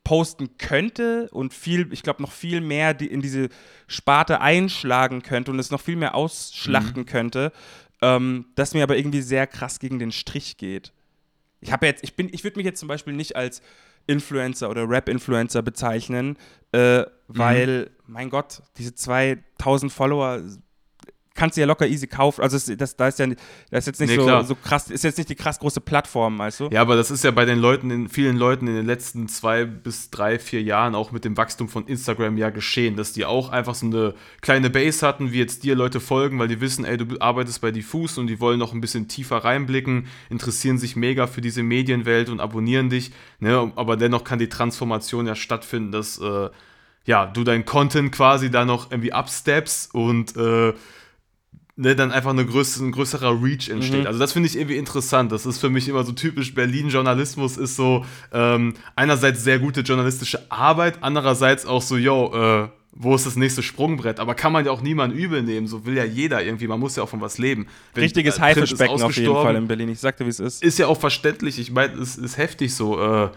posten 0.04 0.58
könnte 0.58 1.28
und 1.32 1.54
viel, 1.54 1.92
ich 1.92 2.02
glaube, 2.02 2.22
noch 2.22 2.32
viel 2.32 2.60
mehr 2.60 2.92
die, 2.94 3.06
in 3.06 3.22
diese 3.22 3.48
Sparte 3.86 4.40
einschlagen 4.40 5.22
könnte 5.22 5.50
und 5.50 5.58
es 5.58 5.70
noch 5.70 5.80
viel 5.80 5.96
mehr 5.96 6.14
ausschlachten 6.14 7.06
könnte, 7.06 7.52
ähm, 8.02 8.46
das 8.54 8.74
mir 8.74 8.82
aber 8.82 8.96
irgendwie 8.98 9.22
sehr 9.22 9.46
krass 9.46 9.78
gegen 9.78 9.98
den 9.98 10.12
Strich 10.12 10.56
geht. 10.58 10.92
Ich 11.64 11.72
habe 11.72 11.86
jetzt, 11.86 12.04
ich 12.04 12.14
bin, 12.14 12.28
ich 12.30 12.44
würde 12.44 12.58
mich 12.58 12.66
jetzt 12.66 12.78
zum 12.78 12.88
Beispiel 12.88 13.14
nicht 13.14 13.36
als 13.36 13.62
Influencer 14.06 14.68
oder 14.68 14.86
Rap-Influencer 14.86 15.62
bezeichnen, 15.62 16.36
äh, 16.72 17.04
weil, 17.26 17.90
mein 18.06 18.28
Gott, 18.28 18.62
diese 18.76 18.94
2000 18.94 19.90
Follower 19.90 20.42
kannst 21.34 21.56
du 21.56 21.60
ja 21.60 21.66
locker 21.66 21.86
easy 21.86 22.06
kaufen. 22.06 22.42
Also 22.42 22.56
es, 22.56 22.66
das, 22.76 22.96
da 22.96 23.08
ist 23.08 23.18
ja, 23.18 23.26
das 23.26 23.80
ist 23.80 23.86
jetzt 23.86 24.00
nicht 24.00 24.10
Nee, 24.10 24.16
so, 24.16 24.42
so 24.42 24.54
krass, 24.54 24.90
ist 24.90 25.02
jetzt 25.02 25.18
nicht 25.18 25.28
die 25.28 25.34
krass 25.34 25.58
große 25.58 25.80
Plattform, 25.80 26.38
weißt 26.38 26.60
du? 26.60 26.68
Ja, 26.70 26.80
aber 26.80 26.96
das 26.96 27.10
ist 27.10 27.24
ja 27.24 27.32
bei 27.32 27.44
den 27.44 27.58
Leuten, 27.58 27.90
in 27.90 28.08
vielen 28.08 28.36
Leuten 28.36 28.68
in 28.68 28.74
den 28.74 28.86
letzten 28.86 29.28
zwei 29.28 29.64
bis 29.64 30.10
drei, 30.10 30.38
vier 30.38 30.62
Jahren 30.62 30.94
auch 30.94 31.10
mit 31.10 31.24
dem 31.24 31.36
Wachstum 31.36 31.68
von 31.68 31.86
Instagram 31.86 32.38
ja 32.38 32.50
geschehen, 32.50 32.96
dass 32.96 33.12
die 33.12 33.24
auch 33.24 33.48
einfach 33.48 33.74
so 33.74 33.86
eine 33.86 34.14
kleine 34.40 34.70
Base 34.70 35.06
hatten, 35.06 35.32
wie 35.32 35.38
jetzt 35.38 35.64
dir 35.64 35.74
Leute 35.74 36.00
folgen, 36.00 36.38
weil 36.38 36.48
die 36.48 36.60
wissen, 36.60 36.84
ey, 36.84 36.96
du 36.96 37.18
arbeitest 37.18 37.60
bei 37.60 37.72
Diffus 37.72 38.16
und 38.16 38.28
die 38.28 38.40
wollen 38.40 38.58
noch 38.58 38.72
ein 38.72 38.80
bisschen 38.80 39.08
tiefer 39.08 39.38
reinblicken, 39.38 40.06
interessieren 40.30 40.78
sich 40.78 40.94
mega 40.94 41.26
für 41.26 41.40
diese 41.40 41.62
Medienwelt 41.62 42.28
und 42.28 42.40
abonnieren 42.40 42.90
dich, 42.90 43.12
ne? 43.40 43.72
aber 43.74 43.96
dennoch 43.96 44.22
kann 44.22 44.38
die 44.38 44.48
Transformation 44.48 45.26
ja 45.26 45.34
stattfinden, 45.34 45.90
dass 45.90 46.18
äh, 46.18 46.50
ja, 47.06 47.26
du 47.26 47.44
dein 47.44 47.64
Content 47.64 48.12
quasi 48.12 48.50
da 48.50 48.64
noch 48.64 48.90
irgendwie 48.90 49.12
upsteps 49.12 49.88
und 49.92 50.36
äh, 50.36 50.72
ne, 51.76 51.96
dann 51.96 52.12
einfach 52.12 52.30
eine 52.30 52.46
größere, 52.46 52.84
ein 52.84 52.92
größerer 52.92 53.42
Reach 53.42 53.68
entsteht. 53.68 54.02
Mhm. 54.02 54.06
Also 54.06 54.18
das 54.18 54.32
finde 54.32 54.48
ich 54.48 54.56
irgendwie 54.56 54.76
interessant. 54.76 55.32
Das 55.32 55.46
ist 55.46 55.58
für 55.58 55.70
mich 55.70 55.88
immer 55.88 56.04
so 56.04 56.12
typisch 56.12 56.54
Berlin-Journalismus 56.54 57.56
ist 57.56 57.76
so 57.76 58.04
ähm, 58.32 58.74
einerseits 58.96 59.44
sehr 59.44 59.58
gute 59.58 59.80
journalistische 59.80 60.50
Arbeit, 60.50 60.98
andererseits 61.00 61.66
auch 61.66 61.82
so, 61.82 61.96
yo, 61.96 62.32
äh, 62.34 62.68
wo 62.96 63.14
ist 63.14 63.26
das 63.26 63.34
nächste 63.34 63.62
Sprungbrett? 63.62 64.20
Aber 64.20 64.34
kann 64.34 64.52
man 64.52 64.64
ja 64.64 64.70
auch 64.70 64.80
niemand 64.80 65.12
übel 65.14 65.42
nehmen. 65.42 65.66
So 65.66 65.84
will 65.84 65.96
ja 65.96 66.04
jeder 66.04 66.44
irgendwie. 66.44 66.68
Man 66.68 66.78
muss 66.78 66.94
ja 66.94 67.02
auch 67.02 67.08
von 67.08 67.20
was 67.20 67.38
leben. 67.38 67.66
Wenn, 67.92 68.04
Richtiges 68.04 68.38
äh, 68.38 68.42
Haifischbecken 68.42 69.02
auf 69.02 69.16
jeden 69.16 69.34
Fall 69.34 69.56
in 69.56 69.66
Berlin. 69.66 69.88
Ich 69.88 69.98
sagte, 69.98 70.24
wie 70.24 70.30
es 70.30 70.38
ist. 70.38 70.62
ist 70.62 70.78
ja 70.78 70.86
auch 70.86 71.00
verständlich. 71.00 71.58
Ich 71.58 71.72
meine, 71.72 71.94
es 71.94 72.16
ist 72.16 72.38
heftig 72.38 72.72
so. 72.72 73.00
Äh, 73.00 73.30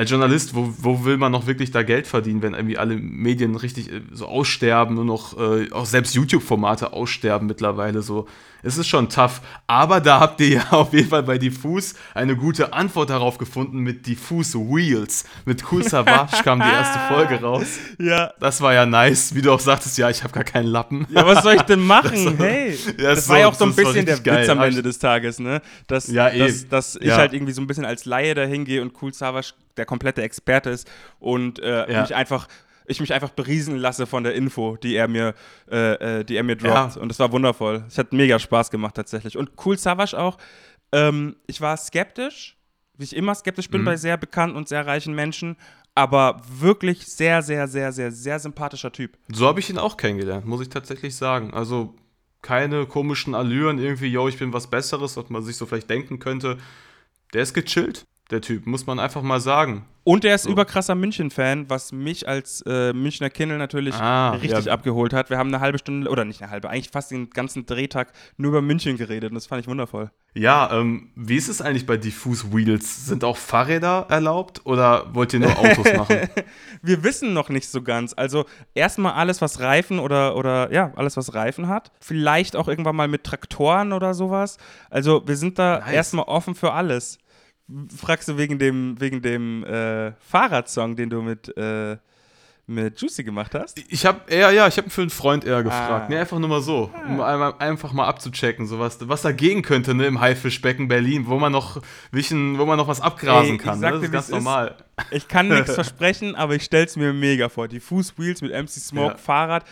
als 0.00 0.10
Journalist, 0.10 0.54
wo, 0.54 0.72
wo 0.78 1.04
will 1.04 1.16
man 1.18 1.30
noch 1.30 1.46
wirklich 1.46 1.70
da 1.70 1.82
Geld 1.82 2.06
verdienen, 2.06 2.42
wenn 2.42 2.54
irgendwie 2.54 2.78
alle 2.78 2.96
Medien 2.96 3.54
richtig 3.54 3.92
äh, 3.92 4.00
so 4.12 4.26
aussterben, 4.26 4.94
nur 4.94 5.04
noch 5.04 5.38
äh, 5.38 5.70
auch 5.72 5.86
selbst 5.86 6.14
YouTube-Formate 6.14 6.92
aussterben 6.92 7.46
mittlerweile 7.46 8.02
so. 8.02 8.26
Es 8.62 8.76
ist 8.76 8.88
schon 8.88 9.08
tough. 9.08 9.40
Aber 9.66 10.00
da 10.00 10.20
habt 10.20 10.38
ihr 10.42 10.48
ja 10.48 10.66
auf 10.72 10.92
jeden 10.92 11.08
Fall 11.08 11.22
bei 11.22 11.38
Diffus 11.38 11.94
eine 12.14 12.36
gute 12.36 12.74
Antwort 12.74 13.08
darauf 13.08 13.38
gefunden 13.38 13.78
mit 13.78 14.06
Diffus 14.06 14.54
Wheels. 14.54 15.24
Mit 15.46 15.64
Cool 15.72 15.82
Savage 15.82 16.42
kam 16.44 16.60
die 16.60 16.66
erste 16.68 16.98
Folge 17.08 17.40
raus. 17.40 17.78
Ja. 17.98 18.32
Das 18.38 18.60
war 18.60 18.74
ja 18.74 18.84
nice, 18.84 19.34
wie 19.34 19.40
du 19.42 19.50
auch 19.52 19.60
sagtest, 19.60 19.96
ja, 19.96 20.10
ich 20.10 20.22
habe 20.22 20.34
gar 20.34 20.44
keinen 20.44 20.66
Lappen. 20.66 21.06
Ja, 21.10 21.24
was 21.26 21.42
soll 21.42 21.54
ich 21.54 21.62
denn 21.62 21.80
machen? 21.86 22.24
Das 22.26 22.38
war- 22.38 22.46
hey, 22.46 22.78
Ja, 22.98 23.14
das 23.14 23.24
so- 23.26 23.32
war 23.32 23.38
ja 23.40 23.48
auch 23.48 23.54
so 23.54 23.64
ein 23.64 23.70
das 23.70 23.76
bisschen 23.76 24.04
der 24.06 24.18
geil. 24.18 24.42
Witz 24.42 24.48
am 24.50 24.60
Ende 24.60 24.82
des 24.82 24.98
Tages, 24.98 25.38
ne? 25.38 25.62
Dass, 25.86 26.08
Ja, 26.08 26.28
eh. 26.28 26.38
dass, 26.40 26.68
dass 26.68 26.96
ich 26.96 27.04
Ja. 27.08 27.16
halt 27.16 27.32
irgendwie 27.32 27.52
so 27.52 27.62
ein 27.62 27.66
bisschen 27.66 27.84
als 27.86 28.04
Laie 28.04 28.34
dahin 28.34 28.64
gehe 28.66 28.82
und 28.82 28.92
Cool 29.00 29.14
Savage 29.14 29.52
der 29.80 29.86
komplette 29.86 30.22
Experte 30.22 30.70
ist 30.70 30.88
und 31.18 31.58
äh, 31.58 31.90
Ja. 31.92 32.00
mich 32.02 32.14
einfach 32.14 32.46
ich 32.86 32.98
mich 33.00 33.12
einfach 33.14 33.30
beriesen 33.30 33.76
lasse 33.76 34.04
von 34.06 34.24
der 34.24 34.34
Info, 34.34 34.76
die 34.76 34.96
er 34.96 35.06
mir, 35.06 35.34
äh, 35.70 36.18
äh, 36.20 36.24
die 36.24 36.34
er 36.36 36.42
mir 36.42 36.56
droppt. 36.56 36.96
Ja. 36.96 37.00
Und 37.00 37.08
das 37.08 37.20
war 37.20 37.30
wundervoll. 37.30 37.84
Es 37.86 37.98
hat 37.98 38.12
mega 38.12 38.36
Spaß 38.40 38.68
gemacht 38.72 38.96
tatsächlich. 38.96 39.36
Und 39.36 39.52
Cool 39.64 39.78
Savage 39.78 40.18
auch. 40.18 40.38
Ähm, 40.90 41.36
ich 41.46 41.60
war 41.60 41.76
skeptisch, 41.76 42.56
wie 42.96 43.04
ich 43.04 43.14
immer 43.14 43.32
skeptisch 43.36 43.68
Mhm. 43.68 43.72
bin 43.72 43.84
bei 43.84 43.96
sehr 43.96 44.16
bekannten 44.16 44.56
und 44.56 44.66
sehr 44.66 44.84
reichen 44.88 45.14
Menschen, 45.14 45.56
aber 45.94 46.40
wirklich 46.48 47.06
sehr, 47.06 47.42
sehr, 47.42 47.68
sehr, 47.68 47.92
sehr, 47.92 48.10
sehr 48.10 48.40
sympathischer 48.40 48.90
Typ. 48.90 49.16
So 49.28 49.46
habe 49.46 49.60
ich 49.60 49.70
ihn 49.70 49.78
auch 49.78 49.96
kennengelernt, 49.96 50.44
muss 50.46 50.60
ich 50.60 50.68
tatsächlich 50.68 51.14
sagen. 51.14 51.54
Also 51.54 51.94
keine 52.42 52.86
komischen 52.86 53.36
Allüren, 53.36 53.78
irgendwie, 53.78 54.08
yo, 54.08 54.26
ich 54.26 54.38
bin 54.38 54.52
was 54.52 54.66
Besseres, 54.68 55.16
was 55.16 55.30
man 55.30 55.42
sich 55.44 55.56
so 55.56 55.64
vielleicht 55.66 55.90
denken 55.90 56.18
könnte. 56.18 56.58
Der 57.34 57.42
ist 57.42 57.54
gechillt, 57.54 58.04
der 58.30 58.40
Typ, 58.40 58.66
muss 58.66 58.86
man 58.86 58.98
einfach 58.98 59.22
mal 59.22 59.40
sagen. 59.40 59.84
Und 60.02 60.24
er 60.24 60.34
ist 60.34 60.44
So. 60.44 60.50
überkrasser 60.50 60.94
München-Fan, 60.94 61.68
was 61.68 61.92
mich 61.92 62.26
als 62.26 62.62
äh, 62.66 62.94
Münchner 62.94 63.28
Kindle 63.28 63.58
natürlich 63.58 63.94
Ah, 63.96 64.30
richtig 64.30 64.64
ja. 64.64 64.72
abgeholt 64.72 65.12
hat. 65.12 65.28
Wir 65.28 65.36
haben 65.36 65.48
eine 65.48 65.60
halbe 65.60 65.78
Stunde, 65.78 66.08
oder 66.10 66.24
nicht 66.24 66.40
eine 66.42 66.50
halbe, 66.50 66.70
eigentlich 66.70 66.90
fast 66.90 67.10
den 67.10 67.28
ganzen 67.30 67.66
Drehtag 67.66 68.12
nur 68.38 68.48
über 68.50 68.62
München 68.62 68.96
geredet 68.96 69.30
und 69.30 69.34
das 69.34 69.46
fand 69.46 69.60
ich 69.60 69.68
wundervoll. 69.68 70.10
Ja, 70.32 70.70
ähm, 70.72 71.10
wie 71.16 71.36
ist 71.36 71.48
es 71.48 71.60
eigentlich 71.60 71.86
bei 71.86 71.96
Diffuse 71.98 72.50
Wheels? 72.52 73.06
Sind 73.06 73.24
auch 73.24 73.36
Fahrräder 73.36 74.06
erlaubt 74.08 74.62
oder 74.64 75.14
wollt 75.14 75.34
ihr 75.34 75.40
nur 75.40 75.58
Autos 75.58 75.92
machen? 75.96 76.16
Wir 76.82 77.04
wissen 77.04 77.34
noch 77.34 77.50
nicht 77.50 77.68
so 77.68 77.82
ganz. 77.82 78.14
Also 78.16 78.46
erstmal 78.74 79.12
alles, 79.12 79.42
was 79.42 79.60
Reifen 79.60 79.98
oder, 79.98 80.34
oder 80.36 80.72
ja, 80.72 80.92
alles, 80.96 81.16
was 81.18 81.34
Reifen 81.34 81.68
hat. 81.68 81.92
Vielleicht 82.00 82.56
auch 82.56 82.68
irgendwann 82.68 82.96
mal 82.96 83.08
mit 83.08 83.24
Traktoren 83.24 83.92
oder 83.92 84.14
sowas. 84.14 84.56
Also 84.88 85.22
wir 85.26 85.36
sind 85.36 85.58
da 85.58 85.80
Nice. 85.80 85.92
erstmal 85.92 86.24
offen 86.24 86.54
für 86.54 86.72
alles. 86.72 87.18
Fragst 87.96 88.28
du 88.28 88.36
wegen 88.36 88.58
dem, 88.58 89.00
wegen 89.00 89.22
dem 89.22 89.64
äh, 89.64 90.12
Fahrradsong, 90.20 90.96
den 90.96 91.10
du 91.10 91.22
mit, 91.22 91.56
äh, 91.56 91.96
mit 92.66 93.00
Juicy 93.00 93.24
gemacht 93.24 93.54
hast? 93.54 93.78
Ich 93.88 94.06
habe 94.06 94.20
eher, 94.28 94.50
ja, 94.52 94.66
ich 94.68 94.76
habe 94.76 94.90
für 94.90 95.00
einen 95.02 95.10
Freund 95.10 95.44
eher 95.44 95.62
gefragt. 95.62 96.04
Ah. 96.04 96.08
Nee, 96.08 96.18
einfach 96.18 96.38
nur 96.38 96.48
mal 96.48 96.60
so, 96.62 96.90
um 97.06 97.20
einmal, 97.20 97.54
einfach 97.58 97.92
mal 97.92 98.06
abzuchecken, 98.06 98.66
so 98.66 98.78
was, 98.78 99.08
was 99.08 99.22
dagegen 99.22 99.62
könnte, 99.62 99.94
ne, 99.94 100.06
im 100.06 100.20
Haifischbecken 100.20 100.88
Berlin, 100.88 101.26
wo 101.26 101.38
man 101.38 101.52
noch, 101.52 101.80
wischen, 102.12 102.58
wo 102.58 102.66
man 102.66 102.76
noch 102.76 102.88
was 102.88 103.00
abgrasen 103.00 103.52
Ey, 103.52 103.58
kann. 103.58 103.80
sag 103.80 103.94
Ne? 103.94 103.98
Das 103.98 104.04
ist 104.06 104.12
ganz 104.12 104.24
ist. 104.26 104.34
normal. 104.34 104.76
Ich 105.10 105.28
kann 105.28 105.48
nichts 105.48 105.74
versprechen, 105.74 106.34
aber 106.34 106.54
ich 106.54 106.64
stell's 106.64 106.96
mir 106.96 107.12
mega 107.12 107.48
vor. 107.48 107.68
Die 107.68 107.80
Fußwheels 107.80 108.42
mit 108.42 108.52
MC 108.52 108.68
Smoke, 108.70 109.12
Ja. 109.12 109.16
Fahrrad, 109.16 109.64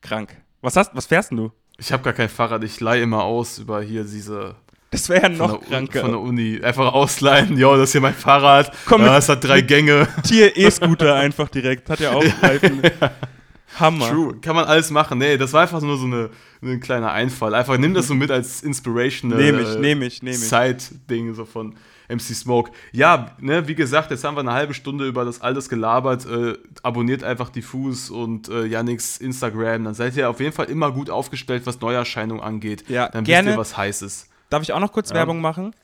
krank. 0.00 0.36
Was 0.60 0.76
hast, 0.76 0.94
was 0.94 1.06
fährst 1.06 1.30
denn 1.30 1.38
du? 1.38 1.52
Ich 1.76 1.92
habe 1.92 2.02
gar 2.04 2.12
kein 2.12 2.28
Fahrrad, 2.28 2.62
ich 2.64 2.78
leihe 2.80 3.02
immer 3.02 3.24
aus 3.24 3.58
über 3.58 3.82
hier 3.82 4.04
diese 4.04 4.54
Das 4.94 5.08
wäre 5.08 5.22
ja 5.22 5.28
von 5.28 5.38
noch 5.38 5.58
der, 5.58 5.68
kranker. 5.68 6.00
von 6.02 6.10
der 6.10 6.20
Uni. 6.20 6.60
Einfach 6.62 6.92
ausleihen, 6.92 7.58
jo, 7.58 7.76
das 7.76 7.88
ist 7.88 7.92
hier 7.92 8.00
mein 8.00 8.14
Fahrrad. 8.14 8.70
Komm 8.86 9.02
ja, 9.02 9.18
es 9.18 9.28
hat 9.28 9.42
drei 9.42 9.60
Gänge. 9.60 10.06
Tier 10.22 10.56
E-Scooter 10.56 11.16
einfach 11.16 11.48
direkt. 11.48 11.90
Hat 11.90 11.98
ja 11.98 12.12
auch 12.12 12.24
Reifen. 12.42 12.80
Hammer. 13.80 14.08
True, 14.08 14.36
kann 14.40 14.54
man 14.54 14.66
alles 14.66 14.90
machen. 14.90 15.18
Nee, 15.18 15.36
das 15.36 15.52
war 15.52 15.62
einfach 15.62 15.80
nur 15.80 15.96
so 15.96 16.06
eine, 16.06 16.30
ein 16.62 16.78
kleiner 16.78 17.10
Einfall. 17.10 17.54
Einfach 17.54 17.76
nimm 17.76 17.92
das 17.92 18.06
so 18.06 18.14
mit 18.14 18.30
als 18.30 18.62
Inspirational 18.62 19.36
Nehm 19.36 19.58
ich, 19.58 19.78
nehm 19.78 20.02
ich, 20.02 20.22
nehm 20.22 20.34
ich. 20.34 20.48
Side-Ding 20.48 21.34
so 21.34 21.44
von 21.44 21.74
MC 22.08 22.20
Smoke. 22.20 22.70
Ja, 22.92 23.34
ne, 23.40 23.66
wie 23.66 23.74
gesagt, 23.74 24.12
jetzt 24.12 24.22
haben 24.22 24.36
wir 24.36 24.42
eine 24.42 24.52
halbe 24.52 24.74
Stunde 24.74 25.08
über 25.08 25.24
das 25.24 25.40
alles 25.40 25.68
gelabert. 25.68 26.24
Äh, 26.24 26.54
abonniert 26.84 27.24
einfach 27.24 27.50
Diffus 27.50 28.10
und 28.10 28.48
äh, 28.48 28.64
Yannicks 28.64 29.18
Instagram. 29.18 29.82
Dann 29.82 29.94
seid 29.94 30.16
ihr 30.16 30.30
auf 30.30 30.38
jeden 30.38 30.52
Fall 30.52 30.66
immer 30.66 30.92
gut 30.92 31.10
aufgestellt, 31.10 31.62
was 31.64 31.80
Neuerscheinungen 31.80 32.44
angeht. 32.44 32.84
Ja, 32.88 33.08
Dann 33.08 33.24
gerne. 33.24 33.48
wisst 33.48 33.56
ihr, 33.56 33.60
was 33.60 33.76
heiß 33.76 34.02
ist. 34.02 34.28
Darf 34.50 34.62
ich 34.62 34.72
auch 34.72 34.80
noch 34.80 34.92
kurz 34.92 35.10
Ja. 35.10 35.16
Werbung 35.16 35.40
machen? 35.40 35.74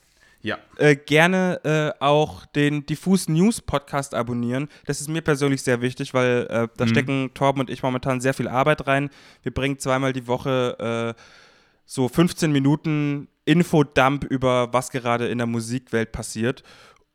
Ja. 0.42 0.58
Äh, 0.78 0.96
gerne 0.96 1.60
äh, 1.64 2.02
auch 2.02 2.46
den 2.46 2.86
Diffus 2.86 3.28
News 3.28 3.60
Podcast 3.60 4.14
abonnieren. 4.14 4.68
Das 4.86 5.00
ist 5.00 5.08
mir 5.08 5.20
persönlich 5.20 5.62
sehr 5.62 5.82
wichtig, 5.82 6.14
weil 6.14 6.46
äh, 6.48 6.68
da 6.76 6.86
stecken 6.88 7.30
Torben 7.34 7.60
und 7.60 7.68
ich 7.68 7.82
momentan 7.82 8.20
sehr 8.22 8.32
viel 8.32 8.48
Arbeit 8.48 8.86
rein. 8.86 9.10
Wir 9.42 9.52
bringen 9.52 9.78
zweimal 9.78 10.14
die 10.14 10.26
Woche 10.26 11.14
äh, 11.18 11.20
so 11.84 12.08
15 12.08 12.50
Minuten 12.50 13.28
Infodump 13.44 14.24
über 14.24 14.72
was 14.72 14.90
gerade 14.90 15.28
in 15.28 15.38
der 15.38 15.46
Musikwelt 15.46 16.12
passiert. 16.12 16.62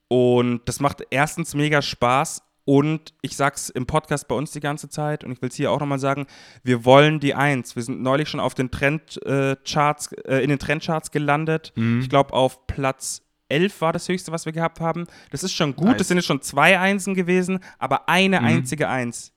Und 0.08 0.62
das 0.65 0.79
macht 0.79 1.01
erstens 1.10 1.55
mega 1.55 1.81
Spaß. 1.81 2.43
Und 2.65 3.13
ich 3.21 3.36
sag's 3.36 3.69
im 3.69 3.86
Podcast 3.86 4.28
bei 4.28 4.34
uns 4.36 4.51
die 4.51 4.60
ganze 4.60 4.89
Zeit 4.89 5.23
und 5.23 5.32
ich 5.32 5.41
will 5.41 5.49
es 5.49 5.56
hier 5.56 5.71
auch 5.71 5.80
nochmal 5.80 5.99
sagen, 5.99 6.25
wir 6.63 6.84
wollen 6.84 7.19
die 7.19 7.36
Eins. 7.36 7.75
Wir 7.75 7.84
sind 7.84 8.01
neulich 8.01 8.28
schon 8.28 8.39
auf 8.39 8.56
den 8.56 8.71
Trendcharts, 8.71 10.12
äh, 10.25 10.38
in 10.43 10.49
den 10.49 10.58
Trendcharts 10.60 11.12
gelandet. 11.12 11.73
Ich 12.01 12.10
glaube 12.10 12.34
auf 12.34 12.65
Platz 12.65 13.21
11 13.49 13.82
war 13.82 13.93
das 13.93 14.10
höchste, 14.10 14.32
was 14.32 14.45
wir 14.47 14.54
gehabt 14.54 14.80
haben. 14.80 15.06
Das 15.30 15.43
ist 15.43 15.54
schon 15.54 15.75
gut, 15.75 15.89
Nice. 15.89 15.97
das 15.99 16.08
sind 16.08 16.17
jetzt 16.17 16.25
schon 16.25 16.41
zwei 16.41 16.80
Einsen 16.80 17.13
gewesen, 17.13 17.60
aber 17.78 18.10
eine 18.10 18.41
einzige 18.41 18.89
Eins. 18.89 19.32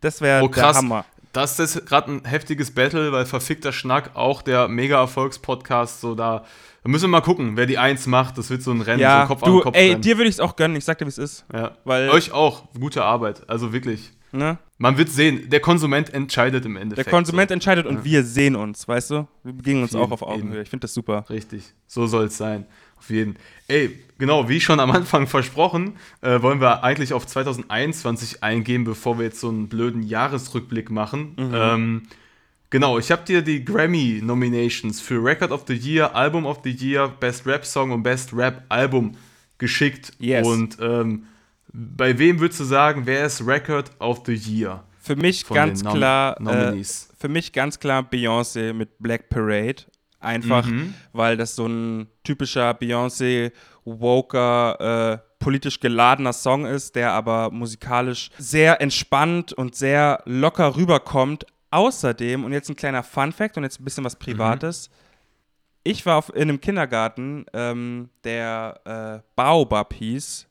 Das 0.00 0.22
wäre 0.22 0.42
Oh, 0.42 0.48
der. 0.48 0.78
Hammer. 0.78 1.04
Das 1.34 1.58
ist 1.58 1.84
gerade 1.84 2.12
ein 2.12 2.24
heftiges 2.24 2.70
Battle, 2.72 3.10
weil 3.12 3.26
verfickter 3.26 3.72
Schnack 3.72 4.14
auch 4.14 4.40
der 4.40 4.68
Mega-Erfolgs-Podcast, 4.68 6.00
so 6.00 6.14
da, 6.14 6.44
da 6.84 6.90
müssen 6.90 7.04
wir 7.04 7.08
mal 7.08 7.20
gucken, 7.22 7.56
wer 7.56 7.66
die 7.66 7.78
Eins 7.78 8.06
macht. 8.06 8.36
Das 8.38 8.50
wird 8.50 8.62
so 8.62 8.70
ein 8.70 8.80
Rennen, 8.82 8.98
so 8.98 9.02
Ja, 9.02 9.22
ein 9.22 9.28
Kopf 9.28 9.42
du, 9.42 9.56
an 9.56 9.62
Kopf 9.62 9.76
ey, 9.76 9.90
Rennen. 9.90 10.02
dir 10.02 10.16
würde 10.18 10.28
ich 10.28 10.36
es 10.36 10.40
auch 10.40 10.54
gönnen. 10.54 10.76
Ich 10.76 10.84
sag 10.84 10.98
dir, 10.98 11.06
wie 11.06 11.08
es 11.08 11.18
ist. 11.18 11.44
Ja. 11.52 11.72
Weil- 11.84 12.10
Euch 12.10 12.30
auch, 12.32 12.72
gute 12.78 13.02
Arbeit, 13.02 13.48
also 13.48 13.72
wirklich. 13.72 14.12
Ne? 14.32 14.58
Man 14.78 14.98
wird 14.98 15.08
sehen, 15.10 15.48
der 15.48 15.60
Konsument 15.60 16.12
entscheidet 16.12 16.66
im 16.66 16.74
Der 16.74 16.82
Endeffekt. 16.82 17.08
Konsument 17.08 17.50
entscheidet 17.52 17.86
und 17.86 18.04
wir 18.04 18.24
sehen 18.24 18.56
uns, 18.56 18.86
weißt 18.88 19.10
du? 19.12 19.28
Wir 19.44 19.52
begegnen 19.52 19.84
uns 19.84 19.94
auch 19.94 20.10
auf 20.10 20.22
eben. 20.22 20.30
Augenhöhe. 20.30 20.62
Ich 20.62 20.68
finde 20.70 20.82
das 20.84 20.92
super. 20.94 21.24
So. 21.28 21.34
Richtig, 21.34 21.62
so 21.86 22.06
soll 22.08 22.24
es 22.26 22.36
sein. 22.36 22.66
Auf 22.98 23.10
jeden. 23.10 23.36
Ey, 23.68 23.96
genau, 24.18 24.48
wie 24.48 24.60
schon 24.60 24.80
am 24.80 24.90
Anfang 24.90 25.26
versprochen, 25.28 25.94
äh, 26.20 26.42
wollen 26.42 26.60
wir 26.60 26.82
eigentlich 26.82 27.12
auf 27.12 27.26
2021 27.26 28.42
eingehen, 28.42 28.84
bevor 28.84 29.18
wir 29.18 29.24
jetzt 29.26 29.40
so 29.40 29.48
einen 29.48 29.68
blöden 29.68 30.02
Jahresrückblick 30.02 30.90
machen. 30.90 31.34
Mhm. 31.38 31.52
Ähm, 31.54 32.02
genau, 32.74 32.98
ich 32.98 33.12
habe 33.12 33.22
dir 33.24 33.40
die 33.40 33.64
Grammy-Nominations 33.64 35.00
für 35.00 35.22
Record 35.24 35.52
of 35.52 35.62
the 35.68 35.74
Year, 35.76 36.12
Album 36.12 36.44
of 36.44 36.58
the 36.64 36.72
Year, 36.72 37.06
Best 37.20 37.46
Rap 37.46 37.64
Song 37.64 37.92
und 37.92 38.02
Best 38.02 38.32
Rap 38.32 38.64
Album 38.68 39.12
geschickt. 39.58 40.10
Yes. 40.18 40.44
Und 40.44 40.76
ähm, 40.80 41.26
bei 41.72 42.18
wem 42.18 42.40
würdest 42.40 42.58
du 42.58 42.64
sagen, 42.64 43.02
wer 43.04 43.26
ist 43.26 43.46
Record 43.46 43.92
of 44.00 44.22
the 44.26 44.34
Year? 44.34 44.82
Für 44.98 45.14
mich 45.14 45.46
ganz 45.46 45.84
klar, 45.84 46.36
äh, 46.40 46.82
für 47.16 47.28
mich 47.28 47.52
ganz 47.52 47.78
klar 47.78 48.02
Beyoncé 48.02 48.72
mit 48.72 48.98
Black 48.98 49.28
Parade. 49.28 49.84
Einfach, 50.18 50.66
Mhm. 50.66 50.94
weil 51.12 51.36
das 51.36 51.54
so 51.54 51.66
ein 51.66 52.08
typischer 52.24 52.72
Beyoncé 52.72 53.52
Woker, 53.84 55.20
äh, 55.20 55.34
politisch 55.38 55.78
geladener 55.78 56.32
Song 56.32 56.64
ist, 56.66 56.96
der 56.96 57.12
aber 57.12 57.50
musikalisch 57.50 58.30
sehr 58.38 58.80
entspannt 58.80 59.52
und 59.52 59.74
sehr 59.76 60.22
locker 60.24 60.74
rüberkommt. 60.74 61.44
Außerdem, 61.74 62.44
und 62.44 62.52
jetzt 62.52 62.68
ein 62.68 62.76
kleiner 62.76 63.02
Fun-Fact 63.02 63.56
und 63.56 63.64
jetzt 63.64 63.80
ein 63.80 63.84
bisschen 63.84 64.04
was 64.04 64.14
Privates. 64.14 64.90
Ich 65.82 66.06
war 66.06 66.18
auf, 66.18 66.32
in 66.32 66.42
einem 66.42 66.60
Kindergarten, 66.60 67.46
ähm, 67.52 68.10
der 68.22 68.80
äh, 69.24 69.28
Baobab 69.34 69.92
hieß. 69.92 70.46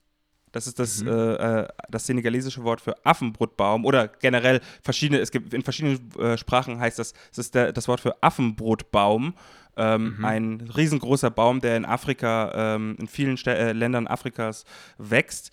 Das 0.51 0.67
ist 0.67 0.79
das, 0.79 1.01
äh, 1.01 1.09
äh, 1.09 1.67
das 1.89 2.07
senegalesische 2.07 2.65
Wort 2.65 2.81
für 2.81 2.93
Affenbrotbaum 3.05 3.85
oder 3.85 4.09
generell 4.09 4.59
verschiedene, 4.81 5.21
es 5.21 5.31
gibt 5.31 5.53
in 5.53 5.61
verschiedenen 5.61 6.11
äh, 6.19 6.37
Sprachen 6.37 6.77
heißt 6.77 6.99
das, 6.99 7.13
das 7.29 7.37
ist 7.37 7.55
der, 7.55 7.71
das 7.71 7.87
Wort 7.87 8.01
für 8.01 8.21
Affenbrotbaum. 8.21 9.33
Ähm, 9.77 10.23
Ein 10.23 10.69
riesengroßer 10.75 11.31
Baum, 11.31 11.61
der 11.61 11.77
in 11.77 11.85
Afrika, 11.85 12.75
ähm, 12.75 12.97
in 12.99 13.07
vielen 13.07 13.37
Stä 13.37 13.57
äh, 13.57 13.71
Ländern 13.71 14.07
Afrikas 14.07 14.65
wächst 14.97 15.51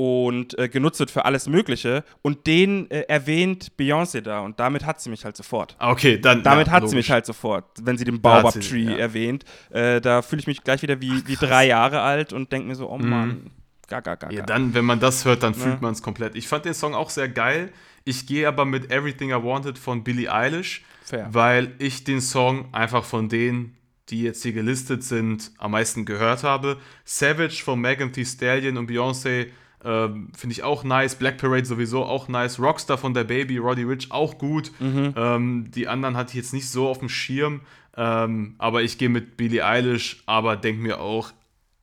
und 0.00 0.58
äh, 0.58 0.68
genutzt 0.70 0.98
wird 0.98 1.10
für 1.10 1.26
alles 1.26 1.46
Mögliche. 1.46 2.04
Und 2.22 2.46
den 2.46 2.90
äh, 2.90 3.00
erwähnt 3.02 3.72
Beyoncé 3.78 4.22
da 4.22 4.40
und 4.40 4.58
damit 4.58 4.86
hat 4.86 5.00
sie 5.00 5.10
mich 5.10 5.24
halt 5.26 5.36
sofort. 5.36 5.76
Ah, 5.78 5.90
Okay, 5.90 6.18
dann. 6.18 6.42
Damit 6.42 6.68
ja, 6.68 6.72
hat 6.72 6.80
logisch. 6.82 6.90
sie 6.90 6.96
mich 6.96 7.10
halt 7.10 7.26
sofort, 7.26 7.64
wenn 7.82 7.98
sie 7.98 8.04
den 8.04 8.20
Baobab 8.22 8.52
sie- 8.54 8.60
Tree 8.60 8.84
ja. 8.84 8.96
erwähnt. 8.96 9.44
Äh, 9.70 10.00
da 10.00 10.22
fühle 10.22 10.40
ich 10.40 10.46
mich 10.46 10.64
gleich 10.64 10.80
wieder 10.82 11.00
wie, 11.02 11.26
wie 11.26 11.36
drei 11.36 11.66
Jahre 11.66 12.00
alt 12.00 12.32
und 12.32 12.50
denke 12.50 12.68
mir 12.68 12.74
so, 12.76 12.88
oh 12.90 12.96
Mann, 12.98 13.50
gaga, 13.88 14.14
gaga. 14.14 14.32
Mhm. 14.32 14.38
Ja, 14.38 14.46
dann, 14.46 14.72
wenn 14.74 14.84
man 14.86 15.00
das 15.00 15.24
hört, 15.26 15.42
dann 15.42 15.54
fühlt 15.54 15.74
Ne? 15.76 15.82
man 15.82 15.92
es 15.92 16.00
komplett. 16.02 16.34
Ich 16.34 16.48
fand 16.48 16.64
den 16.64 16.74
Song 16.74 16.94
auch 16.94 17.10
sehr 17.10 17.28
geil. 17.28 17.70
Ich 18.04 18.26
gehe 18.26 18.48
aber 18.48 18.64
mit 18.64 18.90
Everything 18.90 19.30
I 19.30 19.42
Wanted 19.42 19.78
von 19.78 20.02
Billie 20.02 20.32
Eilish, 20.32 20.82
Fair. 21.04 21.28
weil 21.32 21.74
ich 21.78 22.04
den 22.04 22.22
Song 22.22 22.72
einfach 22.72 23.04
von 23.04 23.28
denen, 23.28 23.76
die 24.08 24.22
jetzt 24.22 24.42
hier 24.42 24.52
gelistet 24.54 25.04
sind, 25.04 25.52
am 25.58 25.72
meisten 25.72 26.04
gehört 26.06 26.42
habe. 26.42 26.78
Savage 27.04 27.62
von 27.62 27.78
Megan 27.80 28.12
Thee 28.12 28.24
Stallion 28.24 28.76
und 28.78 28.90
Beyoncé 28.90 29.48
ähm, 29.84 30.28
finde 30.36 30.52
ich 30.52 30.62
auch 30.62 30.84
nice. 30.84 31.14
Black 31.14 31.38
Parade 31.38 31.64
sowieso 31.64 32.04
auch 32.04 32.28
nice. 32.28 32.58
Rockstar 32.58 32.98
von 32.98 33.14
der 33.14 33.24
Baby, 33.24 33.58
Roddy 33.58 33.84
Rich 33.84 34.10
auch 34.10 34.38
gut. 34.38 34.72
Mhm. 34.78 35.14
Ähm, 35.16 35.70
die 35.70 35.88
anderen 35.88 36.16
hatte 36.16 36.30
ich 36.30 36.36
jetzt 36.36 36.52
nicht 36.52 36.68
so 36.68 36.88
auf 36.88 36.98
dem 36.98 37.08
Schirm. 37.08 37.62
Ähm, 37.96 38.54
aber 38.58 38.82
ich 38.82 38.98
gehe 38.98 39.08
mit 39.08 39.36
Billie 39.36 39.64
Eilish, 39.64 40.22
aber 40.26 40.56
denke 40.56 40.82
mir 40.82 41.00
auch 41.00 41.32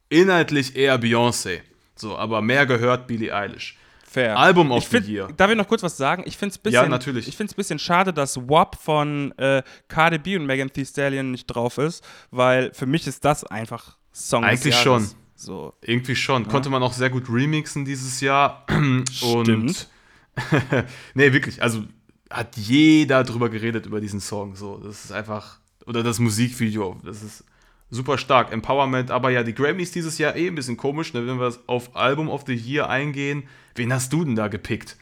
inhaltlich 0.10 0.75
eher 0.75 0.99
Beyoncé. 0.99 1.60
So, 1.95 2.17
aber 2.17 2.41
mehr 2.41 2.65
gehört 2.65 3.07
Billie 3.07 3.33
Eilish. 3.36 3.77
Fair. 4.10 4.38
Album 4.38 4.71
of 4.71 4.88
find, 4.88 5.05
the 5.05 5.13
Year. 5.13 5.27
Darf 5.36 5.51
ich 5.51 5.57
noch 5.57 5.67
kurz 5.67 5.83
was 5.83 5.97
sagen? 5.97 6.23
Ich 6.25 6.38
finde 6.38 6.51
es 6.51 6.57
bisschen, 6.57 6.83
Ja, 6.83 6.88
natürlich. 6.88 7.27
Ich 7.27 7.36
finde 7.36 7.51
es 7.51 7.55
ein 7.55 7.57
bisschen 7.57 7.77
schade, 7.77 8.13
dass 8.13 8.38
WAP 8.47 8.77
von 8.81 9.38
äh, 9.38 9.63
Cardi 9.89 10.17
B 10.17 10.38
und 10.38 10.45
Megan 10.45 10.71
Thee 10.71 10.86
Stallion 10.86 11.31
nicht 11.31 11.45
drauf 11.47 11.77
ist, 11.77 12.03
weil 12.31 12.73
für 12.73 12.86
mich 12.86 13.05
ist 13.05 13.25
das 13.25 13.43
einfach 13.43 13.97
Song 14.13 14.45
Eigentlich 14.45 14.75
schon. 14.75 15.07
So. 15.38 15.73
Irgendwie 15.82 16.15
schon. 16.15 16.47
Konnte 16.47 16.69
man 16.69 16.84
auch 16.84 16.93
sehr 16.93 17.10
gut 17.10 17.30
remixen 17.30 17.86
dieses 17.86 18.19
Jahr. 18.21 18.65
Und 18.69 19.08
Stimmt. 19.17 19.88
nee, 21.13 21.32
wirklich. 21.32 21.62
Also 21.62 21.84
hat 22.30 22.58
jeder 22.58 23.23
drüber 23.23 23.50
geredet 23.50 23.86
über 23.86 24.02
diesen 24.02 24.19
Song. 24.19 24.56
So, 24.56 24.78
das 24.78 25.06
ist 25.06 25.12
einfach. 25.12 25.60
Oder 25.86 26.04
das 26.04 26.19
Musikvideo. 26.19 27.00
Das 27.06 27.23
ist 27.23 27.45
super 27.89 28.17
stark. 28.17 28.52
Empowerment, 28.52 29.12
aber 29.12 29.30
ja, 29.30 29.43
die 29.43 29.54
Grammys 29.54 29.91
dieses 29.91 30.17
Jahr 30.17 30.36
eh 30.36 30.47
ein 30.47 30.56
bisschen 30.56 30.76
komisch, 30.76 31.13
ne, 31.13 31.26
wenn 31.26 31.39
wir 31.39 31.54
auf 31.67 31.95
Album 31.95 32.30
of 32.30 32.43
the 32.45 32.56
Year 32.56 32.89
eingehen. 32.89 33.47
Wen 33.76 33.93
hast 33.93 34.12
du 34.12 34.26
denn 34.26 34.36
da 34.36 34.47
gepickt? 34.47 34.97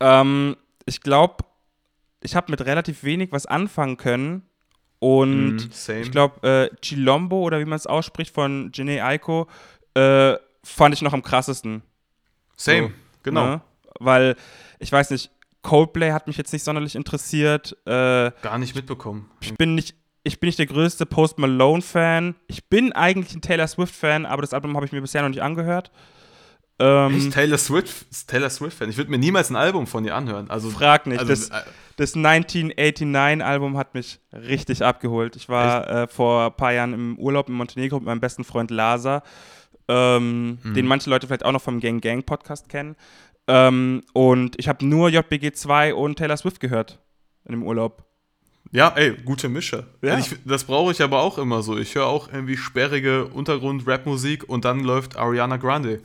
Ähm, 0.00 0.56
ich 0.86 1.00
glaube, 1.00 1.44
ich 2.22 2.34
habe 2.34 2.50
mit 2.50 2.64
relativ 2.64 3.04
wenig 3.04 3.32
was 3.32 3.46
anfangen 3.46 3.96
können. 3.96 4.42
Und 5.02 5.56
Mm, 5.88 5.92
ich 6.00 6.12
glaube, 6.12 6.46
äh, 6.72 6.76
Chilombo 6.80 7.42
oder 7.42 7.58
wie 7.58 7.64
man 7.64 7.74
es 7.74 7.88
ausspricht 7.88 8.32
von 8.32 8.70
Janae 8.72 9.00
Aiko, 9.00 9.48
äh, 9.94 10.34
fand 10.62 10.94
ich 10.94 11.02
noch 11.02 11.12
am 11.12 11.22
krassesten. 11.24 11.82
Same, 12.56 12.88
So, 12.88 12.92
genau. 13.24 13.46
Ne? 13.46 13.60
Weil, 13.98 14.36
ich 14.78 14.92
weiß 14.92 15.10
nicht, 15.10 15.32
Coldplay 15.62 16.12
hat 16.12 16.28
mich 16.28 16.36
jetzt 16.36 16.52
nicht 16.52 16.62
sonderlich 16.62 16.94
interessiert. 16.94 17.76
Äh, 17.84 18.30
Gar 18.42 18.58
nicht 18.58 18.76
mitbekommen. 18.76 19.28
ich 19.40 19.54
bin 19.56 19.74
nicht. 19.74 19.96
Ich 20.22 20.38
bin 20.38 20.46
nicht 20.46 20.60
der 20.60 20.66
größte 20.66 21.04
Post 21.04 21.36
Malone-Fan. 21.40 22.36
Ich 22.46 22.68
bin 22.68 22.92
eigentlich 22.92 23.34
ein 23.34 23.40
Taylor 23.40 23.66
Swift-Fan, 23.66 24.24
aber 24.24 24.42
das 24.42 24.54
Album 24.54 24.76
habe 24.76 24.86
ich 24.86 24.92
mir 24.92 25.00
bisher 25.00 25.20
noch 25.22 25.28
nicht 25.30 25.42
angehört. 25.42 25.90
Ähm, 26.84 27.16
Echt 27.16 27.32
Taylor 27.32 27.58
Swift, 27.58 28.26
Taylor 28.26 28.50
Swift-Fan. 28.50 28.90
Ich 28.90 28.96
würde 28.96 29.10
mir 29.10 29.18
niemals 29.18 29.50
ein 29.50 29.56
Album 29.56 29.86
von 29.86 30.04
ihr 30.04 30.16
anhören. 30.16 30.50
Also, 30.50 30.70
Frag 30.70 31.06
nicht. 31.06 31.20
Also, 31.20 31.30
das, 31.30 31.50
äh, 31.50 31.62
das 31.96 32.16
1989-Album 32.16 33.76
hat 33.76 33.94
mich 33.94 34.18
richtig 34.32 34.84
abgeholt. 34.84 35.36
Ich 35.36 35.48
war 35.48 35.88
äh, 35.88 36.08
vor 36.08 36.46
ein 36.46 36.56
paar 36.56 36.72
Jahren 36.72 36.92
im 36.92 37.18
Urlaub 37.18 37.48
in 37.48 37.54
Montenegro 37.54 37.96
mit 37.98 38.06
meinem 38.06 38.20
besten 38.20 38.44
Freund 38.44 38.70
Lasa, 38.70 39.22
ähm, 39.88 40.58
Mhm. 40.62 40.74
den 40.74 40.86
manche 40.86 41.10
Leute 41.10 41.26
vielleicht 41.26 41.44
auch 41.44 41.52
noch 41.52 41.62
vom 41.62 41.80
Gang 41.80 42.02
Gang 42.02 42.24
Podcast 42.24 42.68
kennen. 42.68 42.96
Ähm, 43.48 44.02
und 44.12 44.54
ich 44.58 44.68
habe 44.68 44.84
nur 44.86 45.08
JBG 45.08 45.52
2 45.52 45.94
und 45.94 46.16
Taylor 46.16 46.36
Swift 46.36 46.60
gehört 46.60 47.00
in 47.44 47.52
dem 47.52 47.62
Urlaub. 47.64 48.04
Ja, 48.70 48.88
ey, 48.96 49.12
gute 49.24 49.48
Mische. 49.48 49.86
Ja. 50.00 50.16
Ich, 50.18 50.34
das 50.46 50.64
brauche 50.64 50.92
ich 50.92 51.02
aber 51.02 51.20
auch 51.20 51.36
immer 51.38 51.62
so. 51.62 51.76
Ich 51.76 51.94
höre 51.94 52.06
auch 52.06 52.32
irgendwie 52.32 52.56
sperrige 52.56 53.26
Untergrund-Rap-Musik 53.26 54.48
und 54.48 54.64
dann 54.64 54.80
läuft 54.80 55.16
Ariana 55.16 55.58
Grande. 55.58 56.00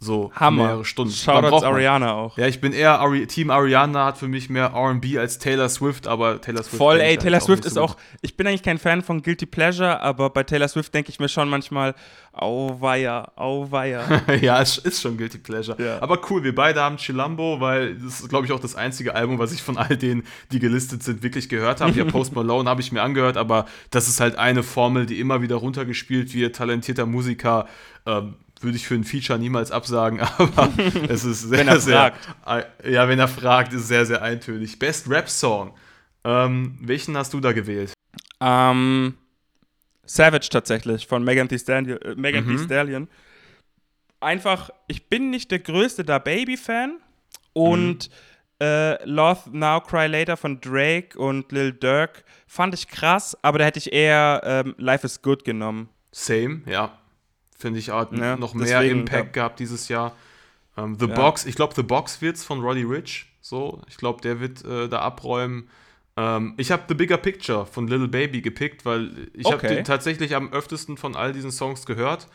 So 0.00 0.32
Hammer. 0.34 0.64
mehrere 0.64 0.84
Stunden. 0.84 1.12
Shoutouts 1.12 1.62
Ariana 1.62 2.14
auch. 2.14 2.38
Ja, 2.38 2.46
ich 2.46 2.60
bin 2.60 2.72
eher 2.72 3.00
Ari 3.00 3.26
Team 3.26 3.50
Ariana 3.50 4.06
hat 4.06 4.18
für 4.18 4.28
mich 4.28 4.48
mehr 4.48 4.72
R&B 4.74 5.18
als 5.18 5.38
Taylor 5.38 5.68
Swift, 5.68 6.06
aber 6.06 6.40
Taylor 6.40 6.62
Swift. 6.62 6.78
Voll, 6.78 7.00
ey, 7.00 7.18
Taylor 7.18 7.40
Swift 7.40 7.64
nicht 7.64 7.66
ist 7.66 7.74
so 7.74 7.82
auch, 7.82 7.96
ich 8.22 8.36
bin 8.36 8.46
eigentlich 8.46 8.62
kein 8.62 8.78
Fan 8.78 9.02
von 9.02 9.22
Guilty 9.22 9.44
Pleasure, 9.44 10.00
aber 10.00 10.30
bei 10.30 10.42
Taylor 10.42 10.68
Swift 10.68 10.94
denke 10.94 11.10
ich 11.10 11.20
mir 11.20 11.28
schon 11.28 11.50
manchmal, 11.50 11.94
auweia, 12.32 13.30
auweia. 13.36 14.22
ja, 14.40 14.62
es 14.62 14.78
ist 14.78 15.02
schon 15.02 15.18
Guilty 15.18 15.38
Pleasure. 15.38 15.82
Ja. 15.82 16.00
Aber 16.00 16.18
cool, 16.30 16.42
wir 16.44 16.54
beide 16.54 16.80
haben 16.80 16.96
Chilambo, 16.96 17.60
weil 17.60 17.96
das 17.96 18.20
ist, 18.20 18.28
glaube 18.28 18.46
ich, 18.46 18.52
auch 18.52 18.60
das 18.60 18.74
einzige 18.74 19.14
Album, 19.14 19.38
was 19.38 19.52
ich 19.52 19.62
von 19.62 19.76
all 19.76 19.96
denen, 19.96 20.22
die 20.50 20.60
gelistet 20.60 21.02
sind, 21.02 21.22
wirklich 21.22 21.48
gehört 21.48 21.80
habe. 21.80 21.92
Ja, 21.92 22.04
Post 22.04 22.34
Malone 22.34 22.70
habe 22.70 22.80
ich 22.80 22.92
mir 22.92 23.02
angehört, 23.02 23.36
aber 23.36 23.66
das 23.90 24.08
ist 24.08 24.20
halt 24.20 24.36
eine 24.36 24.62
Formel, 24.62 25.06
die 25.06 25.20
immer 25.20 25.42
wieder 25.42 25.56
runtergespielt 25.56 26.32
wird. 26.32 26.56
Talentierter 26.56 27.04
Musiker, 27.04 27.66
ähm, 28.06 28.36
würde 28.62 28.76
ich 28.76 28.86
für 28.86 28.94
ein 28.94 29.04
Feature 29.04 29.38
niemals 29.38 29.70
absagen, 29.70 30.20
aber 30.38 30.70
es 31.08 31.24
ist 31.24 31.42
sehr, 31.42 31.58
Wenn 31.58 31.68
er 31.68 31.80
sehr. 31.80 32.12
Äh, 32.46 32.92
ja, 32.92 33.08
wenn 33.08 33.18
er 33.18 33.28
fragt, 33.28 33.72
ist 33.72 33.88
sehr, 33.88 34.06
sehr 34.06 34.22
eintönig. 34.22 34.78
Best 34.78 35.08
Rap-Song. 35.08 35.74
Ähm, 36.24 36.78
welchen 36.80 37.16
hast 37.16 37.32
du 37.32 37.40
da 37.40 37.52
gewählt? 37.52 37.92
Ähm, 38.40 39.14
Savage 40.04 40.48
tatsächlich 40.50 41.06
von 41.06 41.24
Megan 41.24 41.48
Thee 41.48 41.58
Stallion. 41.58 42.00
Äh, 42.02 42.14
Megan 42.16 42.44
Mhm. 42.44 42.56
Thee 42.56 42.64
Stallion. 42.64 43.08
Einfach, 44.20 44.70
ich 44.86 45.08
bin 45.08 45.30
nicht 45.30 45.50
der 45.50 45.60
größte 45.60 46.04
Da 46.04 46.18
Baby-Fan 46.18 46.98
und 47.54 48.10
äh, 48.60 49.02
Love 49.08 49.56
Now 49.56 49.80
Cry 49.80 50.06
Later 50.06 50.36
von 50.36 50.60
Drake 50.60 51.18
und 51.18 51.50
Lil 51.52 51.72
Durk 51.72 52.24
fand 52.46 52.74
ich 52.74 52.88
krass, 52.88 53.36
aber 53.40 53.58
da 53.58 53.64
hätte 53.64 53.78
ich 53.78 53.92
eher 53.92 54.42
ähm, 54.44 54.74
Life 54.76 55.06
is 55.06 55.22
Good 55.22 55.44
genommen. 55.44 55.88
Same, 56.12 56.60
ja. 56.66 56.98
Finde 57.60 57.78
ich 57.78 57.92
auch 57.92 58.10
Ja, 58.12 58.36
noch 58.36 58.54
mehr 58.54 58.80
deswegen, 58.80 59.00
Impact 59.00 59.26
ja. 59.26 59.32
gehabt 59.32 59.60
dieses 59.60 59.88
Jahr. 59.88 60.16
Ähm, 60.76 60.96
The 60.98 61.06
Ja. 61.06 61.14
Box, 61.14 61.44
ich 61.46 61.54
glaube, 61.56 61.74
The 61.76 61.82
Box 61.82 62.22
wird's 62.22 62.42
von 62.44 62.60
Roddy 62.60 62.82
Rich. 62.82 63.26
So, 63.42 63.82
ich 63.88 63.96
glaube, 63.96 64.20
der 64.22 64.40
wird 64.40 64.64
äh, 64.64 64.88
da 64.88 65.00
abräumen. 65.00 65.68
Ähm, 66.16 66.54
ich 66.56 66.70
habe 66.70 66.84
The 66.88 66.94
Bigger 66.94 67.18
Picture 67.18 67.66
von 67.66 67.86
Little 67.86 68.08
Baby 68.08 68.40
gepickt, 68.42 68.84
weil 68.84 69.28
ich 69.34 69.52
habe 69.52 69.56
Okay. 69.56 69.76
den 69.76 69.84
tatsächlich 69.84 70.34
am 70.34 70.52
öftesten 70.52 70.96
von 70.96 71.16
all 71.16 71.32
diesen 71.32 71.50
Songs 71.52 71.86
gehört. 71.86 72.28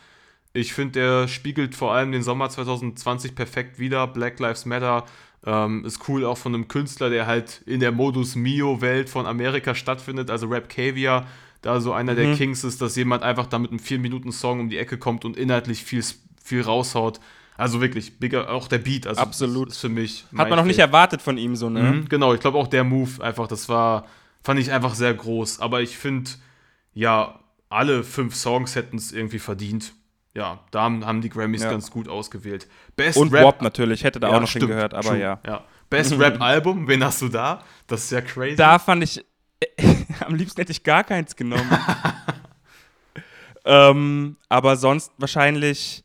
Ich 0.53 0.73
finde, 0.73 0.99
der 0.99 1.27
spiegelt 1.27 1.75
vor 1.75 1.93
allem 1.93 2.11
den 2.11 2.23
Sommer 2.23 2.49
2020 2.49 3.35
perfekt 3.35 3.77
wider. 3.79 4.07
Black 4.07 4.39
Lives 4.39 4.65
Matter 4.65 5.05
ähm, 5.45 5.83
ist 5.85 6.07
cool 6.07 6.25
auch 6.25 6.37
von 6.37 6.53
einem 6.55 6.67
Künstler, 6.67 7.09
der 7.09 7.27
halt 7.27 7.61
in 7.65 7.79
der 7.81 7.91
Modus 7.91 8.35
Mio-Welt 8.35 9.09
von 9.09 9.25
Amerika 9.25 9.75
stattfindet, 9.75 10.29
also 10.31 10.47
Rap 10.47 10.69
Caviar, 10.69 11.27
da 11.65 11.81
so 11.81 11.93
einer 11.93 12.13
der 12.13 12.35
Kings 12.35 12.63
ist, 12.63 12.81
dass 12.81 12.95
jemand 12.95 13.23
einfach 13.23 13.47
da 13.47 13.57
mit 13.57 13.71
einem 13.71 13.79
4-Minuten-Song 13.79 14.59
um 14.59 14.69
die 14.69 14.77
Ecke 14.77 14.97
kommt 14.97 15.25
und 15.25 15.35
inhaltlich 15.35 15.83
viel, 15.83 16.03
viel 16.43 16.61
raushaut. 16.61 17.19
Also 17.57 17.81
wirklich, 17.81 18.19
bigger, 18.19 18.51
auch 18.51 18.67
der 18.67 18.77
Beat, 18.79 19.07
also 19.07 19.21
Absolut. 19.21 19.69
ist 19.69 19.79
für 19.79 19.89
mich. 19.89 20.25
Hat 20.37 20.49
man 20.49 20.59
noch 20.59 20.65
nicht 20.65 20.79
erwartet 20.79 21.21
von 21.21 21.37
ihm 21.37 21.55
so, 21.55 21.69
ne? 21.69 21.81
Mhm, 21.81 22.09
genau, 22.09 22.33
ich 22.33 22.39
glaube 22.39 22.57
auch 22.57 22.67
der 22.67 22.83
Move 22.83 23.23
einfach, 23.23 23.47
das 23.47 23.67
war, 23.67 24.05
fand 24.43 24.59
ich 24.59 24.71
einfach 24.71 24.93
sehr 24.93 25.13
groß. 25.13 25.59
Aber 25.59 25.81
ich 25.81 25.97
finde, 25.97 26.29
ja, 26.93 27.39
alle 27.69 28.03
fünf 28.03 28.35
Songs 28.35 28.75
hätten 28.75 28.97
es 28.97 29.11
irgendwie 29.11 29.39
verdient. 29.39 29.93
Ja, 30.35 30.59
da 30.71 30.83
haben, 30.83 31.21
die 31.21 31.29
Grammys 31.29 31.63
Ja. 31.63 31.71
ganz 31.71 31.89
gut 31.89 32.09
ausgewählt. 32.09 32.67
Best 32.97 33.17
Und 33.17 33.33
Rap 33.33 33.45
WAP 33.45 33.61
natürlich, 33.61 34.03
hätte 34.03 34.19
da 34.19 34.29
Ja, 34.29 34.35
auch 34.35 34.41
noch 34.41 34.47
stimmt, 34.49 34.65
hingehört, 34.65 34.93
aber 34.93 35.09
true, 35.09 35.19
ja. 35.19 35.39
ja. 35.47 35.63
Best 35.89 36.11
Rap 36.19 36.41
Album, 36.41 36.87
wen 36.89 37.03
hast 37.03 37.21
du 37.21 37.29
da? 37.29 37.63
Das 37.87 38.03
ist 38.03 38.11
ja 38.11 38.21
crazy. 38.21 38.57
Da 38.57 38.77
fand 38.77 39.03
ich, 39.03 39.23
am 40.19 40.35
liebsten 40.35 40.59
hätte 40.61 40.71
ich 40.71 40.83
gar 40.83 41.03
keins 41.03 41.35
genommen. 41.35 41.69
ähm, 43.65 44.37
aber 44.49 44.75
sonst 44.75 45.11
wahrscheinlich, 45.17 46.03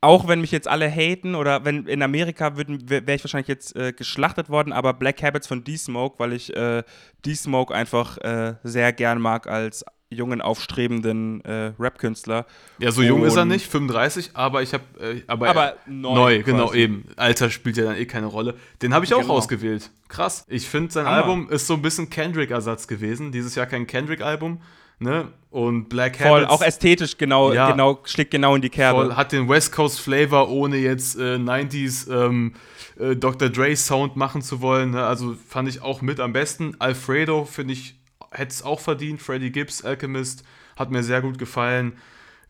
auch 0.00 0.28
wenn 0.28 0.40
mich 0.40 0.50
jetzt 0.50 0.68
alle 0.68 0.90
haten 0.90 1.34
oder 1.34 1.64
wenn 1.64 1.86
in 1.86 2.02
Amerika 2.02 2.56
wäre 2.56 3.14
ich 3.14 3.24
wahrscheinlich 3.24 3.48
jetzt 3.48 3.76
äh, 3.76 3.92
geschlachtet 3.92 4.48
worden, 4.48 4.72
aber 4.72 4.94
Black 4.94 5.22
Habits 5.22 5.46
von 5.46 5.64
D-Smoke, 5.64 6.18
weil 6.18 6.32
ich 6.32 6.54
äh, 6.56 6.82
D-Smoke 7.24 7.74
einfach 7.74 8.18
äh, 8.18 8.54
sehr 8.62 8.92
gern 8.92 9.20
mag 9.20 9.46
als 9.46 9.84
jungen, 10.10 10.40
aufstrebenden 10.40 11.40
äh, 11.44 11.72
Rap-Künstler. 11.78 12.44
ja, 12.78 12.90
so 12.90 13.00
jung 13.02 13.24
ist 13.24 13.36
er 13.36 13.44
nicht, 13.44 13.66
35, 13.66 14.30
aber 14.34 14.60
ich 14.62 14.74
habe, 14.74 14.82
äh, 15.00 15.22
aber, 15.28 15.48
Aber 15.48 15.74
neu, 15.86 16.14
neu, 16.14 16.42
genau 16.42 16.72
eben. 16.74 17.04
Alter 17.16 17.48
spielt 17.48 17.76
ja 17.76 17.84
dann 17.84 17.96
eh 17.96 18.06
keine 18.06 18.26
Rolle. 18.26 18.54
Den 18.82 18.92
habe 18.92 19.04
ich 19.04 19.14
auch 19.14 19.20
Genau. 19.20 19.34
ausgewählt. 19.34 19.90
Krass. 20.08 20.44
Ich 20.48 20.68
finde, 20.68 20.92
sein 20.92 21.06
Hammer. 21.06 21.16
Album 21.18 21.48
ist 21.48 21.66
so 21.68 21.74
ein 21.74 21.82
bisschen 21.82 22.10
Kendrick-Ersatz 22.10 22.88
gewesen. 22.88 23.30
Dieses 23.30 23.54
Jahr 23.54 23.66
kein 23.66 23.86
Kendrick-Album, 23.86 24.60
ne? 24.98 25.28
Und 25.50 25.88
Black 25.88 26.16
Voll, 26.16 26.42
Habits 26.42 26.50
auch 26.50 26.62
ästhetisch 26.62 27.16
genau, 27.16 27.52
Ja. 27.52 27.70
genau, 27.70 28.00
schlägt 28.04 28.30
genau 28.32 28.54
in 28.56 28.62
die 28.62 28.70
Kerbe. 28.70 29.00
voll, 29.06 29.14
hat 29.16 29.30
den 29.32 29.48
West 29.48 29.70
Coast 29.72 30.00
Flavor, 30.00 30.48
ohne 30.50 30.76
jetzt 30.76 31.16
äh, 31.18 31.36
90s 31.36 32.08
ähm, 32.12 32.54
äh, 32.98 33.14
Dr. 33.16 33.48
Dre 33.48 33.74
Sound 33.76 34.16
machen 34.16 34.42
zu 34.42 34.60
wollen. 34.60 34.90
Ne? 34.92 35.04
Also 35.04 35.36
fand 35.48 35.68
ich 35.68 35.82
auch 35.82 36.02
mit 36.02 36.18
am 36.20 36.32
besten. 36.32 36.74
Alfredo, 36.80 37.44
finde 37.44 37.74
ich, 37.74 37.96
hätte 38.30 38.52
es 38.52 38.62
auch 38.62 38.80
verdient. 38.80 39.20
Freddie 39.20 39.52
Gibbs, 39.52 39.84
Alchemist, 39.84 40.44
hat 40.76 40.90
mir 40.90 41.02
sehr 41.02 41.20
gut 41.20 41.38
gefallen. 41.38 41.94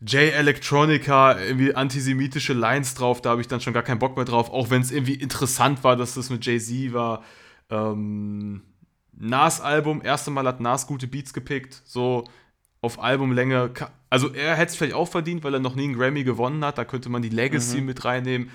J 0.01 0.33
Electronica, 0.33 1.39
irgendwie 1.39 1.75
antisemitische 1.75 2.53
Lines 2.53 2.95
drauf, 2.95 3.21
da 3.21 3.29
habe 3.31 3.41
ich 3.41 3.47
dann 3.47 3.61
schon 3.61 3.73
gar 3.73 3.83
keinen 3.83 3.99
Bock 3.99 4.15
mehr 4.15 4.25
drauf, 4.25 4.49
auch 4.49 4.71
wenn 4.71 4.81
es 4.81 4.89
irgendwie 4.91 5.13
interessant 5.13 5.83
war, 5.83 5.95
dass 5.95 6.15
das 6.15 6.31
mit 6.31 6.43
Jay-Z 6.43 6.91
war. 6.91 7.23
Ähm, 7.69 8.63
Nas 9.13 9.61
Album, 9.61 10.01
erste 10.03 10.31
Mal 10.31 10.47
hat 10.47 10.59
Nas 10.59 10.87
gute 10.87 11.05
Beats 11.05 11.33
gepickt, 11.33 11.83
so 11.85 12.23
auf 12.81 12.99
Albumlänge. 12.99 13.71
Also 14.09 14.33
er 14.33 14.55
hätte 14.55 14.71
es 14.71 14.75
vielleicht 14.75 14.95
auch 14.95 15.07
verdient, 15.07 15.43
weil 15.43 15.53
er 15.53 15.59
noch 15.59 15.75
nie 15.75 15.83
einen 15.83 15.97
Grammy 15.97 16.23
gewonnen 16.23 16.65
hat, 16.65 16.79
da 16.79 16.85
könnte 16.85 17.09
man 17.09 17.21
die 17.21 17.29
Legacy 17.29 17.81
mit 17.81 18.03
reinnehmen. 18.03 18.49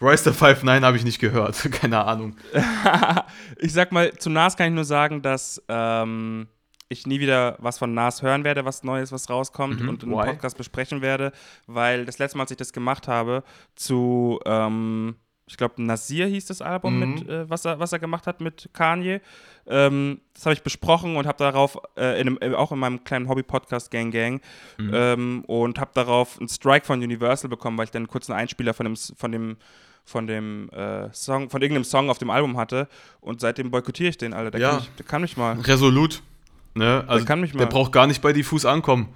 Royster 0.00 0.32
5'9 0.32 0.82
habe 0.82 0.96
ich 0.96 1.04
nicht 1.04 1.18
gehört, 1.18 1.56
keine 1.72 2.04
Ahnung. 2.04 2.36
Ich 3.58 3.72
sag 3.72 3.90
mal, 3.90 4.12
zu 4.12 4.30
Nas 4.30 4.56
kann 4.56 4.68
ich 4.68 4.74
nur 4.74 4.84
sagen, 4.84 5.22
dass 5.22 5.62
ähm, 5.68 6.46
ich 6.94 7.06
nie 7.06 7.20
wieder 7.20 7.56
was 7.58 7.78
von 7.78 7.92
Nas 7.94 8.22
hören 8.22 8.42
werde, 8.44 8.64
was 8.64 8.82
Neues, 8.82 9.12
was 9.12 9.28
rauskommt 9.28 9.80
und 9.82 10.02
im 10.02 10.10
Why? 10.10 10.24
Podcast 10.24 10.56
besprechen 10.56 11.02
werde, 11.02 11.32
weil 11.66 12.04
das 12.06 12.18
letzte 12.18 12.38
Mal, 12.38 12.44
als 12.44 12.50
ich 12.50 12.56
das 12.56 12.72
gemacht 12.72 13.06
habe, 13.08 13.42
zu, 13.74 14.40
ähm, 14.46 15.16
ich 15.46 15.58
glaube, 15.58 15.82
Nasir 15.82 16.26
hieß 16.26 16.46
das 16.46 16.62
Album, 16.62 16.94
Mhm. 16.94 17.14
mit, 17.14 17.28
äh, 17.28 17.50
was, 17.50 17.64
er, 17.66 17.78
was 17.78 17.92
er 17.92 17.98
gemacht 17.98 18.26
hat 18.26 18.40
mit 18.40 18.70
Kanye. 18.72 19.20
Ähm, 19.66 20.20
das 20.32 20.46
habe 20.46 20.54
ich 20.54 20.62
besprochen 20.62 21.16
und 21.16 21.26
habe 21.26 21.36
darauf, 21.38 21.76
äh, 21.96 22.18
in 22.20 22.28
einem, 22.28 22.38
äh, 22.40 22.54
auch 22.54 22.72
in 22.72 22.78
meinem 22.78 23.04
kleinen 23.04 23.28
Hobby-Podcast 23.28 23.90
Gang 23.90 24.10
Gang, 24.12 24.40
ähm, 24.78 25.44
und 25.46 25.78
habe 25.78 25.90
darauf 25.94 26.38
einen 26.38 26.48
Strike 26.48 26.86
von 26.86 27.02
Universal 27.02 27.50
bekommen, 27.50 27.76
weil 27.76 27.84
ich 27.84 27.90
dann 27.90 28.00
einen 28.00 28.08
kurzen 28.08 28.32
Einspieler 28.32 28.72
von 28.74 28.84
dem, 28.84 28.96
von 28.96 29.32
dem 29.32 29.56
von 30.06 30.26
dem 30.26 30.68
äh, 30.68 31.10
Song, 31.14 31.48
von 31.48 31.62
irgendeinem 31.62 31.84
Song 31.84 32.10
auf 32.10 32.18
dem 32.18 32.28
Album 32.28 32.58
hatte 32.58 32.88
und 33.22 33.40
seitdem 33.40 33.70
boykottiere 33.70 34.10
ich 34.10 34.18
den, 34.18 34.34
Alter. 34.34 34.50
Der, 34.50 34.60
Ja. 34.60 34.68
kann, 34.72 34.76
mich, 34.80 34.90
der 34.98 35.06
kann 35.06 35.22
mich 35.22 35.36
mal. 35.38 35.58
Resolut. 35.60 36.22
Ne? 36.74 37.04
Also, 37.06 37.24
kann 37.24 37.40
mich 37.40 37.52
der 37.52 37.62
mal. 37.62 37.66
braucht 37.66 37.92
gar 37.92 38.06
nicht 38.06 38.20
bei 38.22 38.32
Diffus 38.32 38.64
ankommen. 38.64 39.08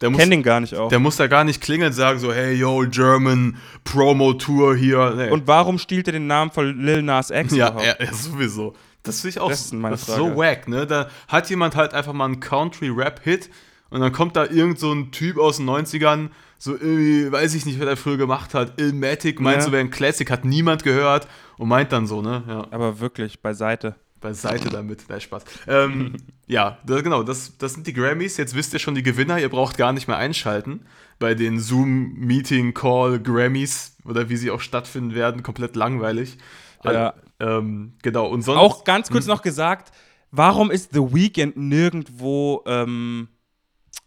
Der 0.00 0.10
muss, 0.10 0.18
Kenn 0.20 0.30
den 0.30 0.42
gar 0.42 0.60
nicht 0.60 0.74
auch. 0.74 0.88
der 0.88 0.98
muss 0.98 1.16
da 1.16 1.28
gar 1.28 1.44
nicht 1.44 1.60
klingeln 1.60 1.90
und 1.90 1.94
sagen 1.94 2.18
so, 2.18 2.32
hey, 2.32 2.52
yo, 2.54 2.84
German 2.90 3.56
Promo 3.84 4.32
Tour 4.34 4.74
hier. 4.74 5.14
Nee. 5.16 5.30
Und 5.30 5.46
warum 5.46 5.78
stiehlt 5.78 6.08
er 6.08 6.12
den 6.12 6.26
Namen 6.26 6.50
von 6.50 6.78
Lil 6.80 7.02
Nas 7.02 7.30
X 7.30 7.54
Ja, 7.54 7.68
überhaupt? 7.68 7.86
ja, 7.86 7.94
ja, 8.04 8.12
sowieso. 8.12 8.74
Das 9.04 9.20
finde 9.20 9.28
ich 9.30 9.40
auch 9.40 9.50
Das 9.50 9.60
ist 9.60 9.74
das 9.74 10.00
ist 10.08 10.16
so 10.16 10.34
wack, 10.36 10.66
ne? 10.66 10.86
Da 10.86 11.08
hat 11.28 11.48
jemand 11.50 11.76
halt 11.76 11.94
einfach 11.94 12.12
mal 12.12 12.24
einen 12.24 12.40
Country-Rap-Hit 12.40 13.50
und 13.90 14.00
dann 14.00 14.12
kommt 14.12 14.34
da 14.34 14.46
irgend 14.46 14.78
so 14.78 14.92
ein 14.92 15.12
Typ 15.12 15.38
aus 15.38 15.58
den 15.58 15.68
90ern, 15.68 16.30
so 16.58 16.72
irgendwie, 16.72 17.30
weiß 17.30 17.54
ich 17.54 17.64
nicht, 17.66 17.78
wer 17.78 17.86
der 17.86 17.96
früher 17.96 18.16
gemacht 18.16 18.54
hat, 18.54 18.80
Illmatic, 18.80 19.40
meint 19.40 19.58
Ja. 19.58 19.62
so, 19.62 19.72
wäre 19.72 19.80
ein 19.80 19.90
Classic, 19.90 20.28
hat 20.30 20.44
niemand 20.44 20.82
gehört 20.84 21.28
und 21.58 21.68
meint 21.68 21.92
dann 21.92 22.06
so, 22.06 22.20
ne? 22.22 22.42
Ja, 22.48 22.66
Aber 22.70 22.98
wirklich, 23.00 23.40
beiseite. 23.42 23.94
Beiseite 24.24 24.68
damit, 24.70 25.04
nein, 25.08 25.20
Spaß. 25.20 25.44
Ähm, 25.68 26.16
ja, 26.46 26.78
das, 26.84 27.04
genau, 27.04 27.22
das, 27.22 27.56
das 27.58 27.74
sind 27.74 27.86
die 27.86 27.92
Grammys, 27.92 28.36
jetzt 28.38 28.56
wisst 28.56 28.72
ihr 28.72 28.80
schon 28.80 28.94
die 28.94 29.02
Gewinner, 29.02 29.38
ihr 29.38 29.50
braucht 29.50 29.76
gar 29.76 29.92
nicht 29.92 30.08
mehr 30.08 30.16
einschalten 30.16 30.86
bei 31.18 31.34
den 31.34 31.60
Zoom-Meeting-Call-Grammys 31.60 33.98
oder 34.06 34.30
wie 34.30 34.36
sie 34.36 34.50
auch 34.50 34.60
stattfinden 34.60 35.14
werden, 35.14 35.42
komplett 35.42 35.76
langweilig. 35.76 36.38
Ja. 36.84 37.12
Ähm, 37.38 37.98
genau, 38.02 38.26
und 38.26 38.40
sonst... 38.42 38.58
Auch 38.58 38.84
ganz 38.84 39.10
kurz 39.10 39.26
noch 39.26 39.42
gesagt, 39.42 39.92
warum 40.30 40.70
ist 40.70 40.94
The 40.94 41.00
Weeknd 41.00 41.54
nirgendwo 41.56 42.62
ähm, 42.66 43.28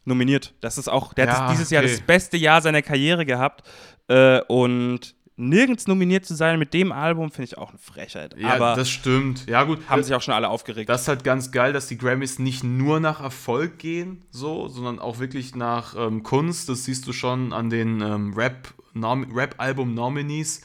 nominiert? 0.03 0.55
Das 0.61 0.79
ist 0.79 0.87
auch, 0.87 1.13
der 1.13 1.27
Ja, 1.27 1.41
hat 1.41 1.51
dieses 1.51 1.69
Jahr 1.69 1.83
okay. 1.83 1.91
das 1.91 2.01
beste 2.01 2.37
Jahr 2.37 2.61
seiner 2.61 2.81
Karriere 2.81 3.23
gehabt 3.25 3.67
äh, 4.07 4.41
und 4.47 5.16
nirgends 5.37 5.87
nominiert 5.87 6.25
zu 6.25 6.35
sein 6.35 6.57
mit 6.59 6.73
dem 6.73 6.91
Album 6.91 7.29
finde 7.31 7.43
ich 7.45 7.57
auch 7.57 7.69
eine 7.69 7.77
Frechheit. 7.77 8.35
Ja, 8.37 8.55
Aber 8.55 8.75
das 8.75 8.89
stimmt. 8.89 9.47
Ja, 9.47 9.63
gut. 9.63 9.79
haben 9.87 10.03
sich 10.03 10.13
auch 10.15 10.21
schon 10.21 10.33
alle 10.33 10.49
aufgeregt. 10.49 10.89
das 10.89 11.03
ist 11.03 11.07
halt 11.07 11.23
ganz 11.23 11.51
geil, 11.51 11.73
dass 11.73 11.87
die 11.87 11.97
Grammys 11.97 12.39
nicht 12.39 12.63
nur 12.63 12.99
nach 12.99 13.21
Erfolg 13.21 13.77
gehen, 13.79 14.23
so, 14.31 14.67
sondern 14.67 14.99
auch 14.99 15.19
wirklich 15.19 15.55
nach 15.55 15.95
ähm, 15.95 16.23
Kunst. 16.23 16.69
Das 16.69 16.85
siehst 16.85 17.07
du 17.07 17.13
schon 17.13 17.53
an 17.53 17.69
den 17.69 18.01
ähm, 18.01 18.33
Rap- 18.35 18.73
Nom- 18.93 19.31
Rap-Album-Nominees. 19.31 20.61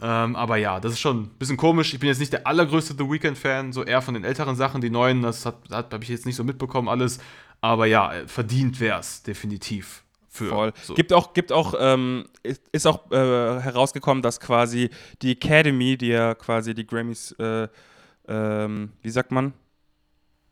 ähm, 0.00 0.36
aber 0.36 0.56
ja, 0.58 0.78
das 0.80 0.92
ist 0.92 1.00
schon 1.00 1.22
ein 1.24 1.28
bisschen 1.38 1.56
komisch. 1.56 1.92
Ich 1.92 1.98
bin 2.00 2.08
jetzt 2.08 2.20
nicht 2.20 2.32
der 2.32 2.46
allergrößte 2.46 2.94
The 2.96 3.10
Weeknd-Fan, 3.10 3.72
so 3.72 3.82
eher 3.82 4.00
von 4.00 4.14
den 4.14 4.22
älteren 4.24 4.54
Sachen. 4.54 4.80
Die 4.80 4.90
neuen, 4.90 5.22
das 5.22 5.44
hat, 5.44 5.56
hat, 5.72 5.92
habe 5.92 6.04
ich 6.04 6.10
jetzt 6.10 6.24
nicht 6.26 6.36
so 6.36 6.44
mitbekommen, 6.44 6.88
alles. 6.88 7.18
Aber 7.60 7.86
ja, 7.86 8.12
äh, 8.14 8.28
verdient 8.28 8.78
wäre 8.78 9.00
es 9.00 9.24
definitiv. 9.24 10.03
Für, 10.34 10.48
Voll. 10.48 10.72
So. 10.82 10.94
Gibt 10.94 11.12
auch, 11.12 11.32
gibt 11.32 11.52
auch, 11.52 11.74
ähm, 11.78 12.24
ist, 12.42 12.60
ist 12.72 12.86
auch 12.88 13.08
äh, 13.12 13.14
herausgekommen, 13.60 14.20
dass 14.20 14.40
quasi 14.40 14.90
die 15.22 15.30
Academy, 15.30 15.96
die 15.96 16.08
ja 16.08 16.34
quasi 16.34 16.74
die 16.74 16.84
Grammys, 16.84 17.30
äh, 17.38 17.68
ähm, 18.26 18.90
wie 19.02 19.10
sagt 19.10 19.30
man? 19.30 19.52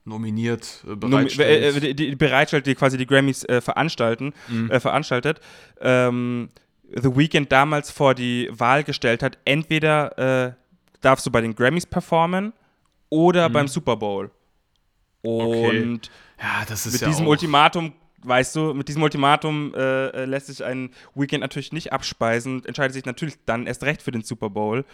nominiert, 0.05 0.83
äh, 0.85 0.91
Nomi- 0.91 1.11
bereitstellt. 1.11 1.77
äh, 1.77 1.81
die, 1.81 1.95
die 2.11 2.17
bereitstellt, 2.17 2.67
die 2.67 2.75
quasi 2.75 2.97
die 2.97 3.07
Grammys 3.07 3.45
äh, 3.45 3.61
veranstalten, 3.61 4.33
Mhm. 4.49 4.71
äh, 4.71 4.81
veranstaltet, 4.81 5.41
ähm, 5.81 6.49
The 6.95 7.17
Weeknd 7.17 7.51
damals 7.51 7.91
vor 7.91 8.15
die 8.15 8.49
Wahl 8.53 8.85
gestellt 8.85 9.23
hat, 9.23 9.39
entweder 9.45 10.47
äh, 10.47 10.53
darfst 11.01 11.25
du 11.27 11.31
bei 11.31 11.41
den 11.41 11.55
Grammys 11.55 11.87
performen 11.87 12.53
oder 13.09 13.49
beim 13.49 13.67
Super 13.69 13.97
Bowl. 13.97 14.27
Mhm. 15.25 15.31
Okay. 15.31 15.83
Und 15.83 16.11
ja, 16.41 16.65
das 16.69 16.87
ist 16.87 16.93
mit 16.95 17.01
ja 17.03 17.09
diesem 17.09 17.27
Ultimatum, 17.29 17.93
weißt 18.25 18.57
du, 18.57 18.75
mit 18.75 18.89
diesem 18.89 19.03
Ultimatum 19.03 19.75
äh, 19.75 20.07
äh, 20.09 20.25
lässt 20.25 20.47
sich 20.47 20.65
ein 20.65 20.91
Weekend 21.15 21.41
natürlich 21.41 21.73
nicht 21.73 21.93
abspeisen, 21.93 22.65
entscheidet 22.65 22.95
sich 22.95 23.05
natürlich 23.05 23.37
dann 23.47 23.67
erst 23.67 23.83
recht 23.85 24.03
für 24.03 24.11
den 24.13 24.23
Super 24.23 24.51
Bowl. 24.51 24.85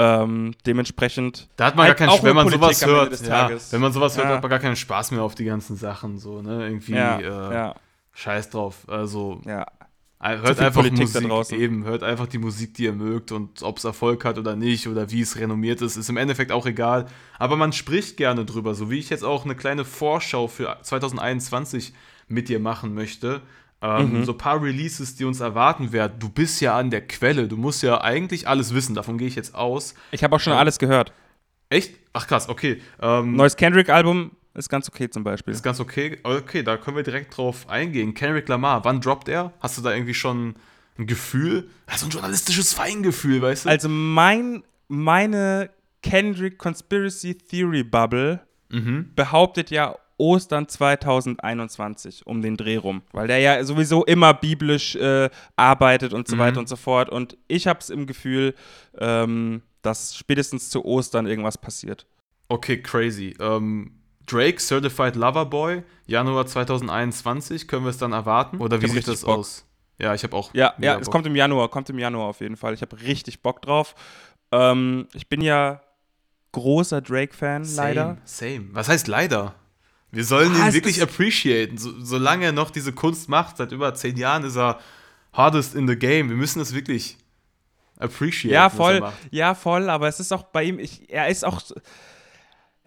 Ähm, 0.00 0.54
dementsprechend. 0.64 1.48
Da 1.56 1.66
hat 1.66 1.76
man 1.76 1.86
halt 1.88 1.98
gar 1.98 2.06
keinen, 2.08 2.22
wenn 2.22 2.36
man 2.36 2.44
Politik 2.46 2.74
sowas 2.76 2.86
hört, 2.86 3.20
ja, 3.26 3.50
wenn 3.72 3.80
man 3.80 3.92
sowas 3.92 4.16
hört, 4.16 4.28
Ja. 4.28 4.34
hat 4.36 4.42
man 4.42 4.50
gar 4.50 4.60
keinen 4.60 4.76
Spaß 4.76 5.10
mehr 5.10 5.22
auf 5.22 5.34
die 5.34 5.44
ganzen 5.44 5.74
Sachen, 5.76 6.18
so, 6.18 6.40
ne, 6.40 6.68
irgendwie, 6.68 6.92
Ja, 6.92 7.70
äh, 7.70 7.74
scheiß 8.12 8.50
drauf, 8.50 8.84
also, 8.86 9.40
ja. 9.44 9.66
hört 10.20 10.60
einfach 10.60 10.82
Politik 10.82 11.20
Musik, 11.22 11.58
eben, 11.58 11.82
hört 11.82 12.04
einfach 12.04 12.28
die 12.28 12.38
Musik, 12.38 12.74
die 12.74 12.84
ihr 12.84 12.92
mögt 12.92 13.32
und 13.32 13.64
ob 13.64 13.78
es 13.78 13.84
Erfolg 13.84 14.24
hat 14.24 14.38
oder 14.38 14.54
nicht 14.54 14.86
oder 14.86 15.10
wie 15.10 15.20
es 15.20 15.36
renommiert 15.36 15.82
ist, 15.82 15.96
ist 15.96 16.08
im 16.08 16.16
Endeffekt 16.16 16.52
auch 16.52 16.66
egal, 16.66 17.06
aber 17.40 17.56
man 17.56 17.72
spricht 17.72 18.16
gerne 18.16 18.44
drüber, 18.44 18.76
so 18.76 18.90
wie 18.92 19.00
ich 19.00 19.10
jetzt 19.10 19.24
auch 19.24 19.44
eine 19.44 19.56
kleine 19.56 19.84
Vorschau 19.84 20.46
für 20.46 20.76
2021 20.80 21.92
mit 22.28 22.48
dir 22.48 22.60
machen 22.60 22.94
möchte, 22.94 23.40
ähm, 23.80 24.20
Mhm. 24.20 24.24
so 24.24 24.32
ein 24.32 24.38
paar 24.38 24.62
Releases, 24.62 25.16
die 25.16 25.24
uns 25.24 25.40
erwarten 25.40 25.92
werden. 25.92 26.14
Du 26.18 26.28
bist 26.28 26.60
ja 26.60 26.76
an 26.76 26.90
der 26.90 27.06
Quelle, 27.06 27.46
du 27.48 27.56
musst 27.56 27.82
ja 27.82 28.00
eigentlich 28.00 28.46
alles 28.48 28.74
wissen, 28.74 28.94
davon 28.94 29.18
gehe 29.18 29.28
ich 29.28 29.36
jetzt 29.36 29.54
aus. 29.54 29.94
Ich 30.10 30.24
habe 30.24 30.34
auch 30.36 30.40
schon 30.40 30.52
alles 30.52 30.78
gehört. 30.78 31.12
Echt? 31.70 31.94
Ach 32.12 32.26
krass, 32.26 32.48
okay. 32.48 32.80
Ähm, 33.00 33.36
Neues 33.36 33.56
Kendrick-Album 33.56 34.32
ist 34.54 34.68
ganz 34.68 34.88
okay 34.88 35.08
zum 35.08 35.22
Beispiel. 35.22 35.52
ist 35.54 35.62
ganz 35.62 35.78
okay. 35.80 36.18
Okay, 36.24 36.62
da 36.64 36.76
können 36.76 36.96
wir 36.96 37.04
direkt 37.04 37.36
drauf 37.36 37.68
eingehen. 37.68 38.14
Kendrick 38.14 38.48
Lamar, 38.48 38.84
wann 38.84 39.00
droppt 39.00 39.28
er? 39.28 39.52
Hast 39.60 39.78
du 39.78 39.82
da 39.82 39.92
irgendwie 39.94 40.14
schon 40.14 40.56
ein 40.98 41.06
Gefühl? 41.06 41.68
Also 41.86 42.06
ein 42.06 42.10
journalistisches 42.10 42.72
Feingefühl, 42.74 43.40
weißt 43.42 43.66
du? 43.66 43.68
Also 43.68 43.88
mein, 43.88 44.64
meine 44.88 45.70
Kendrick 46.02 46.58
Conspiracy 46.58 47.36
Theory 47.36 47.84
Bubble 47.84 48.40
Mhm. 48.70 49.12
behauptet 49.14 49.70
ja 49.70 49.94
Ostern 50.18 50.68
2021 50.68 52.26
um 52.26 52.42
den 52.42 52.56
Dreh 52.56 52.76
rum, 52.76 53.02
weil 53.12 53.26
der 53.28 53.38
ja 53.38 53.62
sowieso 53.64 54.04
immer 54.04 54.34
biblisch 54.34 54.94
äh, 54.96 55.30
arbeitet 55.56 56.12
und 56.12 56.28
so 56.28 56.36
Mhm. 56.36 56.40
weiter 56.40 56.60
und 56.60 56.68
so 56.68 56.76
fort. 56.76 57.08
Und 57.08 57.36
ich 57.48 57.66
habe 57.66 57.78
es 57.80 57.90
im 57.90 58.06
Gefühl, 58.06 58.54
ähm, 58.98 59.62
dass 59.82 60.16
spätestens 60.16 60.70
zu 60.70 60.84
Ostern 60.84 61.26
irgendwas 61.26 61.56
passiert. 61.58 62.06
Okay, 62.48 62.82
crazy. 62.82 63.34
Ähm, 63.40 63.92
Drake, 64.26 64.58
Certified 64.60 65.16
Lover 65.16 65.46
Boy, 65.46 65.82
Januar 66.06 66.46
2021, 66.46 67.66
können 67.68 67.84
wir 67.84 67.90
es 67.90 67.98
dann 67.98 68.12
erwarten? 68.12 68.58
Oder 68.58 68.82
wie 68.82 68.88
sieht 68.88 69.08
das 69.08 69.22
Bock. 69.22 69.38
aus? 69.38 69.64
Ja, 69.98 70.14
ich 70.14 70.22
habe 70.22 70.36
auch. 70.36 70.52
Ja, 70.54 70.74
ja, 70.78 70.98
es 70.98 71.10
kommt 71.10 71.26
im 71.26 71.34
Januar, 71.34 71.68
kommt 71.68 71.88
im 71.90 71.98
Januar 71.98 72.28
auf 72.28 72.40
jeden 72.40 72.56
Fall. 72.56 72.74
Ich 72.74 72.82
habe 72.82 73.00
richtig 73.00 73.42
Bock 73.42 73.62
drauf. 73.62 73.94
Ähm, 74.52 75.08
ich 75.14 75.28
bin 75.28 75.40
ja 75.40 75.80
großer 76.52 77.00
Drake-Fan, 77.00 77.64
leider. 77.74 78.18
Same, 78.24 78.58
same. 78.60 78.68
Was 78.72 78.88
heißt 78.88 79.08
leider? 79.08 79.54
Wir 80.10 80.24
sollen 80.24 80.52
Ah, 80.56 80.68
ihn 80.68 80.72
wirklich 80.74 81.02
appreciaten. 81.02 81.76
So, 81.78 81.92
solange 82.00 82.46
er 82.46 82.52
noch 82.52 82.70
diese 82.70 82.92
Kunst 82.92 83.28
macht, 83.28 83.58
seit 83.58 83.72
über 83.72 83.92
zehn 83.94 84.16
Jahren 84.16 84.42
ist 84.44 84.56
er 84.56 84.78
hardest 85.32 85.74
in 85.74 85.86
the 85.86 85.96
game. 85.96 86.28
Wir 86.30 86.36
müssen 86.36 86.60
es 86.60 86.74
wirklich 86.74 87.18
appreciaten. 87.98 88.54
Ja, 88.54 88.64
was 88.66 88.72
er 88.72 88.76
voll. 88.76 89.00
macht. 89.00 89.14
Ja, 89.30 89.54
voll. 89.54 89.90
Aber 89.90 90.08
es 90.08 90.18
ist 90.20 90.32
auch 90.32 90.44
bei 90.44 90.64
ihm, 90.64 90.78
ich, 90.78 91.10
er 91.12 91.28
ist 91.28 91.44
auch, 91.44 91.60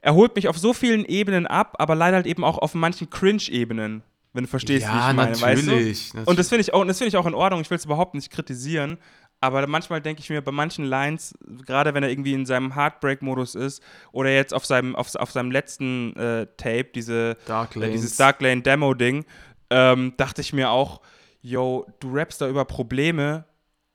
er 0.02 0.14
holt 0.16 0.36
mich 0.36 0.48
auf 0.48 0.58
so 0.58 0.74
vielen 0.74 1.06
Ebenen 1.06 1.46
ab, 1.46 1.76
aber 1.78 1.94
leider 1.96 2.18
halt 2.18 2.26
eben 2.26 2.44
auch 2.44 2.58
auf 2.58 2.74
manchen 2.74 3.10
Cringe-Ebenen, 3.10 4.02
wenn 4.34 4.44
du 4.44 4.50
verstehst, 4.50 4.88
wie 4.88 4.90
Ja, 4.92 5.12
ich 5.12 5.16
meine, 5.16 5.40
weißt 5.40 5.62
du? 5.68 5.72
natürlich. 5.72 6.12
Und 6.26 6.40
das 6.40 6.50
finde 6.50 6.62
ich 6.62 6.74
auch, 6.74 6.84
das 6.86 6.98
finde 6.98 7.10
ich 7.10 7.18
auch 7.18 7.26
in 7.28 7.36
Ordnung. 7.36 7.62
Ich 7.62 7.70
will 7.70 7.78
es 7.78 7.86
überhaupt 7.86 8.16
nicht 8.16 8.32
kritisieren. 8.32 8.98
Aber 9.44 9.66
manchmal 9.66 10.02
denke 10.02 10.22
ich 10.22 10.30
mir 10.30 10.42
bei 10.42 10.52
manchen 10.52 10.86
Lines, 10.86 11.34
gerade 11.66 11.96
wenn 11.96 12.04
er 12.04 12.10
irgendwie 12.10 12.34
in 12.34 12.46
seinem 12.46 12.76
Heartbreak-Modus 12.76 13.56
ist 13.56 13.82
oder 14.12 14.30
jetzt 14.30 14.54
auf 14.54 14.66
seinem, 14.68 14.96
auf, 14.96 15.16
auf 15.16 15.32
seinem 15.32 15.50
letzten 15.50 16.16
äh, 16.16 16.46
Tape, 16.58 16.92
diese, 16.94 17.38
Dark 17.48 17.76
äh, 17.76 17.90
dieses 17.90 18.16
Dark 18.18 18.40
Lane 18.42 18.62
Demo-Ding, 18.62 19.26
ähm, 19.72 20.14
dachte 20.18 20.42
ich 20.42 20.54
mir 20.54 20.70
auch, 20.70 21.02
yo, 21.42 21.88
du 22.00 22.14
rappst 22.14 22.40
da 22.40 22.48
über 22.48 22.66
Probleme 22.66 23.46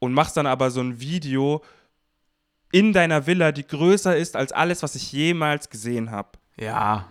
und 0.01 0.13
machst 0.13 0.37
dann 0.37 0.47
aber 0.47 0.73
so 0.73 0.81
ein 0.81 1.01
Video 1.01 1.63
in 2.73 2.93
deiner 2.93 3.29
Villa, 3.29 3.53
die 3.53 3.67
größer 3.67 4.17
ist 4.17 4.35
als 4.35 4.51
alles, 4.51 4.83
was 4.83 4.97
ich 4.97 5.13
jemals 5.13 5.71
gesehen 5.71 6.11
habe. 6.11 6.31
Ja, 6.57 7.07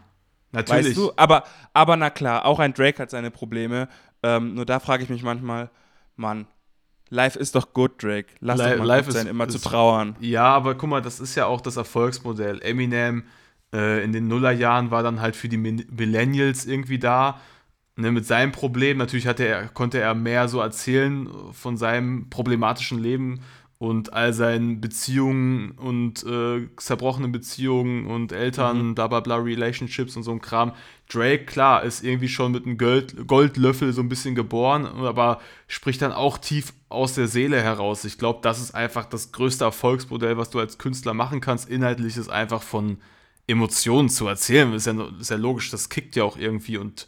natürlich. 0.51 0.87
Weißt 0.87 0.97
du? 0.97 1.13
Aber, 1.15 1.45
aber 1.73 1.95
na 1.95 2.09
klar, 2.09 2.43
auch 2.43 2.59
ein 2.59 2.73
Drake 2.73 3.01
hat 3.01 3.11
seine 3.11 3.31
Probleme. 3.31 3.87
Ähm, 4.23 4.55
nur 4.55 4.65
da 4.65 4.81
frage 4.81 5.03
ich 5.03 5.09
mich 5.09 5.23
manchmal, 5.23 5.69
Mann, 6.17 6.47
life 7.15 7.39
ist 7.39 7.55
doch 7.55 7.73
gut, 7.73 8.03
Drake. 8.03 8.27
Lass 8.39 8.59
Li- 8.59 8.69
doch 8.71 8.77
mal 8.77 8.85
life 8.85 9.05
gut 9.05 9.13
sein, 9.13 9.25
ist- 9.25 9.31
immer 9.31 9.47
zu 9.47 9.57
ist- 9.57 9.63
trauern. 9.65 10.15
Ja, 10.19 10.45
aber 10.45 10.75
guck 10.75 10.89
mal, 10.89 11.01
das 11.01 11.19
ist 11.19 11.35
ja 11.35 11.45
auch 11.47 11.61
das 11.61 11.77
Erfolgsmodell. 11.77 12.61
Eminem 12.61 13.23
äh, 13.73 14.03
in 14.03 14.11
den 14.13 14.27
Nullerjahren 14.27 14.91
war 14.91 15.01
dann 15.03 15.21
halt 15.21 15.35
für 15.35 15.49
die 15.49 15.57
Millennials 15.57 16.65
irgendwie 16.65 16.99
da. 16.99 17.39
Ne, 17.97 18.11
mit 18.11 18.25
seinem 18.25 18.51
Problem, 18.51 18.97
natürlich 18.97 19.25
hatte 19.25 19.45
er, 19.47 19.69
konnte 19.69 19.99
er 19.99 20.13
mehr 20.13 20.49
so 20.49 20.59
erzählen 20.59 21.29
von 21.53 21.77
seinem 21.77 22.29
problematischen 22.29 22.99
Leben 22.99 23.39
und 23.85 24.13
all 24.13 24.33
seinen 24.33 24.81
Beziehungen 24.81 25.71
und 25.71 26.23
äh, 26.23 26.67
zerbrochenen 26.77 27.31
Beziehungen 27.31 28.07
und 28.07 28.31
Eltern, 28.31 28.95
bla 28.95 29.07
bla 29.07 29.19
bla, 29.19 29.37
Relationships 29.37 30.17
und 30.17 30.23
so 30.23 30.31
ein 30.31 30.41
Kram. 30.41 30.73
Drake, 31.07 31.45
klar, 31.45 31.83
ist 31.83 32.03
irgendwie 32.03 32.27
schon 32.27 32.51
mit 32.51 32.65
einem 32.65 32.77
Gold, 32.77 33.27
Goldlöffel 33.27 33.93
so 33.93 34.01
ein 34.01 34.09
bisschen 34.09 34.35
geboren, 34.35 34.85
aber 34.85 35.39
spricht 35.67 36.01
dann 36.01 36.11
auch 36.11 36.37
tief 36.37 36.73
aus 36.89 37.13
der 37.13 37.27
Seele 37.27 37.61
heraus. 37.61 38.05
Ich 38.05 38.17
glaube, 38.17 38.39
das 38.41 38.59
ist 38.59 38.73
einfach 38.73 39.05
das 39.05 39.31
größte 39.31 39.65
Erfolgsmodell, 39.65 40.37
was 40.37 40.49
du 40.49 40.59
als 40.59 40.77
Künstler 40.77 41.13
machen 41.13 41.41
kannst. 41.41 41.69
Inhaltlich 41.69 42.17
ist 42.17 42.29
einfach 42.29 42.63
von 42.63 42.97
Emotionen 43.47 44.09
zu 44.09 44.27
erzählen. 44.27 44.73
Ist 44.73 44.87
ja, 44.87 45.07
ist 45.19 45.29
ja 45.29 45.37
logisch, 45.37 45.69
das 45.69 45.89
kickt 45.89 46.15
ja 46.15 46.23
auch 46.23 46.37
irgendwie 46.37 46.77
und 46.77 47.07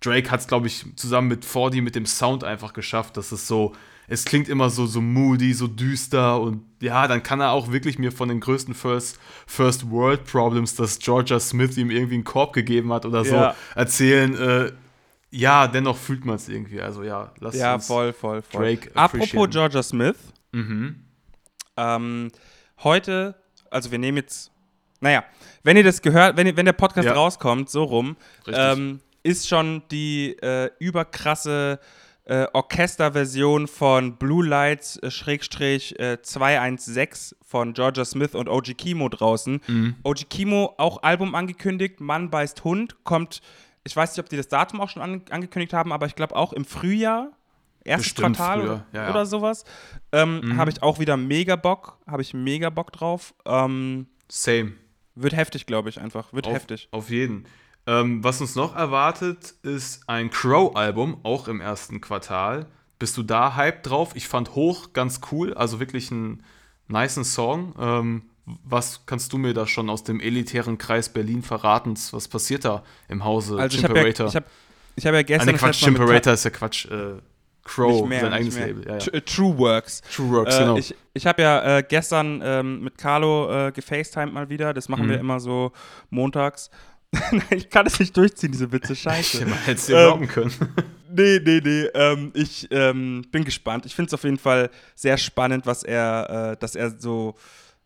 Drake 0.00 0.30
hat 0.30 0.40
es, 0.40 0.48
glaube 0.48 0.66
ich, 0.66 0.84
zusammen 0.96 1.28
mit 1.28 1.44
40 1.44 1.82
mit 1.82 1.94
dem 1.94 2.06
Sound 2.06 2.42
einfach 2.42 2.72
geschafft, 2.72 3.16
dass 3.16 3.32
es 3.32 3.46
so, 3.46 3.74
es 4.10 4.24
klingt 4.24 4.48
immer 4.48 4.68
so, 4.70 4.84
so 4.86 5.00
moody, 5.00 5.54
so 5.54 5.66
düster 5.68 6.40
und 6.40 6.62
ja, 6.82 7.06
dann 7.08 7.22
kann 7.22 7.40
er 7.40 7.52
auch 7.52 7.70
wirklich 7.72 7.98
mir 7.98 8.10
von 8.12 8.28
den 8.28 8.40
größten 8.40 8.74
First, 8.74 9.18
First 9.46 9.88
World 9.90 10.24
Problems, 10.24 10.74
dass 10.74 10.98
Georgia 10.98 11.38
Smith 11.40 11.76
ihm 11.78 11.90
irgendwie 11.90 12.14
einen 12.16 12.24
Korb 12.24 12.52
gegeben 12.52 12.92
hat 12.92 13.06
oder 13.06 13.24
so, 13.24 13.34
Ja. 13.36 13.54
erzählen. 13.74 14.34
Äh, 14.36 14.72
ja, 15.30 15.68
dennoch 15.68 15.96
fühlt 15.96 16.24
man 16.24 16.34
es 16.36 16.48
irgendwie. 16.48 16.80
Also 16.80 17.04
ja, 17.04 17.32
lass 17.38 17.54
Ja, 17.54 17.74
uns. 17.76 17.86
voll, 17.86 18.12
voll, 18.12 18.42
voll. 18.42 18.64
Drake 18.76 18.90
Apropos. 18.94 19.48
Georgia 19.50 19.82
Smith, 19.82 20.16
Mhm. 20.52 21.04
ähm, 21.76 22.30
heute, 22.82 23.36
also 23.70 23.90
wir 23.92 23.98
nehmen 23.98 24.18
jetzt, 24.18 24.50
naja, 25.00 25.24
wenn 25.62 25.76
ihr 25.76 25.84
das 25.84 26.02
gehört, 26.02 26.36
wenn, 26.36 26.46
ihr, 26.48 26.56
wenn 26.56 26.66
der 26.66 26.72
Podcast 26.72 27.06
Ja. 27.06 27.12
rauskommt, 27.14 27.70
so 27.70 27.84
rum, 27.84 28.16
ähm, 28.48 29.00
ist 29.22 29.46
schon 29.48 29.82
die 29.90 30.36
äh, 30.42 30.70
überkrasse 30.80 31.78
äh, 32.30 32.46
Orchesterversion 32.52 33.66
von 33.66 34.16
Blue 34.16 34.46
Lights 34.46 34.96
äh, 34.98 35.10
Schrägstrich 35.10 35.98
äh, 35.98 36.22
216 36.22 37.36
von 37.44 37.72
Georgia 37.72 38.04
Smith 38.04 38.36
und 38.36 38.48
OG 38.48 38.76
Kimo 38.78 39.08
draußen. 39.08 39.60
Mhm. 39.66 39.96
OG 40.04 40.30
Kimo 40.30 40.74
auch 40.78 41.02
Album 41.02 41.34
angekündigt, 41.34 42.00
Mann 42.00 42.30
beißt 42.30 42.62
Hund, 42.62 43.02
kommt, 43.02 43.42
ich 43.82 43.96
weiß 43.96 44.12
nicht, 44.12 44.24
ob 44.24 44.28
die 44.28 44.36
das 44.36 44.46
Datum 44.46 44.80
auch 44.80 44.88
schon 44.88 45.02
an, 45.02 45.22
angekündigt 45.30 45.72
haben, 45.72 45.92
aber 45.92 46.06
ich 46.06 46.14
glaube 46.14 46.36
auch 46.36 46.52
im 46.52 46.64
Frühjahr, 46.64 47.32
erstes 47.82 48.14
Bestimmt 48.14 48.36
Quartal 48.36 48.60
früher, 48.60 48.86
ja, 48.92 49.02
ja. 49.02 49.10
oder 49.10 49.26
sowas. 49.26 49.64
Ähm, 50.12 50.56
Habe 50.56 50.70
ich 50.70 50.84
auch 50.84 51.00
wieder 51.00 51.16
mega 51.16 51.56
Bock, 51.56 51.98
habe 52.06 52.22
ich 52.22 52.32
mega 52.32 52.70
Bock 52.70 52.92
drauf. 52.92 53.34
Ähm, 53.44 54.06
Same. 54.28 54.74
wird 55.16 55.34
heftig, 55.34 55.66
glaube 55.66 55.88
ich, 55.88 56.00
einfach. 56.00 56.32
Wird 56.32 56.46
Auf, 56.46 56.54
heftig. 56.54 56.86
Auf 56.92 57.10
jeden. 57.10 57.46
Ähm, 57.90 58.22
was 58.22 58.40
uns 58.40 58.54
noch 58.54 58.76
erwartet, 58.76 59.54
ist 59.62 60.08
ein 60.08 60.30
Crow-Album, 60.30 61.18
auch 61.24 61.48
im 61.48 61.60
ersten 61.60 62.00
Quartal. 62.00 62.66
Bist 63.00 63.16
du 63.16 63.22
da 63.24 63.56
hyped 63.56 63.88
drauf? 63.90 64.12
Ich 64.14 64.28
fand 64.28 64.54
Hoch 64.54 64.92
ganz 64.92 65.20
cool, 65.32 65.54
also 65.54 65.80
wirklich 65.80 66.10
ein 66.12 66.44
nice 66.86 67.14
Song. 67.34 67.74
Ähm, 67.80 68.22
was 68.64 69.06
kannst 69.06 69.32
du 69.32 69.38
mir 69.38 69.54
da 69.54 69.66
schon 69.66 69.90
aus 69.90 70.04
dem 70.04 70.20
elitären 70.20 70.78
Kreis 70.78 71.08
Berlin 71.08 71.42
verraten? 71.42 71.94
Was 72.12 72.28
passiert 72.28 72.64
da 72.64 72.84
im 73.08 73.24
Hause 73.24 73.58
Also 73.58 73.76
ich 73.78 73.84
habe 73.84 73.94
ja, 73.98 74.04
Chimperator? 74.04 74.28
ich 74.28 74.36
hab, 74.36 74.44
hab 75.06 75.14
ja 75.14 75.22
gestern 75.22 75.52
das 75.52 75.60
Quatsch, 75.60 75.82
Chimperator 75.84 76.32
ist 76.32 76.44
ja 76.44 76.50
Quatsch. 76.50 76.86
Äh, 76.86 77.14
Crow, 77.62 78.08
mehr, 78.08 78.22
sein 78.22 78.32
eigenes. 78.32 78.58
Label. 78.58 78.86
Ja, 78.86 78.98
ja. 78.98 79.12
Äh, 79.12 79.20
True 79.20 79.56
Works. 79.58 80.00
True 80.14 80.30
Works, 80.30 80.56
Äh, 80.56 80.58
genau. 80.60 80.76
Ich, 80.78 80.94
ich 81.12 81.26
habe 81.26 81.42
ja 81.42 81.78
äh, 81.78 81.84
gestern 81.86 82.40
ähm, 82.42 82.84
mit 82.84 82.98
Carlo 82.98 83.68
äh, 83.68 83.72
gefacetimed 83.72 84.32
mal 84.32 84.48
wieder. 84.48 84.72
Das 84.72 84.88
machen 84.88 85.08
wir 85.08 85.16
Mhm. 85.16 85.20
immer 85.20 85.40
so 85.40 85.72
montags. 86.08 86.70
Ich 87.50 87.70
kann 87.70 87.86
es 87.86 87.98
nicht 87.98 88.16
durchziehen, 88.16 88.52
diese 88.52 88.70
Witze. 88.72 88.94
Scheiße. 88.94 89.44
Man 89.46 89.58
hätte 89.58 89.72
es 89.78 89.86
dir 89.86 89.96
Ähm, 89.98 90.28
können. 90.28 90.52
Nee, 91.12 91.40
nee, 91.44 91.60
nee. 91.64 91.86
Ähm, 91.94 92.30
ich 92.34 92.68
ähm, 92.70 93.24
bin 93.32 93.42
gespannt. 93.44 93.84
Ich 93.84 93.96
finde 93.96 94.10
es 94.10 94.14
auf 94.14 94.22
jeden 94.22 94.38
Fall 94.38 94.70
sehr 94.94 95.18
spannend, 95.18 95.66
was 95.66 95.82
er, 95.82 96.52
äh, 96.52 96.56
dass 96.56 96.76
er 96.76 96.90
so 97.00 97.34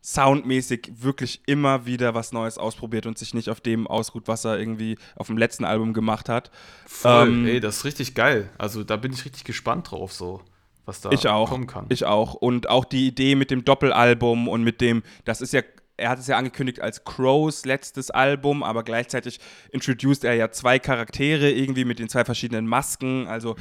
soundmäßig 0.03 0.91
wirklich 1.01 1.41
immer 1.47 1.87
wieder 1.87 2.13
was 2.13 2.31
Neues 2.31 2.59
ausprobiert 2.59 3.07
und 3.07 3.17
sich 3.17 3.33
nicht 3.33 3.49
auf 3.49 3.61
dem 3.61 3.87
ausruht, 3.87 4.27
was 4.27 4.45
er 4.45 4.59
irgendwie 4.59 4.99
auf 5.15 5.25
dem 5.25 5.37
letzten 5.39 5.65
Album 5.65 5.93
gemacht 5.93 6.29
hat. 6.29 6.51
Voll, 6.85 7.27
ähm, 7.27 7.47
ey, 7.47 7.59
das 7.59 7.77
ist 7.77 7.85
richtig 7.85 8.13
geil. 8.13 8.51
Also 8.59 8.83
da 8.83 8.95
bin 8.97 9.11
ich 9.11 9.25
richtig 9.25 9.43
gespannt 9.43 9.89
drauf, 9.89 10.13
so, 10.13 10.41
was 10.85 11.01
da 11.01 11.09
Ich 11.11 11.27
auch. 11.27 11.49
kommen 11.49 11.65
kann. 11.65 11.87
Ich 11.89 12.05
auch. 12.05 12.35
Und 12.35 12.69
auch 12.69 12.85
die 12.85 13.07
Idee 13.07 13.33
mit 13.33 13.49
dem 13.49 13.65
Doppelalbum 13.65 14.47
und 14.47 14.63
mit 14.63 14.81
dem, 14.81 15.01
das 15.23 15.41
ist 15.41 15.53
ja, 15.53 15.63
er 15.97 16.09
hat 16.09 16.19
es 16.19 16.27
ja 16.27 16.37
angekündigt 16.37 16.81
als 16.81 17.03
Crows 17.03 17.65
letztes 17.65 18.11
Album, 18.11 18.63
aber 18.63 18.83
gleichzeitig 18.83 19.39
introduced 19.71 20.23
er 20.23 20.33
ja 20.33 20.51
zwei 20.51 20.79
Charaktere 20.79 21.51
irgendwie 21.51 21.85
mit 21.85 21.99
den 21.99 22.09
zwei 22.09 22.25
verschiedenen 22.25 22.67
Masken. 22.67 23.27
Also 23.27 23.55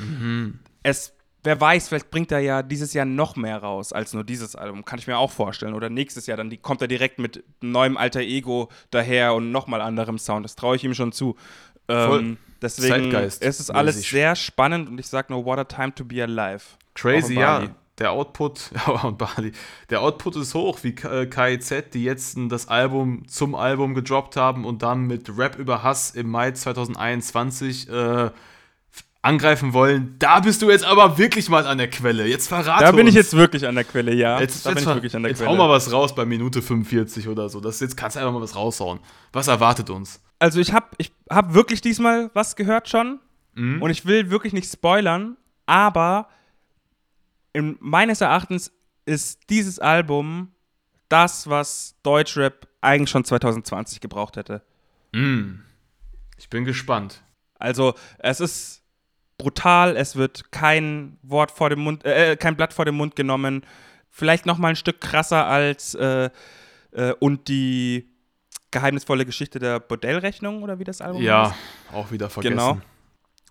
es, 0.82 1.12
wer 1.44 1.60
weiß, 1.60 1.88
vielleicht 1.88 2.10
bringt 2.10 2.32
er 2.32 2.40
ja 2.40 2.62
dieses 2.62 2.92
Jahr 2.92 3.06
noch 3.06 3.36
mehr 3.36 3.58
raus 3.58 3.92
als 3.92 4.12
nur 4.14 4.24
dieses 4.24 4.56
Album. 4.56 4.84
Kann 4.84 4.98
ich 4.98 5.06
mir 5.06 5.18
auch 5.18 5.30
vorstellen. 5.30 5.74
Oder 5.74 5.90
nächstes 5.90 6.26
Jahr, 6.26 6.36
dann 6.36 6.50
die, 6.50 6.58
kommt 6.58 6.82
er 6.82 6.88
direkt 6.88 7.18
mit 7.18 7.44
neuem 7.60 7.96
Alter 7.96 8.20
Ego 8.20 8.68
daher 8.90 9.34
und 9.34 9.52
nochmal 9.52 9.80
anderem 9.80 10.18
Sound. 10.18 10.44
Das 10.44 10.56
traue 10.56 10.76
ich 10.76 10.84
ihm 10.84 10.94
schon 10.94 11.12
zu. 11.12 11.36
Ähm, 11.86 12.38
deswegen 12.62 13.10
Zeitgeist 13.12 13.42
es 13.42 13.60
ist 13.60 13.70
alles 13.70 14.00
sehr 14.08 14.34
spannend 14.36 14.88
und 14.88 14.98
ich 14.98 15.06
sage 15.06 15.32
nur, 15.32 15.44
what 15.44 15.58
a 15.58 15.64
time 15.64 15.94
to 15.94 16.04
be 16.04 16.22
alive. 16.22 16.64
Crazy, 16.94 17.34
ja. 17.34 17.68
Der 17.98 18.10
Output, 18.12 18.70
ja, 18.86 18.92
und 19.02 19.18
Bali. 19.18 19.52
Der 19.90 20.00
Output 20.02 20.36
ist 20.36 20.54
hoch, 20.54 20.80
wie 20.82 20.94
K- 20.94 21.22
äh, 21.22 21.26
KIZ, 21.26 21.90
die 21.94 22.02
jetzt 22.04 22.36
das 22.48 22.66
Album 22.68 23.26
zum 23.28 23.54
Album 23.54 23.94
gedroppt 23.94 24.36
haben 24.36 24.64
und 24.64 24.82
dann 24.82 25.02
mit 25.02 25.30
Rap 25.38 25.56
über 25.58 25.82
Hass 25.84 26.10
im 26.10 26.28
Mai 26.28 26.50
2021 26.52 27.88
äh, 27.88 28.30
angreifen 29.22 29.72
wollen. 29.72 30.16
Da 30.18 30.40
bist 30.40 30.60
du 30.60 30.70
jetzt 30.70 30.84
aber 30.84 31.16
wirklich 31.18 31.48
mal 31.48 31.66
an 31.66 31.78
der 31.78 31.88
Quelle. 31.88 32.26
Jetzt 32.26 32.48
verrate 32.48 32.84
Da 32.84 32.90
bin 32.90 33.00
uns. 33.02 33.10
ich 33.10 33.14
jetzt 33.14 33.34
wirklich 33.36 33.66
an 33.66 33.74
der 33.74 33.84
Quelle, 33.84 34.12
ja. 34.12 34.38
Jetzt, 34.40 34.66
da 34.66 34.70
jetzt, 34.70 34.80
bin 34.80 34.88
ich 34.90 34.94
wirklich 34.96 35.16
an 35.16 35.22
der 35.22 35.30
jetzt 35.30 35.38
Quelle. 35.38 35.50
hau 35.50 35.56
mal 35.56 35.70
was 35.70 35.90
raus 35.92 36.14
bei 36.14 36.24
Minute 36.26 36.60
45 36.60 37.28
oder 37.28 37.48
so. 37.48 37.60
Das, 37.60 37.80
jetzt 37.80 37.96
kannst 37.96 38.16
du 38.16 38.20
einfach 38.20 38.32
mal 38.34 38.42
was 38.42 38.54
raushauen. 38.56 39.00
Was 39.32 39.48
erwartet 39.48 39.88
uns? 39.90 40.20
also 40.40 40.60
ich 40.60 40.72
habe 40.74 40.86
ich 40.98 41.10
hab 41.30 41.54
wirklich 41.54 41.80
diesmal 41.80 42.30
was 42.34 42.56
gehört 42.56 42.88
schon 42.88 43.20
Mhm. 43.54 43.80
und 43.80 43.88
ich 43.90 44.04
will 44.04 44.30
wirklich 44.30 44.52
nicht 44.52 44.70
spoilern, 44.70 45.36
aber 45.64 46.28
in, 47.54 47.78
meines 47.80 48.20
Erachtens 48.20 48.70
ist 49.06 49.48
dieses 49.48 49.78
Album 49.78 50.52
das, 51.08 51.48
was 51.48 51.96
Deutschrap 52.02 52.68
eigentlich 52.80 53.10
schon 53.10 53.24
2020 53.24 54.00
gebraucht 54.00 54.36
hätte. 54.36 54.62
Mm. 55.12 55.60
Ich 56.36 56.50
bin 56.50 56.64
gespannt. 56.64 57.22
Also, 57.58 57.94
es 58.18 58.40
ist 58.40 58.82
brutal, 59.38 59.96
es 59.96 60.16
wird 60.16 60.50
kein 60.52 61.16
Wort 61.22 61.50
vor 61.50 61.70
dem 61.70 61.80
Mund, 61.80 62.04
äh, 62.04 62.36
kein 62.36 62.56
Blatt 62.56 62.74
vor 62.74 62.84
dem 62.84 62.96
Mund 62.96 63.16
genommen. 63.16 63.64
Vielleicht 64.10 64.46
noch 64.46 64.58
mal 64.58 64.68
ein 64.68 64.76
Stück 64.76 65.00
krasser 65.00 65.46
als 65.46 65.94
äh, 65.94 66.30
äh, 66.92 67.12
und 67.20 67.48
die 67.48 68.10
geheimnisvolle 68.70 69.24
Geschichte 69.24 69.58
der 69.58 69.78
Bordellrechnung 69.80 70.62
oder 70.62 70.78
wie 70.78 70.84
das 70.84 71.00
Album 71.00 71.22
Ja, 71.22 71.50
heißt. 71.50 71.94
auch 71.94 72.10
wieder 72.10 72.28
vergessen. 72.28 72.56
Genau. 72.56 72.80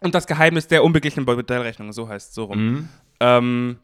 Und 0.01 0.13
das 0.13 0.27
Geheimnis 0.27 0.67
der 0.67 0.83
unbeglichenen 0.83 1.25
Bordellrechnung, 1.25 1.93
so 1.93 2.09
heißt 2.09 2.29
es 2.29 2.35
so 2.35 2.45
rum. 2.45 2.65
Mhm. 2.65 2.89
Ähm, 3.21 3.79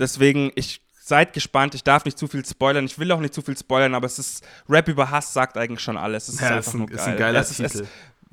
deswegen, 0.00 0.50
ich 0.56 0.80
seid 1.10 1.32
gespannt. 1.32 1.74
Ich 1.74 1.84
darf 1.84 2.04
nicht 2.04 2.18
zu 2.18 2.26
viel 2.28 2.44
spoilern. 2.44 2.84
Ich 2.84 2.98
will 2.98 3.10
auch 3.12 3.20
nicht 3.20 3.34
zu 3.34 3.42
viel 3.42 3.56
spoilern, 3.56 3.94
aber 3.94 4.06
es 4.06 4.18
ist 4.18 4.46
Rap 4.68 4.88
über 4.88 5.10
Hass 5.10 5.32
sagt 5.32 5.56
eigentlich 5.56 5.80
schon 5.80 5.96
alles. 5.96 6.28
Es 6.28 6.34
ist 6.34 6.40
Ja, 6.40 6.58
ist 6.58 6.74
ein, 6.74 6.78
nur 6.78 6.90
ist 6.90 6.96
geil. 6.98 7.08
ein 7.08 7.18
geiler 7.18 7.40
es, 7.40 7.48
Titel. 7.56 7.86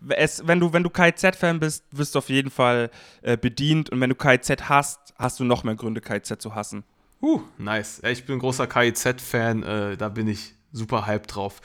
Es, 0.10 0.40
es, 0.40 0.48
wenn 0.48 0.60
du, 0.60 0.72
wenn 0.74 0.84
du 0.84 0.90
KZ-Fan 0.90 1.60
bist, 1.60 1.84
wirst 1.92 2.14
du 2.16 2.20
auf 2.20 2.30
jeden 2.30 2.52
Fall 2.52 2.92
äh, 3.22 3.36
bedient. 3.36 3.90
Und 3.90 4.00
wenn 4.00 4.10
du 4.10 4.16
KZ 4.16 4.70
hast, 4.70 5.14
hast 5.18 5.40
du 5.40 5.44
noch 5.44 5.64
mehr 5.64 5.76
Gründe, 5.76 6.02
KZ 6.02 6.42
zu 6.42 6.56
hassen. 6.56 6.84
Uh, 7.22 7.42
nice. 7.58 8.00
Ja, 8.04 8.10
ich 8.10 8.26
bin 8.26 8.36
ein 8.36 8.40
großer 8.40 8.68
KIZ-Fan, 8.68 9.64
äh, 9.64 9.98
da 9.98 10.10
bin 10.10 10.28
ich 10.28 10.54
super 10.72 11.08
hyped 11.08 11.34
drauf. 11.36 11.62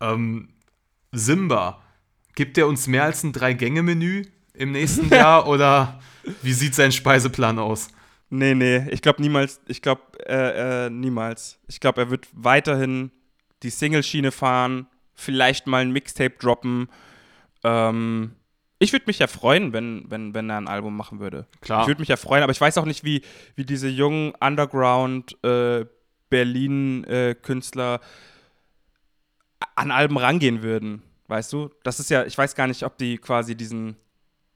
Ähm, 0.00 0.48
Simba, 1.12 1.82
gibt 2.34 2.56
der 2.56 2.66
uns 2.66 2.86
mehr 2.86 3.04
als 3.04 3.22
ein 3.22 3.32
Drei-Gänge-Menü 3.34 4.24
im 4.54 4.72
nächsten 4.72 5.08
Jahr 5.14 5.46
oder 5.46 6.00
wie 6.42 6.54
sieht 6.54 6.74
sein 6.74 6.90
Speiseplan 6.90 7.58
aus? 7.58 7.88
Nee, 8.36 8.54
nee, 8.56 8.88
ich 8.90 9.00
glaube 9.00 9.22
niemals. 9.22 9.60
Ich 9.68 9.80
glaube 9.80 10.02
äh, 10.26 10.86
äh, 10.86 10.90
niemals. 10.90 11.60
Ich 11.68 11.78
glaube, 11.78 12.00
er 12.00 12.10
wird 12.10 12.26
weiterhin 12.32 13.12
die 13.62 13.70
Single-Schiene 13.70 14.32
fahren, 14.32 14.88
vielleicht 15.14 15.68
mal 15.68 15.82
ein 15.82 15.92
Mixtape 15.92 16.34
droppen. 16.40 16.88
Ähm, 17.62 18.34
ich 18.80 18.92
würde 18.92 19.04
mich 19.06 19.20
ja 19.20 19.28
freuen, 19.28 19.72
wenn, 19.72 20.06
wenn, 20.08 20.34
wenn 20.34 20.50
er 20.50 20.56
ein 20.56 20.66
Album 20.66 20.96
machen 20.96 21.20
würde. 21.20 21.46
Klar. 21.60 21.82
Ich 21.82 21.86
würde 21.86 22.00
mich 22.00 22.08
ja 22.08 22.16
freuen, 22.16 22.42
aber 22.42 22.50
ich 22.50 22.60
weiß 22.60 22.76
auch 22.78 22.86
nicht, 22.86 23.04
wie, 23.04 23.22
wie 23.54 23.64
diese 23.64 23.88
jungen 23.88 24.32
Underground 24.40 25.38
äh, 25.44 25.86
Berlin-Künstler 26.28 28.00
an 29.76 29.92
Alben 29.92 30.18
rangehen 30.18 30.62
würden. 30.64 31.02
Weißt 31.28 31.52
du? 31.52 31.70
Das 31.84 32.00
ist 32.00 32.10
ja, 32.10 32.24
ich 32.24 32.36
weiß 32.36 32.56
gar 32.56 32.66
nicht, 32.66 32.82
ob 32.82 32.98
die 32.98 33.16
quasi 33.18 33.54
diesen 33.54 33.96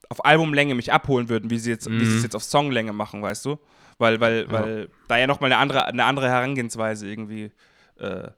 auf 0.09 0.25
Albumlänge 0.25 0.75
mich 0.75 0.93
abholen 0.93 1.29
würden, 1.29 1.51
wie 1.51 1.59
sie 1.59 1.71
jetzt, 1.71 1.91
wie 1.91 2.05
sie 2.05 2.17
es 2.17 2.23
jetzt 2.23 2.37
auf 2.37 2.45
Songlänge 2.45 2.93
machen, 2.93 3.23
weißt 3.23 3.45
du? 3.45 3.59
Weil, 3.99 4.21
weil, 4.21 4.51
weil 4.51 4.91
da 5.09 5.19
ja 5.19 5.27
nochmal 5.27 5.53
eine 5.53 5.61
andere, 5.61 5.87
eine 5.87 6.05
andere 6.05 6.29
Herangehensweise 6.29 7.09
irgendwie 7.09 7.51
äh, 7.99 8.29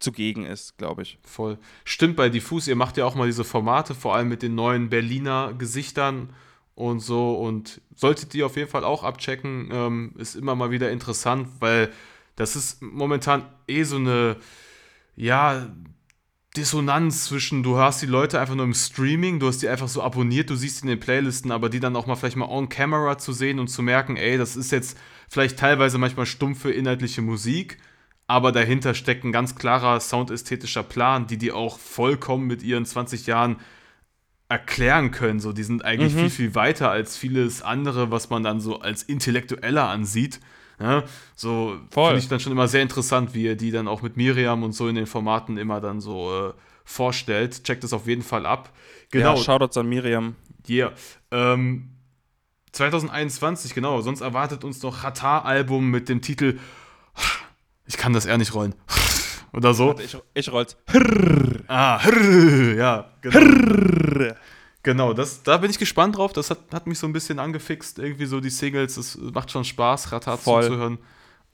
zugegen 0.00 0.44
ist, 0.44 0.76
glaube 0.76 1.02
ich. 1.02 1.18
Voll. 1.22 1.58
Stimmt 1.84 2.16
bei 2.16 2.28
Diffus, 2.28 2.68
ihr 2.68 2.76
macht 2.76 2.96
ja 2.96 3.06
auch 3.06 3.14
mal 3.14 3.26
diese 3.26 3.44
Formate, 3.44 3.94
vor 3.94 4.16
allem 4.16 4.28
mit 4.28 4.42
den 4.42 4.54
neuen 4.54 4.90
Berliner 4.90 5.54
Gesichtern 5.54 6.30
und 6.74 7.00
so. 7.00 7.34
Und 7.34 7.80
solltet 7.94 8.34
ihr 8.34 8.44
auf 8.44 8.56
jeden 8.56 8.68
Fall 8.68 8.84
auch 8.84 9.04
abchecken, 9.04 9.70
ähm, 9.72 10.14
ist 10.18 10.34
immer 10.34 10.54
mal 10.54 10.70
wieder 10.70 10.90
interessant, 10.90 11.48
weil 11.60 11.90
das 12.36 12.56
ist 12.56 12.82
momentan 12.82 13.44
eh 13.68 13.84
so 13.84 13.96
eine, 13.96 14.36
ja, 15.14 15.68
Dissonanz 16.56 17.24
zwischen, 17.24 17.62
du 17.62 17.78
hast 17.78 18.02
die 18.02 18.06
Leute 18.06 18.38
einfach 18.38 18.54
nur 18.54 18.66
im 18.66 18.74
Streaming, 18.74 19.40
du 19.40 19.46
hast 19.46 19.62
die 19.62 19.68
einfach 19.68 19.88
so 19.88 20.02
abonniert, 20.02 20.50
du 20.50 20.54
siehst 20.54 20.80
die 20.80 20.82
in 20.82 20.88
den 20.88 21.00
Playlisten, 21.00 21.50
aber 21.50 21.70
die 21.70 21.80
dann 21.80 21.96
auch 21.96 22.06
mal 22.06 22.14
vielleicht 22.14 22.36
mal 22.36 22.48
on 22.48 22.68
camera 22.68 23.16
zu 23.16 23.32
sehen 23.32 23.58
und 23.58 23.68
zu 23.68 23.82
merken, 23.82 24.16
ey, 24.16 24.36
das 24.36 24.54
ist 24.56 24.70
jetzt 24.70 24.98
vielleicht 25.30 25.58
teilweise 25.58 25.96
manchmal 25.96 26.26
stumpfe 26.26 26.70
inhaltliche 26.70 27.22
Musik, 27.22 27.78
aber 28.26 28.52
dahinter 28.52 28.92
steckt 28.94 29.24
ein 29.24 29.32
ganz 29.32 29.54
klarer 29.54 29.98
soundästhetischer 29.98 30.82
Plan, 30.82 31.26
die 31.26 31.38
die 31.38 31.52
auch 31.52 31.78
vollkommen 31.78 32.46
mit 32.46 32.62
ihren 32.62 32.84
20 32.84 33.26
Jahren 33.26 33.56
erklären 34.50 35.10
können. 35.10 35.40
So, 35.40 35.54
die 35.54 35.62
sind 35.62 35.84
eigentlich 35.84 36.14
viel, 36.14 36.30
viel 36.30 36.54
weiter 36.54 36.90
als 36.90 37.16
vieles 37.16 37.62
andere, 37.62 38.10
was 38.10 38.28
man 38.28 38.42
dann 38.42 38.60
so 38.60 38.80
als 38.80 39.02
intellektueller 39.02 39.88
ansieht. 39.88 40.40
Ja, 40.80 41.04
so 41.36 41.78
finde 41.90 42.18
ich 42.18 42.28
dann 42.28 42.40
schon 42.40 42.52
immer 42.52 42.68
sehr 42.68 42.82
interessant, 42.82 43.34
wie 43.34 43.46
er 43.46 43.54
die 43.54 43.70
dann 43.70 43.86
auch 43.88 44.02
mit 44.02 44.16
Miriam 44.16 44.62
und 44.62 44.72
so 44.72 44.88
in 44.88 44.94
den 44.94 45.06
Formaten 45.06 45.56
immer 45.56 45.80
dann 45.80 46.00
so 46.00 46.48
äh, 46.48 46.52
vorstellt. 46.84 47.64
Checkt 47.64 47.84
es 47.84 47.92
auf 47.92 48.06
jeden 48.06 48.22
Fall 48.22 48.46
ab. 48.46 48.72
Genau, 49.10 49.36
Ja, 49.36 49.36
Shoutouts 49.36 49.76
an 49.76 49.88
Miriam. 49.88 50.34
Yeah. 50.68 50.92
Ähm, 51.30 51.90
2021, 52.72 53.74
genau. 53.74 54.00
Sonst 54.00 54.22
erwartet 54.22 54.64
uns 54.64 54.82
noch 54.82 55.04
Ratar-Album 55.04 55.90
mit 55.90 56.08
dem 56.08 56.22
Titel 56.22 56.58
Ich 57.86 57.96
kann 57.96 58.12
das 58.12 58.26
eher 58.26 58.38
nicht 58.38 58.54
rollen. 58.54 58.74
Oder 59.52 59.74
so. 59.74 59.94
Ich, 59.98 60.16
ich 60.34 60.50
roll's. 60.50 60.76
Ah, 61.68 62.00
ja, 62.76 63.10
genau. 63.20 64.34
Genau, 64.82 65.12
das, 65.12 65.42
da 65.42 65.58
bin 65.58 65.70
ich 65.70 65.78
gespannt 65.78 66.16
drauf. 66.16 66.32
Das 66.32 66.50
hat, 66.50 66.58
hat 66.72 66.86
mich 66.86 66.98
so 66.98 67.06
ein 67.06 67.12
bisschen 67.12 67.38
angefixt. 67.38 67.98
Irgendwie 67.98 68.26
so 68.26 68.40
die 68.40 68.50
Singles. 68.50 68.96
Es 68.96 69.16
macht 69.16 69.50
schon 69.50 69.64
Spaß, 69.64 70.10
Ratar 70.12 70.38
Voll. 70.38 70.62
zuzuhören. 70.62 70.98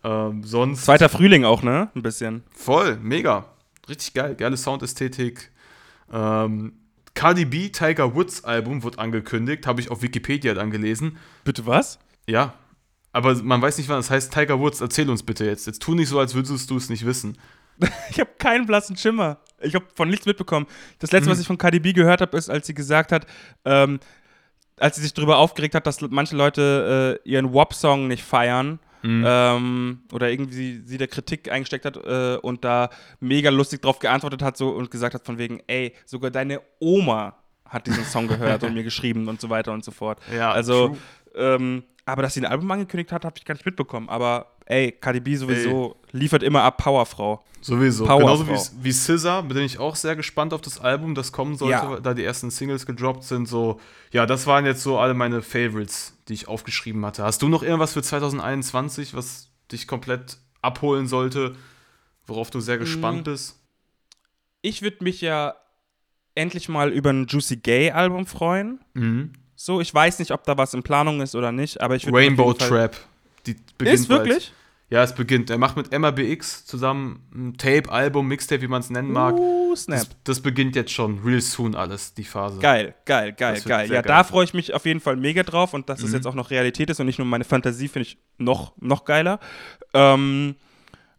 Ähm, 0.05 0.45
sonst. 0.45 0.85
Zweiter 0.85 1.09
Frühling 1.09 1.45
auch, 1.45 1.63
ne? 1.63 1.91
Ein 1.95 2.03
bisschen. 2.03 2.43
Voll, 2.51 2.97
mega. 2.97 3.47
Richtig 3.89 4.15
geil, 4.15 4.35
geile 4.35 4.57
Soundästhetik. 4.57 5.51
Ähm, 6.13 6.73
Cardi 7.15 7.45
B 7.45 7.69
Tiger 7.71 8.15
Woods 8.15 8.45
Album 8.45 8.83
wird 8.83 8.99
angekündigt, 8.99 9.67
habe 9.67 9.81
ich 9.81 9.91
auf 9.91 10.03
Wikipedia 10.03 10.55
dann 10.55 10.71
gelesen. 10.71 11.19
Bitte 11.43 11.67
was? 11.67 11.99
Ja, 12.27 12.55
aber 13.13 13.35
man 13.43 13.61
weiß 13.61 13.79
nicht, 13.79 13.89
wann 13.89 13.97
das 13.97 14.11
heißt. 14.11 14.33
Tiger 14.33 14.61
Woods, 14.61 14.81
erzähl 14.81 15.11
uns 15.11 15.23
bitte 15.23 15.45
jetzt. 15.45 15.67
Jetzt 15.67 15.83
tu 15.83 15.95
nicht 15.95 16.09
so, 16.09 16.19
als 16.21 16.35
würdest 16.35 16.71
du 16.71 16.77
es 16.77 16.89
nicht 16.89 17.05
wissen. 17.05 17.37
Ich 18.11 18.21
habe 18.21 18.31
keinen 18.39 18.67
blassen 18.67 18.97
Schimmer. 18.97 19.39
Ich 19.61 19.75
habe 19.75 19.87
von 19.95 20.09
nichts 20.09 20.27
mitbekommen. 20.27 20.67
Das 20.99 21.13
letzte, 21.13 21.31
was 21.31 21.41
ich 21.41 21.47
von 21.47 21.59
KDB 21.59 21.93
gehört 21.93 22.21
habe, 22.21 22.37
ist, 22.37 22.49
als 22.49 22.67
sie 22.67 22.75
gesagt 22.75 23.13
hat, 23.13 23.27
ähm, 23.65 24.01
als 24.79 24.97
sie 24.97 25.03
sich 25.03 25.15
darüber 25.15 25.39
aufgeregt 25.39 25.75
hat, 25.75 25.87
dass 25.87 26.01
manche 26.01 26.37
Leute 26.37 27.21
äh, 27.25 27.29
ihren 27.29 27.53
WAP-Song 27.53 28.07
nicht 28.09 28.23
feiern. 28.23 28.79
Ähm, 29.05 30.01
oder 30.13 30.29
irgendwie 30.29 30.83
sie 30.85 30.99
der 30.99 31.07
Kritik 31.07 31.51
eingesteckt 31.51 31.85
hat 31.85 31.97
äh, 31.97 32.37
und 32.43 32.65
da 32.65 32.91
mega 33.21 33.49
lustig 33.51 33.81
drauf 33.81 34.01
geantwortet 34.01 34.43
hat 34.43 34.57
so, 34.57 34.71
und 34.71 34.91
gesagt 34.91 35.15
hat 35.15 35.25
von 35.25 35.39
wegen, 35.39 35.61
ey, 35.69 35.95
sogar 36.05 36.33
deine 36.33 36.61
Oma 36.81 37.37
hat 37.65 37.87
diesen 37.87 38.05
Song 38.05 38.27
gehört 38.27 38.65
und 38.65 38.75
mir 38.75 38.83
geschrieben 38.85 39.29
und 39.29 39.41
so 39.41 39.51
weiter 39.51 39.73
und 39.73 39.85
so 39.85 39.93
fort. 39.93 40.21
Ja, 40.35 40.51
also, 40.51 40.97
ähm, 41.37 41.85
aber 42.09 42.23
dass 42.23 42.35
sie 42.35 42.41
ein 42.41 42.47
Album 42.51 42.71
angekündigt 42.71 43.13
hat, 43.13 43.25
habe 43.25 43.35
ich 43.39 43.45
gar 43.45 43.55
nicht 43.55 43.67
mitbekommen. 43.67 44.09
Aber 44.09 44.53
ey, 44.67 44.93
KDB 44.93 45.37
sowieso 45.37 45.97
liefert 46.13 46.43
immer 46.43 46.63
ab, 46.63 46.79
Powerfrau. 46.79 47.43
Sowieso. 47.61 48.05
Powerfrau. 48.07 48.45
Genauso 48.45 48.73
wie, 48.81 48.85
wie 48.85 48.93
SZA, 48.93 49.41
bin 49.43 49.59
ich 49.59 49.79
auch 49.79 49.97
sehr 49.97 50.15
gespannt 50.17 50.53
auf 50.55 50.61
das 50.61 50.79
Album, 50.81 51.15
das 51.15 51.33
kommen 51.33 51.57
sollte, 51.57 51.73
Ja. 51.75 52.01
da 52.01 52.15
die 52.15 52.25
ersten 52.25 52.51
Singles 52.51 52.87
gedroppt 52.87 53.25
sind. 53.25 53.47
So, 53.49 53.81
ja, 54.13 54.27
das 54.27 54.47
waren 54.47 54.65
jetzt 54.65 54.83
so 54.83 54.99
alle 54.99 55.15
meine 55.15 55.43
Favorites, 55.43 56.17
die 56.29 56.35
ich 56.35 56.47
aufgeschrieben 56.49 57.05
hatte. 57.05 57.25
Hast 57.25 57.43
du 57.43 57.49
noch 57.49 57.63
irgendwas 57.63 57.93
für 57.95 58.03
2021, 58.03 59.15
was 59.15 59.51
dich 59.73 59.87
komplett 59.89 60.39
abholen 60.63 61.07
sollte, 61.09 61.57
worauf 62.27 62.51
du 62.51 62.61
sehr 62.61 62.79
gespannt 62.79 63.21
Mm. 63.27 63.31
bist? 63.31 63.55
ich 64.61 64.83
würde 64.83 65.05
mich 65.05 65.21
ja 65.21 65.55
endlich 66.35 66.69
mal 66.69 66.91
über 66.93 67.11
ein 67.11 67.27
Juicy 67.27 67.57
Gay 67.59 67.91
Album 67.93 68.27
freuen. 68.27 68.81
Mhm. 68.95 69.33
So, 69.61 69.81
ich 69.81 69.93
weiß 69.93 70.21
nicht, 70.21 70.31
ob 70.31 70.45
da 70.45 70.57
was 70.57 70.73
in 70.73 70.85
Planung 70.85 71.21
ist 71.21 71.35
oder 71.35 71.51
nicht, 71.51 71.81
aber 71.81 71.97
ich 71.97 72.07
würde 72.07 72.17
Rainbow 72.17 72.53
Trap. 72.53 72.97
Die 73.45 73.57
beginnt 73.77 73.95
Ist 74.01 74.09
wirklich? 74.09 74.35
Bald. 74.35 74.53
Ja, 74.91 75.03
es 75.03 75.13
beginnt. 75.17 75.51
Er 75.51 75.59
macht 75.59 75.77
mit 75.77 75.91
MABX 75.91 76.65
zusammen 76.65 77.27
ein 77.35 77.59
Tape, 77.59 77.91
Album, 77.91 78.29
Mixtape, 78.29 78.63
wie 78.63 78.69
man 78.69 78.83
es 78.83 78.89
nennen 78.89 79.11
mag. 79.11 79.35
Uh, 79.37 79.75
snap. 79.75 79.99
Das, 79.99 80.09
das 80.23 80.41
beginnt 80.43 80.77
jetzt 80.77 80.93
schon, 80.93 81.19
real 81.25 81.41
soon 81.41 81.75
alles, 81.75 82.15
die 82.15 82.23
Phase. 82.23 82.61
Geil, 82.61 82.95
geil, 83.05 83.33
geil, 83.33 83.61
geil. 83.67 83.89
Ja, 83.89 84.01
geil. 84.01 84.03
da 84.07 84.23
freue 84.23 84.45
ich 84.45 84.55
mich 84.55 84.75
auf 84.75 84.87
jeden 84.87 85.01
Fall 85.01 85.17
mega 85.17 85.43
drauf 85.43 85.75
und 85.75 85.89
dass 85.89 86.03
es 86.05 86.11
Mhm. 86.11 86.15
jetzt 86.15 86.27
auch 86.29 86.35
noch 86.35 86.51
Realität 86.51 86.89
ist 86.89 87.01
und 87.01 87.07
nicht 87.07 87.19
nur 87.19 87.27
meine 87.27 87.43
Fantasie, 87.45 87.89
finde 87.89 88.07
ich 88.09 88.19
noch, 88.39 88.75
noch 88.81 89.05
geiler. 89.05 89.41
Ähm, 89.93 90.55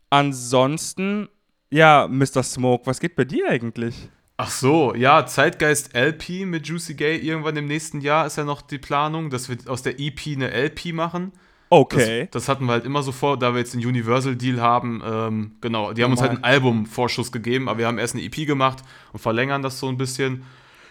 ansonsten, 0.09 1.27
ja, 1.69 2.07
Mr. 2.09 2.41
Smoke, 2.41 2.85
was 2.87 3.01
geht 3.01 3.17
bei 3.17 3.25
dir 3.25 3.49
eigentlich? 3.49 4.09
Ach 4.41 4.49
so, 4.49 4.95
ja, 4.95 5.25
Zeitgeist 5.25 5.93
LP 5.93 6.45
mit 6.45 6.65
Juicy 6.65 6.93
Gay 6.93 7.17
irgendwann 7.17 7.57
im 7.57 7.65
nächsten 7.65 7.99
Jahr 7.99 8.25
ist 8.25 8.37
ja 8.37 8.45
noch 8.45 8.61
die 8.61 8.77
Planung, 8.77 9.29
dass 9.29 9.49
wir 9.49 9.57
aus 9.67 9.81
der 9.81 9.99
EP 9.99 10.17
eine 10.27 10.49
LP 10.51 10.93
machen. 10.93 11.33
Das, 11.33 11.41
Okay. 11.71 12.29
das 12.31 12.47
hatten 12.47 12.63
wir 12.65 12.71
halt 12.71 12.85
immer 12.85 13.03
so 13.03 13.11
vor, 13.11 13.37
da 13.37 13.51
wir 13.53 13.59
jetzt 13.59 13.73
den 13.73 13.85
Universal-Deal 13.85 14.61
haben. 14.61 15.03
Ähm, 15.05 15.51
genau, 15.59 15.91
die 15.91 16.05
haben 16.05 16.11
uns 16.11 16.21
halt 16.21 16.31
einen 16.31 16.43
Album-Vorschuss 16.45 17.33
gegeben, 17.33 17.67
aber 17.67 17.79
wir 17.79 17.87
haben 17.87 17.97
erst 17.97 18.15
eine 18.15 18.23
EP 18.23 18.47
gemacht 18.47 18.81
und 19.11 19.19
verlängern 19.19 19.61
das 19.61 19.77
so 19.77 19.89
ein 19.89 19.97
bisschen. 19.97 20.45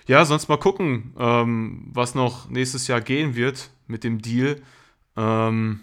Ja, 0.06 0.26
sonst 0.26 0.48
mal 0.48 0.58
gucken, 0.58 1.14
ähm, 1.18 1.88
was 1.94 2.14
noch 2.14 2.50
nächstes 2.50 2.86
Jahr 2.86 3.00
gehen 3.00 3.34
wird 3.34 3.70
mit 3.86 4.04
dem 4.04 4.20
Deal. 4.20 4.60
Ähm, 5.16 5.80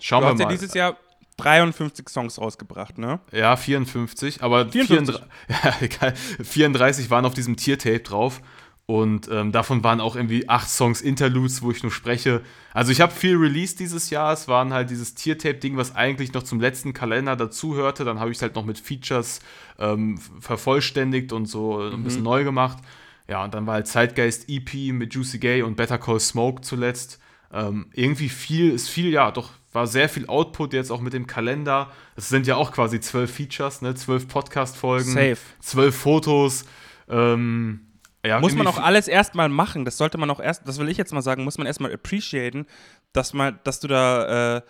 schauen 0.00 0.20
du 0.20 0.26
wir 0.26 0.32
hast 0.32 0.38
ja 0.38 0.44
mal. 0.46 0.52
dieses 0.52 0.74
Jahr 0.74 0.98
53 1.36 2.08
Songs 2.08 2.40
rausgebracht, 2.40 2.98
ne? 2.98 3.20
Ja, 3.32 3.56
54, 3.56 4.42
aber 4.42 4.68
54. 4.68 5.16
34, 5.16 5.26
ja, 5.64 5.74
egal, 5.80 6.14
34 6.42 7.10
waren 7.10 7.24
auf 7.24 7.34
diesem 7.34 7.56
Tiertape 7.56 8.00
drauf. 8.00 8.40
Und 8.86 9.28
ähm, 9.32 9.50
davon 9.50 9.82
waren 9.82 10.00
auch 10.00 10.14
irgendwie 10.14 10.46
acht 10.48 10.68
Songs 10.68 11.00
Interludes, 11.00 11.62
wo 11.62 11.70
ich 11.70 11.82
nur 11.82 11.90
spreche. 11.90 12.42
Also 12.74 12.92
ich 12.92 13.00
habe 13.00 13.12
viel 13.12 13.36
Release 13.36 13.74
dieses 13.76 14.10
Jahr. 14.10 14.34
Es 14.34 14.46
waren 14.46 14.74
halt 14.74 14.90
dieses 14.90 15.14
Tiertape-Ding, 15.14 15.78
was 15.78 15.94
eigentlich 15.94 16.34
noch 16.34 16.42
zum 16.42 16.60
letzten 16.60 16.92
Kalender 16.92 17.34
dazugehörte. 17.34 18.04
Dann 18.04 18.20
habe 18.20 18.30
ich 18.30 18.36
es 18.36 18.42
halt 18.42 18.54
noch 18.56 18.66
mit 18.66 18.78
Features 18.78 19.40
ähm, 19.78 20.18
vervollständigt 20.38 21.32
und 21.32 21.46
so 21.46 21.80
ein 21.80 22.04
bisschen 22.04 22.24
neu 22.24 22.44
gemacht. 22.44 22.78
Ja, 23.26 23.42
und 23.42 23.54
dann 23.54 23.66
war 23.66 23.74
halt 23.74 23.86
Zeitgeist 23.86 24.50
EP 24.50 24.92
mit 24.92 25.14
Juicy 25.14 25.38
Gay 25.38 25.62
und 25.62 25.76
Better 25.76 25.96
Call 25.96 26.20
Smoke 26.20 26.60
zuletzt. 26.60 27.18
Ähm, 27.54 27.86
irgendwie 27.94 28.28
viel, 28.28 28.70
ist 28.70 28.90
viel, 28.90 29.08
ja, 29.08 29.30
doch, 29.30 29.50
war 29.74 29.86
sehr 29.86 30.08
viel 30.08 30.26
Output 30.26 30.72
jetzt 30.72 30.90
auch 30.90 31.00
mit 31.00 31.12
dem 31.12 31.26
Kalender. 31.26 31.90
Es 32.16 32.28
sind 32.28 32.46
ja 32.46 32.56
auch 32.56 32.72
quasi 32.72 33.00
zwölf 33.00 33.34
Features, 33.34 33.82
ne? 33.82 33.94
Zwölf 33.94 34.28
Podcast-Folgen, 34.28 35.36
zwölf 35.60 35.96
Fotos. 35.96 36.64
Ähm, 37.08 37.80
ja, 38.24 38.40
Muss 38.40 38.54
man 38.54 38.66
auch 38.66 38.78
alles 38.78 39.08
erstmal 39.08 39.48
machen. 39.48 39.84
Das 39.84 39.98
sollte 39.98 40.16
man 40.16 40.30
auch 40.30 40.40
erst, 40.40 40.66
das 40.66 40.78
will 40.78 40.88
ich 40.88 40.96
jetzt 40.96 41.12
mal 41.12 41.22
sagen, 41.22 41.44
muss 41.44 41.58
man 41.58 41.66
erstmal 41.66 41.92
appreciaten, 41.92 42.66
dass, 43.12 43.34
man, 43.34 43.58
dass 43.64 43.80
du 43.80 43.88
da 43.88 44.56
äh, 44.56 44.62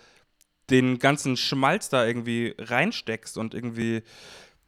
den 0.69 0.99
ganzen 0.99 1.37
Schmalz 1.37 1.89
da 1.89 2.05
irgendwie 2.05 2.55
reinsteckst 2.57 3.37
und 3.37 3.53
irgendwie 3.53 4.03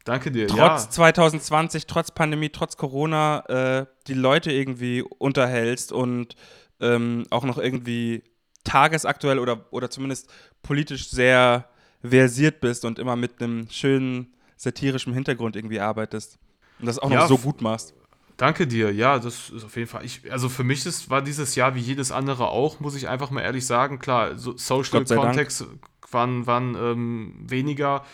Danke 0.04 0.30
dir. 0.30 0.46
trotz 0.46 0.84
ja. 0.84 0.90
2020, 0.90 1.86
trotz 1.86 2.12
Pandemie, 2.12 2.48
trotz 2.48 2.76
Corona 2.76 3.80
äh, 3.80 3.86
die 4.06 4.14
Leute 4.14 4.52
irgendwie 4.52 5.02
unterhältst 5.02 5.92
und 5.92 6.36
ähm, 6.80 7.24
auch 7.30 7.44
noch 7.44 7.58
irgendwie 7.58 8.22
tagesaktuell 8.68 9.38
oder, 9.38 9.66
oder 9.70 9.90
zumindest 9.90 10.30
politisch 10.62 11.08
sehr 11.10 11.68
versiert 12.02 12.60
bist 12.60 12.84
und 12.84 12.98
immer 12.98 13.16
mit 13.16 13.42
einem 13.42 13.68
schönen 13.70 14.34
satirischen 14.56 15.12
Hintergrund 15.14 15.56
irgendwie 15.56 15.80
arbeitest. 15.80 16.38
Und 16.78 16.86
das 16.86 16.98
auch 16.98 17.08
noch 17.08 17.16
Ja, 17.16 17.26
so 17.26 17.34
f- 17.34 17.42
gut 17.42 17.60
machst. 17.62 17.94
Danke 18.36 18.66
dir. 18.68 18.92
Ja, 18.92 19.18
das 19.18 19.50
ist 19.50 19.64
auf 19.64 19.76
jeden 19.76 19.88
Fall. 19.88 20.04
Ich, 20.04 20.30
also 20.30 20.48
für 20.48 20.62
mich 20.64 20.86
ist, 20.86 21.10
war 21.10 21.22
dieses 21.22 21.54
Jahr 21.56 21.74
wie 21.74 21.80
jedes 21.80 22.12
andere 22.12 22.48
auch, 22.48 22.78
muss 22.78 22.94
ich 22.94 23.08
einfach 23.08 23.30
mal 23.30 23.40
ehrlich 23.40 23.66
sagen. 23.66 23.98
Klar, 23.98 24.38
so 24.38 24.56
Social. 24.56 25.04
Kontext 25.04 25.64
waren, 26.10 26.46
waren 26.46 26.76
ähm, 26.76 27.34
weniger, 27.48 28.04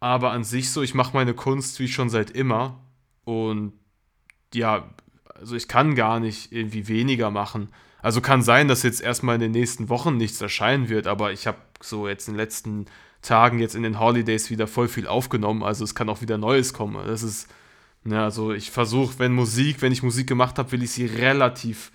aber 0.00 0.32
an 0.32 0.42
sich 0.42 0.70
so, 0.72 0.82
ich 0.82 0.94
mache 0.94 1.14
meine 1.14 1.34
Kunst 1.34 1.78
wie 1.78 1.88
schon 1.88 2.08
seit 2.10 2.30
immer. 2.32 2.80
Und 3.24 3.72
ja, 4.52 4.88
also 5.34 5.54
ich 5.54 5.68
kann 5.68 5.94
gar 5.94 6.18
nicht 6.18 6.50
irgendwie 6.52 6.88
weniger 6.88 7.30
machen. 7.30 7.68
Also 8.00 8.20
kann 8.20 8.42
sein, 8.42 8.68
dass 8.68 8.82
jetzt 8.82 9.00
erstmal 9.00 9.34
in 9.36 9.40
den 9.40 9.52
nächsten 9.52 9.88
Wochen 9.88 10.16
nichts 10.16 10.40
erscheinen 10.40 10.88
wird, 10.88 11.06
aber 11.06 11.32
ich 11.32 11.46
habe 11.46 11.58
so 11.80 12.08
jetzt 12.08 12.28
in 12.28 12.34
den 12.34 12.38
letzten 12.38 12.86
Tagen, 13.22 13.58
jetzt 13.58 13.74
in 13.74 13.82
den 13.82 13.98
Holidays 13.98 14.50
wieder 14.50 14.66
voll 14.66 14.88
viel 14.88 15.06
aufgenommen. 15.06 15.62
Also 15.62 15.84
es 15.84 15.94
kann 15.94 16.08
auch 16.08 16.20
wieder 16.20 16.38
Neues 16.38 16.72
kommen. 16.72 17.04
Das 17.06 17.22
ist, 17.22 17.48
ja, 18.04 18.24
also 18.24 18.52
ich 18.52 18.70
versuche, 18.70 19.18
wenn 19.18 19.32
Musik, 19.32 19.82
wenn 19.82 19.92
ich 19.92 20.02
Musik 20.02 20.28
gemacht 20.28 20.58
habe, 20.58 20.70
will 20.72 20.82
ich 20.82 20.92
sie 20.92 21.06
relativ 21.06 21.90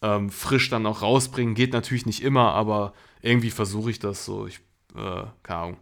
ähm, 0.00 0.30
frisch 0.30 0.70
dann 0.70 0.86
auch 0.86 1.02
rausbringen. 1.02 1.54
Geht 1.54 1.72
natürlich 1.72 2.06
nicht 2.06 2.22
immer, 2.22 2.52
aber 2.52 2.94
irgendwie 3.20 3.50
versuche 3.50 3.90
ich 3.90 3.98
das 3.98 4.24
so. 4.24 4.46
Ich, 4.46 4.60
äh, 4.96 5.24
keine 5.42 5.60
Ahnung. 5.60 5.76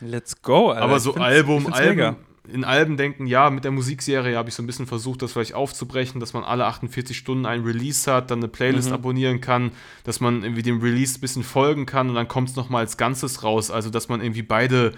Let's 0.00 0.42
go, 0.42 0.70
Alter. 0.70 0.82
Aber 0.82 0.98
so 0.98 1.14
Album. 1.14 1.72
Album, 1.72 2.16
in 2.48 2.64
Alben 2.64 2.96
denken, 2.96 3.26
ja, 3.26 3.50
mit 3.50 3.62
der 3.62 3.70
Musikserie 3.70 4.36
habe 4.36 4.48
ich 4.48 4.54
so 4.56 4.62
ein 4.62 4.66
bisschen 4.66 4.86
versucht, 4.86 5.22
das 5.22 5.32
vielleicht 5.32 5.54
aufzubrechen, 5.54 6.18
dass 6.20 6.32
man 6.32 6.42
alle 6.42 6.64
48 6.66 7.16
Stunden 7.16 7.46
ein 7.46 7.62
Release 7.62 8.12
hat, 8.12 8.30
dann 8.32 8.40
eine 8.40 8.48
Playlist 8.48 8.88
Mhm. 8.88 8.94
abonnieren 8.94 9.40
kann, 9.40 9.70
dass 10.02 10.20
man 10.20 10.42
irgendwie 10.42 10.62
dem 10.62 10.80
Release 10.80 11.16
ein 11.16 11.20
bisschen 11.20 11.44
folgen 11.44 11.86
kann 11.86 12.08
und 12.08 12.16
dann 12.16 12.26
kommt 12.26 12.48
es 12.50 12.56
nochmal 12.56 12.80
als 12.80 12.96
Ganzes 12.96 13.44
raus. 13.44 13.70
Also, 13.70 13.90
dass 13.90 14.08
man 14.08 14.20
irgendwie 14.20 14.42
beide, 14.42 14.92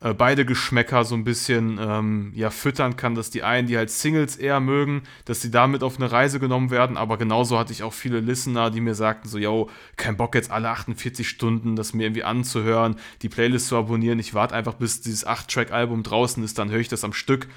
äh, 0.00 0.14
beide 0.14 0.44
Geschmäcker 0.44 1.04
so 1.04 1.14
ein 1.16 1.24
bisschen 1.24 1.78
ähm, 1.80 2.32
ja, 2.34 2.50
füttern 2.50 2.96
kann, 2.96 3.14
dass 3.14 3.30
die 3.30 3.42
einen, 3.42 3.66
die 3.66 3.76
halt 3.76 3.90
Singles 3.90 4.36
eher 4.36 4.60
mögen, 4.60 5.02
dass 5.24 5.42
sie 5.42 5.50
damit 5.50 5.82
auf 5.82 5.96
eine 5.96 6.10
Reise 6.12 6.38
genommen 6.38 6.70
werden, 6.70 6.96
aber 6.96 7.16
genauso 7.18 7.58
hatte 7.58 7.72
ich 7.72 7.82
auch 7.82 7.92
viele 7.92 8.20
Listener, 8.20 8.70
die 8.70 8.80
mir 8.80 8.94
sagten 8.94 9.28
so, 9.28 9.38
yo, 9.38 9.68
kein 9.96 10.16
Bock 10.16 10.34
jetzt 10.34 10.50
alle 10.50 10.68
48 10.70 11.28
Stunden 11.28 11.74
das 11.76 11.94
mir 11.94 12.04
irgendwie 12.04 12.24
anzuhören, 12.24 12.96
die 13.22 13.28
Playlist 13.28 13.68
zu 13.68 13.76
abonnieren, 13.76 14.18
ich 14.18 14.34
warte 14.34 14.54
einfach 14.54 14.74
bis 14.74 15.00
dieses 15.00 15.26
8-Track-Album 15.26 16.02
draußen 16.04 16.42
ist, 16.44 16.58
dann 16.58 16.70
höre 16.70 16.80
ich 16.80 16.88
das 16.88 17.02
am 17.04 17.12
Stück. 17.12 17.48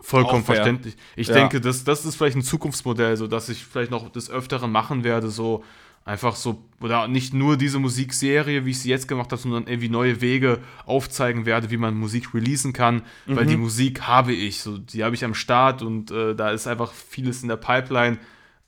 Vollkommen 0.00 0.44
verständlich. 0.44 0.96
Ich 1.16 1.28
Ja. 1.28 1.34
denke, 1.34 1.60
das, 1.62 1.84
das 1.84 2.04
ist 2.04 2.16
vielleicht 2.16 2.36
ein 2.36 2.42
Zukunftsmodell, 2.42 3.16
so 3.16 3.26
dass 3.26 3.48
ich 3.48 3.64
vielleicht 3.64 3.90
noch 3.90 4.10
des 4.12 4.28
Öfteren 4.28 4.70
machen 4.70 5.02
werde, 5.02 5.30
so 5.30 5.64
einfach 6.04 6.36
so, 6.36 6.62
oder 6.80 7.08
nicht 7.08 7.32
nur 7.32 7.56
diese 7.56 7.78
Musikserie, 7.78 8.66
wie 8.66 8.70
ich 8.72 8.80
sie 8.80 8.90
jetzt 8.90 9.08
gemacht 9.08 9.32
habe, 9.32 9.40
sondern 9.40 9.66
irgendwie 9.66 9.88
neue 9.88 10.20
Wege 10.20 10.58
aufzeigen 10.84 11.46
werde, 11.46 11.70
wie 11.70 11.78
man 11.78 11.94
Musik 11.96 12.34
releasen 12.34 12.72
kann, 12.74 13.02
weil 13.26 13.44
Mhm. 13.44 13.48
die 13.48 13.56
Musik 13.56 14.02
habe 14.02 14.32
ich, 14.34 14.60
so 14.60 14.76
die 14.78 15.02
habe 15.02 15.14
ich 15.14 15.24
am 15.24 15.34
Start 15.34 15.80
und 15.82 16.10
äh, 16.10 16.34
da 16.34 16.50
ist 16.50 16.66
einfach 16.66 16.92
vieles 16.92 17.42
in 17.42 17.48
der 17.48 17.56
Pipeline. 17.56 18.18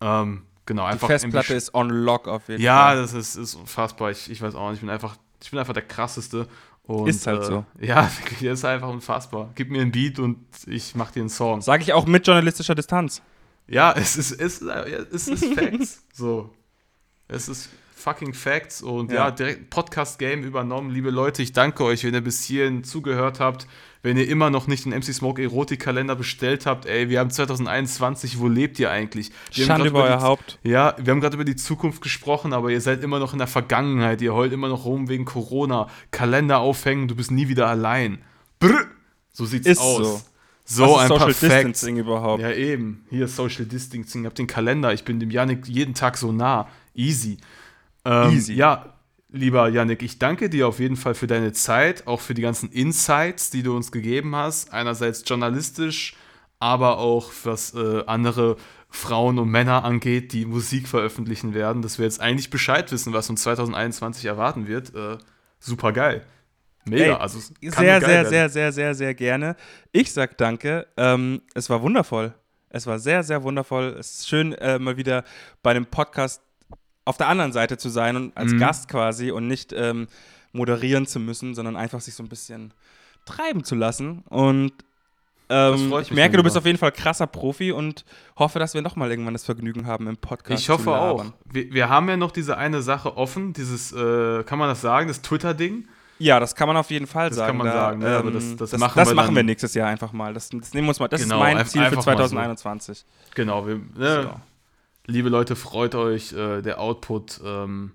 Ähm, 0.01 0.43
genau, 0.65 0.87
Die 0.87 0.93
einfach 0.93 1.09
Festplatte 1.09 1.49
irgendwie- 1.49 1.57
ist 1.59 1.75
on 1.75 1.91
lock 1.91 2.27
auf 2.27 2.49
jeden 2.49 2.63
ja, 2.63 2.85
Fall. 2.87 2.97
das 2.97 3.13
ist, 3.13 3.37
ist 3.37 3.55
unfassbar. 3.55 4.11
Ich, 4.11 4.31
ich 4.31 4.41
weiß 4.41 4.55
auch 4.55 4.69
nicht. 4.71 4.77
Ich 4.79 4.81
bin 4.81 4.91
einfach, 4.91 5.17
ich 5.43 5.51
bin 5.51 5.59
einfach 5.59 5.75
der 5.75 5.83
krasseste. 5.85 6.49
Und, 6.85 7.09
Ist 7.09 7.27
halt 7.27 7.43
äh, 7.43 7.47
so. 7.47 7.65
Ja, 7.81 8.09
wirklich, 8.19 8.49
das 8.49 8.61
ist 8.61 8.65
einfach 8.65 8.89
unfassbar. 8.89 9.51
Gib 9.57 9.71
mir 9.71 9.83
einen 9.83 9.91
Beat 9.93 10.19
und 10.21 10.39
ich 10.67 10.95
mach 10.95 11.11
dir 11.11 11.21
einen 11.21 11.29
Song. 11.29 11.61
Sage 11.61 11.83
ich 11.83 11.93
auch 11.93 12.07
mit 12.07 12.25
journalistischer 12.27 12.77
Distanz. 12.77 13.21
Ja, 13.67 13.93
es 13.93 14.17
ist, 14.17 14.31
es 14.41 14.63
ist, 14.63 14.63
es 15.13 15.29
ist 15.29 15.45
Facts. 15.55 16.05
so. 16.15 16.55
Es 17.29 17.49
ist 17.49 17.71
fucking 17.95 18.35
Facts 18.35 18.83
und 18.83 19.11
ja, 19.11 19.27
Ja. 19.27 19.31
direkt 19.31 19.71
Podcast-Game 19.71 20.45
übernommen. 20.45 20.91
Liebe 20.91 21.11
Leute, 21.11 21.43
ich 21.43 21.53
danke 21.53 21.83
euch, 21.85 22.05
wenn 22.05 22.15
ihr 22.15 22.21
bis 22.21 22.45
hierhin 22.45 22.85
zugehört 22.85 23.41
habt. 23.41 23.67
Wenn 24.03 24.17
ihr 24.17 24.29
immer 24.29 24.51
noch 24.51 24.69
nicht 24.69 24.85
den 24.85 24.93
MC 24.93 25.13
Smoke 25.13 25.43
Erotik-Kalender 25.43 26.15
bestellt 26.15 26.67
habt, 26.67 26.87
ey, 26.87 27.09
wir 27.09 27.19
haben 27.19 27.31
2021, 27.31 28.39
wo 28.39 28.47
lebt 28.47 28.79
ihr 28.79 28.91
eigentlich? 28.93 29.33
Wir 29.53 29.65
haben 29.65 29.69
Schande 29.69 29.89
über 29.89 30.05
euer 30.05 30.21
Haupt. 30.21 30.61
Ja, 30.63 30.95
wir 30.99 31.11
haben 31.11 31.21
gerade 31.21 31.35
über 31.35 31.45
die 31.45 31.57
Zukunft 31.57 32.03
gesprochen, 32.03 32.53
aber 32.53 32.71
ihr 32.71 32.81
seid 32.81 33.03
immer 33.03 33.19
noch 33.19 33.33
in 33.33 33.39
der 33.41 33.49
Vergangenheit. 33.49 34.23
Ihr 34.23 34.33
heult 34.35 34.53
immer 34.53 34.69
noch 34.69 34.85
rum 34.85 35.09
wegen 35.09 35.25
Corona. 35.25 35.89
Kalender 36.13 36.59
aufhängen, 36.61 37.09
du 37.09 37.17
bist 37.17 37.33
nie 37.33 37.49
wieder 37.49 37.67
allein. 37.67 38.19
Brr. 38.61 38.85
So 39.33 39.45
sieht's 39.47 39.67
Ist 39.67 39.81
aus. 39.81 39.99
so. 39.99 40.21
So 40.69 40.95
ist 40.97 41.03
ein 41.03 41.09
Social 41.09 41.27
Facts. 41.35 41.41
Distancing 41.41 41.97
überhaupt? 41.97 42.43
Ja, 42.43 42.51
eben. 42.53 43.05
Hier 43.11 43.27
Social 43.29 43.65
Distancing. 43.67 44.23
Ich 44.23 44.27
hab 44.27 44.35
den 44.35 44.47
Kalender. 44.49 44.93
Ich 44.93 45.05
bin 45.05 45.19
dem 45.21 45.31
Yannick 45.31 45.67
jeden 45.69 45.95
Tag 45.95 46.17
so 46.17 46.33
nah. 46.33 46.69
Easy. 46.97 47.39
Ähm, 48.05 48.33
Easy. 48.33 48.55
Ja, 48.55 48.95
lieber 49.29 49.69
Yannick, 49.69 50.03
ich 50.03 50.19
danke 50.19 50.49
dir 50.49 50.69
auf 50.69 50.79
jeden 50.79 50.97
Fall 50.97 51.15
für 51.15 51.27
deine 51.27 51.53
Zeit, 51.53 52.07
auch 52.07 52.21
für 52.21 52.35
die 52.35 52.43
ganzen 52.43 52.71
Insights, 52.71 53.51
die 53.51 53.63
du 53.63 53.77
uns 53.77 53.93
gegeben 53.93 54.35
hast. 54.35 54.73
Einerseits 54.73 55.23
journalistisch, 55.27 56.17
aber 56.59 56.99
auch 56.99 57.31
was 57.45 57.75
äh, 57.75 58.03
andere 58.07 58.57
Frauen 58.89 59.39
und 59.39 59.51
Männer 59.51 59.85
angeht, 59.85 60.33
die 60.33 60.47
Musik 60.47 60.89
veröffentlichen 60.89 61.55
werden, 61.55 61.83
dass 61.83 61.99
wir 61.99 62.05
jetzt 62.05 62.21
eigentlich 62.21 62.51
Bescheid 62.51 62.91
wissen, 62.93 63.13
was 63.13 63.29
uns 63.29 63.43
2021 63.43 64.25
erwarten 64.25 64.67
wird. 64.67 64.95
Äh, 64.95 65.19
super 65.59 65.93
geil. 65.93 66.25
Mega. 66.89 67.05
Ey, 67.05 67.11
also, 67.13 67.41
sehr, 67.41 67.73
sehr, 67.73 68.01
werden. 68.01 68.31
sehr, 68.31 68.49
sehr, 68.49 68.73
sehr, 68.73 68.95
sehr 68.95 69.15
gerne. 69.15 69.57
Ich 69.93 70.13
sag 70.13 70.39
danke. 70.39 70.87
Ähm, 70.97 71.43
es 71.55 71.69
war 71.69 71.83
wundervoll. 71.83 72.33
Es 72.69 72.87
war 72.87 72.99
sehr, 72.99 73.23
sehr 73.23 73.43
wundervoll. 73.43 73.97
Es 73.99 74.19
ist 74.19 74.29
schön, 74.29 74.53
äh, 74.53 74.79
mal 74.79 74.97
wieder 74.97 75.25
bei 75.63 75.73
einem 75.73 75.87
Podcast 75.87 76.43
auf 77.07 77.17
der 77.17 77.29
anderen 77.29 77.53
Seite 77.53 77.79
zu 77.79 77.89
sein 77.89 78.17
und 78.17 78.37
als 78.37 78.53
Mhm. 78.53 78.59
Gast 78.59 78.89
quasi 78.89 79.31
und 79.31 79.47
nicht 79.49 79.73
ähm, 79.75 80.09
moderieren 80.53 81.07
zu 81.07 81.19
müssen, 81.21 81.55
sondern 81.55 81.77
einfach 81.77 82.01
sich 82.01 82.15
so 82.15 82.23
ein 82.23 82.29
bisschen 82.29 82.75
treiben 83.25 83.65
zu 83.65 83.75
lassen. 83.75 84.23
Und 84.29 84.73
ähm, 85.49 85.75
ich 85.75 85.91
mich, 85.91 86.11
merke, 86.11 86.37
du 86.37 86.43
bist 86.43 86.57
auf 86.59 86.67
jeden 86.67 86.79
Fall 86.79 86.91
krasser 86.93 87.27
Profi 87.29 87.71
und 87.71 88.05
hoffe, 88.37 88.59
dass 88.59 88.75
wir 88.75 88.83
noch 88.83 88.97
mal 88.97 89.09
irgendwann 89.11 89.35
das 89.35 89.45
Vergnügen 89.45 89.87
haben 89.87 90.09
im 90.09 90.17
Podcast. 90.17 90.61
Ich 90.61 90.69
hoffe 90.69 90.91
auch. 90.91 91.25
Wir, 91.45 91.73
wir 91.73 91.89
haben 91.89 92.09
ja 92.09 92.17
noch 92.17 92.33
diese 92.33 92.57
eine 92.57 92.83
Sache 92.83 93.17
offen, 93.17 93.53
dieses, 93.53 93.93
äh, 93.93 94.43
kann 94.45 94.59
man 94.59 94.69
das 94.69 94.81
sagen, 94.81 95.07
das 95.09 95.23
Twitter-Ding. 95.23 95.87
Ja, 96.19 96.41
das 96.41 96.55
kann 96.57 96.67
man 96.67 96.77
auf 96.79 96.91
jeden 96.91 97.07
Fall 97.07 97.29
Das 97.29 97.37
sagen. 97.37 97.49
kann 97.49 97.57
man 97.59 97.67
Da, 97.67 97.73
sagen, 97.75 97.99
ne, 98.01 98.17
aber 98.17 98.31
das- 98.33 98.45
ähm, 98.45 98.57
das 98.57 98.71
das, 98.71 98.81
machen 98.81 98.95
das 98.99 99.09
wir 99.09 99.15
machen 99.15 99.37
wir 99.37 99.43
nächstes 99.45 99.75
Jahr 99.75 99.89
einfach 99.89 100.13
mal. 100.13 100.33
Das, 100.35 100.49
das 100.49 100.73
nehmen 100.73 100.87
wir 100.87 100.91
uns 100.91 100.99
mal. 100.99 101.09
Das 101.09 101.23
Genau, 101.23 101.37
ist 101.37 101.41
mein 101.55 101.67
Ziel 101.67 101.83
für 101.83 101.87
einfach 101.89 102.07
mal 102.07 102.13
so. 102.17 102.35
2021. 102.35 103.05
Genau, 103.35 103.67
wir, 103.67 103.75
ne, 103.95 104.23
So. 104.23 104.31
Liebe 105.07 105.29
Leute, 105.29 105.57
freut 105.57 105.95
euch, 105.95 106.33
äh, 106.33 106.63
der 106.63 106.81
Output 106.81 107.41
ähm, 107.45 107.93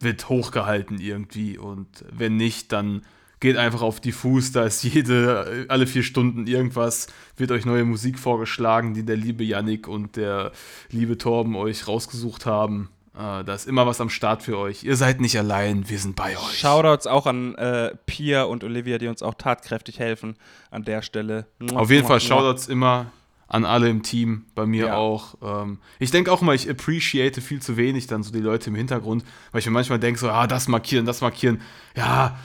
wird 0.00 0.28
hochgehalten 0.28 1.00
irgendwie 1.00 1.58
und 1.58 2.04
wenn 2.10 2.36
nicht, 2.36 2.72
dann 2.72 3.02
geht 3.40 3.56
einfach 3.56 3.82
auf 3.82 4.00
diffus, 4.00 4.52
da 4.52 4.64
ist 4.64 4.82
jede, 4.82 5.66
äh, 5.66 5.68
alle 5.68 5.86
vier 5.86 6.02
Stunden 6.02 6.46
irgendwas, 6.46 7.08
wird 7.36 7.50
euch 7.50 7.66
neue 7.66 7.84
Musik 7.84 8.18
vorgeschlagen, 8.18 8.94
die 8.94 9.04
der 9.04 9.16
liebe 9.16 9.44
Yannick 9.44 9.88
und 9.88 10.16
der 10.16 10.52
liebe 10.90 11.18
Torben 11.18 11.54
euch 11.56 11.86
rausgesucht 11.86 12.46
haben. 12.46 12.90
Äh, 13.14 13.44
da 13.44 13.54
ist 13.54 13.66
immer 13.66 13.86
was 13.86 14.00
am 14.00 14.10
Start 14.10 14.42
für 14.42 14.58
euch. 14.58 14.84
Ihr 14.84 14.96
seid 14.96 15.20
nicht 15.20 15.38
allein, 15.38 15.88
wir 15.88 15.98
sind 15.98 16.16
bei 16.16 16.36
euch. 16.36 16.58
Shoutouts 16.58 17.06
auch 17.06 17.26
an 17.26 17.54
äh, 17.56 17.94
Pia 18.06 18.44
und 18.44 18.64
Olivia, 18.64 18.98
die 18.98 19.08
uns 19.08 19.22
auch 19.22 19.34
tatkräftig 19.34 19.98
helfen 19.98 20.36
an 20.70 20.84
der 20.84 21.02
Stelle. 21.02 21.46
Auf 21.74 21.90
jeden 21.90 22.06
Fall. 22.06 22.20
Shoutouts 22.20 22.68
immer 22.68 23.12
an 23.48 23.64
alle 23.64 23.88
im 23.88 24.02
Team, 24.02 24.44
bei 24.54 24.66
mir 24.66 24.86
Ja. 24.86 24.96
auch. 24.96 25.36
Ähm, 25.42 25.78
ich 25.98 26.10
denke 26.10 26.32
auch 26.32 26.40
mal, 26.40 26.54
ich 26.54 26.68
appreciate 26.68 27.40
viel 27.40 27.62
zu 27.62 27.76
wenig 27.76 28.06
dann 28.08 28.22
so 28.22 28.32
die 28.32 28.40
Leute 28.40 28.70
im 28.70 28.76
Hintergrund, 28.76 29.24
weil 29.52 29.60
ich 29.60 29.66
mir 29.66 29.72
manchmal 29.72 29.98
denke 30.00 30.18
so, 30.18 30.28
ah, 30.28 30.46
das 30.46 30.66
markieren, 30.68 31.06
das 31.06 31.20
markieren. 31.20 31.60
Ja, 31.96 32.36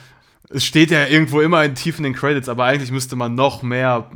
es 0.48 0.64
steht 0.64 0.90
ja 0.90 1.06
irgendwo 1.06 1.40
immer 1.40 1.64
in 1.64 1.74
tief 1.74 1.98
in 1.98 2.04
den 2.04 2.14
Credits, 2.14 2.48
aber 2.48 2.64
eigentlich 2.64 2.92
müsste 2.92 3.16
man 3.16 3.34
noch 3.34 3.62
mehr 3.62 4.10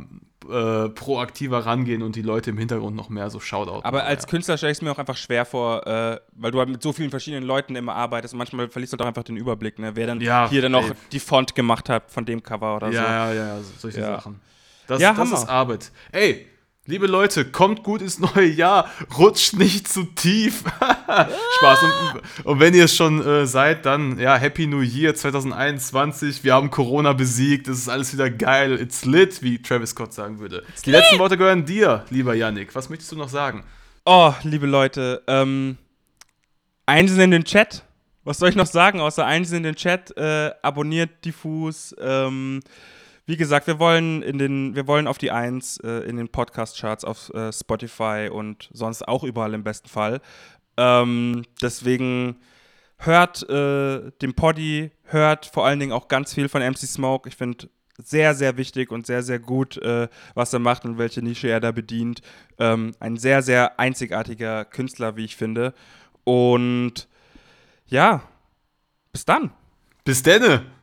äh, 0.49 0.87
proaktiver 0.89 1.65
rangehen 1.65 2.01
und 2.01 2.15
die 2.15 2.21
Leute 2.21 2.51
im 2.51 2.57
Hintergrund 2.57 2.95
noch 2.95 3.09
mehr 3.09 3.29
so 3.29 3.41
Shoutout. 3.41 3.81
Aber 3.83 4.05
als 4.05 4.23
ja. 4.23 4.29
Künstler 4.29 4.55
stelle 4.57 4.71
ich 4.71 4.77
es 4.77 4.81
mir 4.81 4.91
auch 4.91 4.97
einfach 4.97 5.17
schwer 5.17 5.43
vor, 5.43 5.85
äh, 5.85 6.19
weil 6.37 6.51
du 6.51 6.59
halt 6.59 6.69
mit 6.69 6.81
so 6.81 6.93
vielen 6.93 7.09
verschiedenen 7.09 7.43
Leuten 7.43 7.75
immer 7.75 7.95
arbeitest 7.95 8.33
und 8.33 8.37
manchmal 8.37 8.69
verlierst 8.69 8.93
du 8.93 8.97
doch 8.97 9.05
einfach 9.05 9.23
den 9.23 9.35
Überblick, 9.35 9.77
ne? 9.77 9.91
wer 9.95 10.07
dann 10.07 10.21
Ja, 10.21 10.47
hier 10.49 10.61
dann 10.61 10.71
noch 10.71 10.89
die 11.11 11.19
Font 11.19 11.53
gemacht 11.53 11.89
hat 11.89 12.09
von 12.11 12.23
dem 12.23 12.41
Cover 12.41 12.77
oder 12.77 12.87
so. 12.87 12.93
ja, 12.93 13.03
ja, 13.03 13.33
ja, 13.33 13.47
ja, 13.47 13.57
so- 13.57 13.73
solche. 13.77 13.99
Sachen. 14.01 14.39
Das, 14.87 15.01
Ja, 15.01 15.09
das 15.09 15.19
Hammer. 15.19 15.37
ist 15.37 15.49
Arbeit. 15.49 15.91
Ey, 16.13 16.47
Liebe 16.89 17.05
Leute, 17.05 17.43
kommt 17.43 17.83
gut 17.83 18.01
ins 18.01 18.17
neue 18.17 18.47
Jahr, 18.47 18.89
rutscht 19.17 19.55
nicht 19.55 19.89
zu 19.89 20.03
tief. 20.03 20.63
Spaß. 21.57 21.79
Und, 21.83 22.45
und, 22.45 22.59
wenn 22.61 22.73
ihr 22.73 22.87
schon 22.87 23.21
äh, 23.27 23.45
seid, 23.45 23.85
dann 23.85 24.17
ja, 24.17 24.37
Happy 24.37 24.67
New 24.67 24.79
Year 24.79 25.13
2021. 25.13 26.45
Wir 26.45 26.53
haben 26.53 26.71
Corona 26.71 27.11
besiegt, 27.11 27.67
es 27.67 27.79
ist 27.79 27.89
alles 27.89 28.13
wieder 28.13 28.29
geil. 28.29 28.79
It's 28.79 29.03
lit, 29.03 29.43
wie 29.43 29.61
Travis 29.61 29.89
Scott 29.89 30.13
sagen 30.13 30.39
würde. 30.39 30.63
It's 30.69 30.83
Die 30.83 30.91
lit. 30.91 31.01
letzten 31.01 31.19
Worte 31.19 31.37
gehören 31.37 31.65
dir, 31.65 32.05
lieber 32.09 32.33
Yannick. 32.35 32.73
Was 32.73 32.89
möchtest 32.89 33.11
du 33.11 33.17
noch 33.17 33.27
sagen? 33.27 33.65
Oh, 34.05 34.33
liebe 34.43 34.65
Leute, 34.65 35.21
ähm, 35.27 35.77
eins 36.85 37.11
in 37.17 37.31
den 37.31 37.43
Chat. 37.43 37.83
Was 38.23 38.37
soll 38.37 38.47
ich 38.47 38.55
noch 38.55 38.65
sagen, 38.65 39.01
außer 39.01 39.25
eins 39.25 39.51
in 39.51 39.63
den 39.63 39.75
Chat? 39.75 40.15
Äh, 40.15 40.51
abonniert 40.61 41.25
Diffus. 41.25 41.93
Ähm, 41.99 42.61
wie 43.27 43.35
gesagt, 43.35 43.67
wir 43.67 43.77
wollen 43.77 44.23
in 44.23 44.37
den, 44.37 44.73
wir 44.73 44.87
wollen 44.87 45.05
auf 45.05 45.17
die 45.17 45.31
Eins 45.31 45.77
äh, 45.83 46.07
in 46.07 46.15
den 46.15 46.29
Podcast-Charts 46.29 47.03
auf 47.03 47.29
äh, 47.33 47.51
Spotify 47.51 48.29
und 48.31 48.69
sonst 48.71 49.05
auch 49.05 49.23
überall 49.23 49.53
im 49.53 49.65
besten 49.65 49.89
Fall. 49.89 50.21
Ähm, 50.77 51.43
deswegen 51.61 52.37
hört 52.97 53.47
äh, 53.49 54.11
den 54.21 54.33
Poddy, 54.33 54.91
hört 55.03 55.45
vor 55.45 55.65
allen 55.65 55.79
Dingen 55.79 55.91
auch 55.91 56.07
ganz 56.07 56.33
viel 56.33 56.47
von 56.47 56.61
MC 56.61 56.77
Smoke. 56.77 57.27
Ich 57.27 57.35
finde 57.35 57.69
sehr, 58.01 58.33
sehr 58.33 58.55
wichtig 58.55 58.91
und 58.91 59.05
sehr, 59.05 59.23
sehr 59.23 59.39
gut, 59.39 59.75
äh, 59.77 60.07
was 60.33 60.53
er 60.53 60.59
macht 60.59 60.85
und 60.85 60.97
welche 60.97 61.21
Nische 61.21 61.49
er 61.49 61.59
da 61.59 61.73
bedient. 61.73 62.21
Ähm, 62.59 62.93
ein 63.01 63.17
sehr, 63.17 63.41
sehr 63.41 63.77
einzigartiger 63.77 64.63
Künstler, 64.63 65.17
wie 65.17 65.25
ich 65.25 65.35
finde. 65.35 65.73
Und 66.23 67.09
ja, 67.87 68.23
bis 69.11 69.25
dann. 69.25 69.51
Bis 70.05 70.23
denne. 70.23 70.76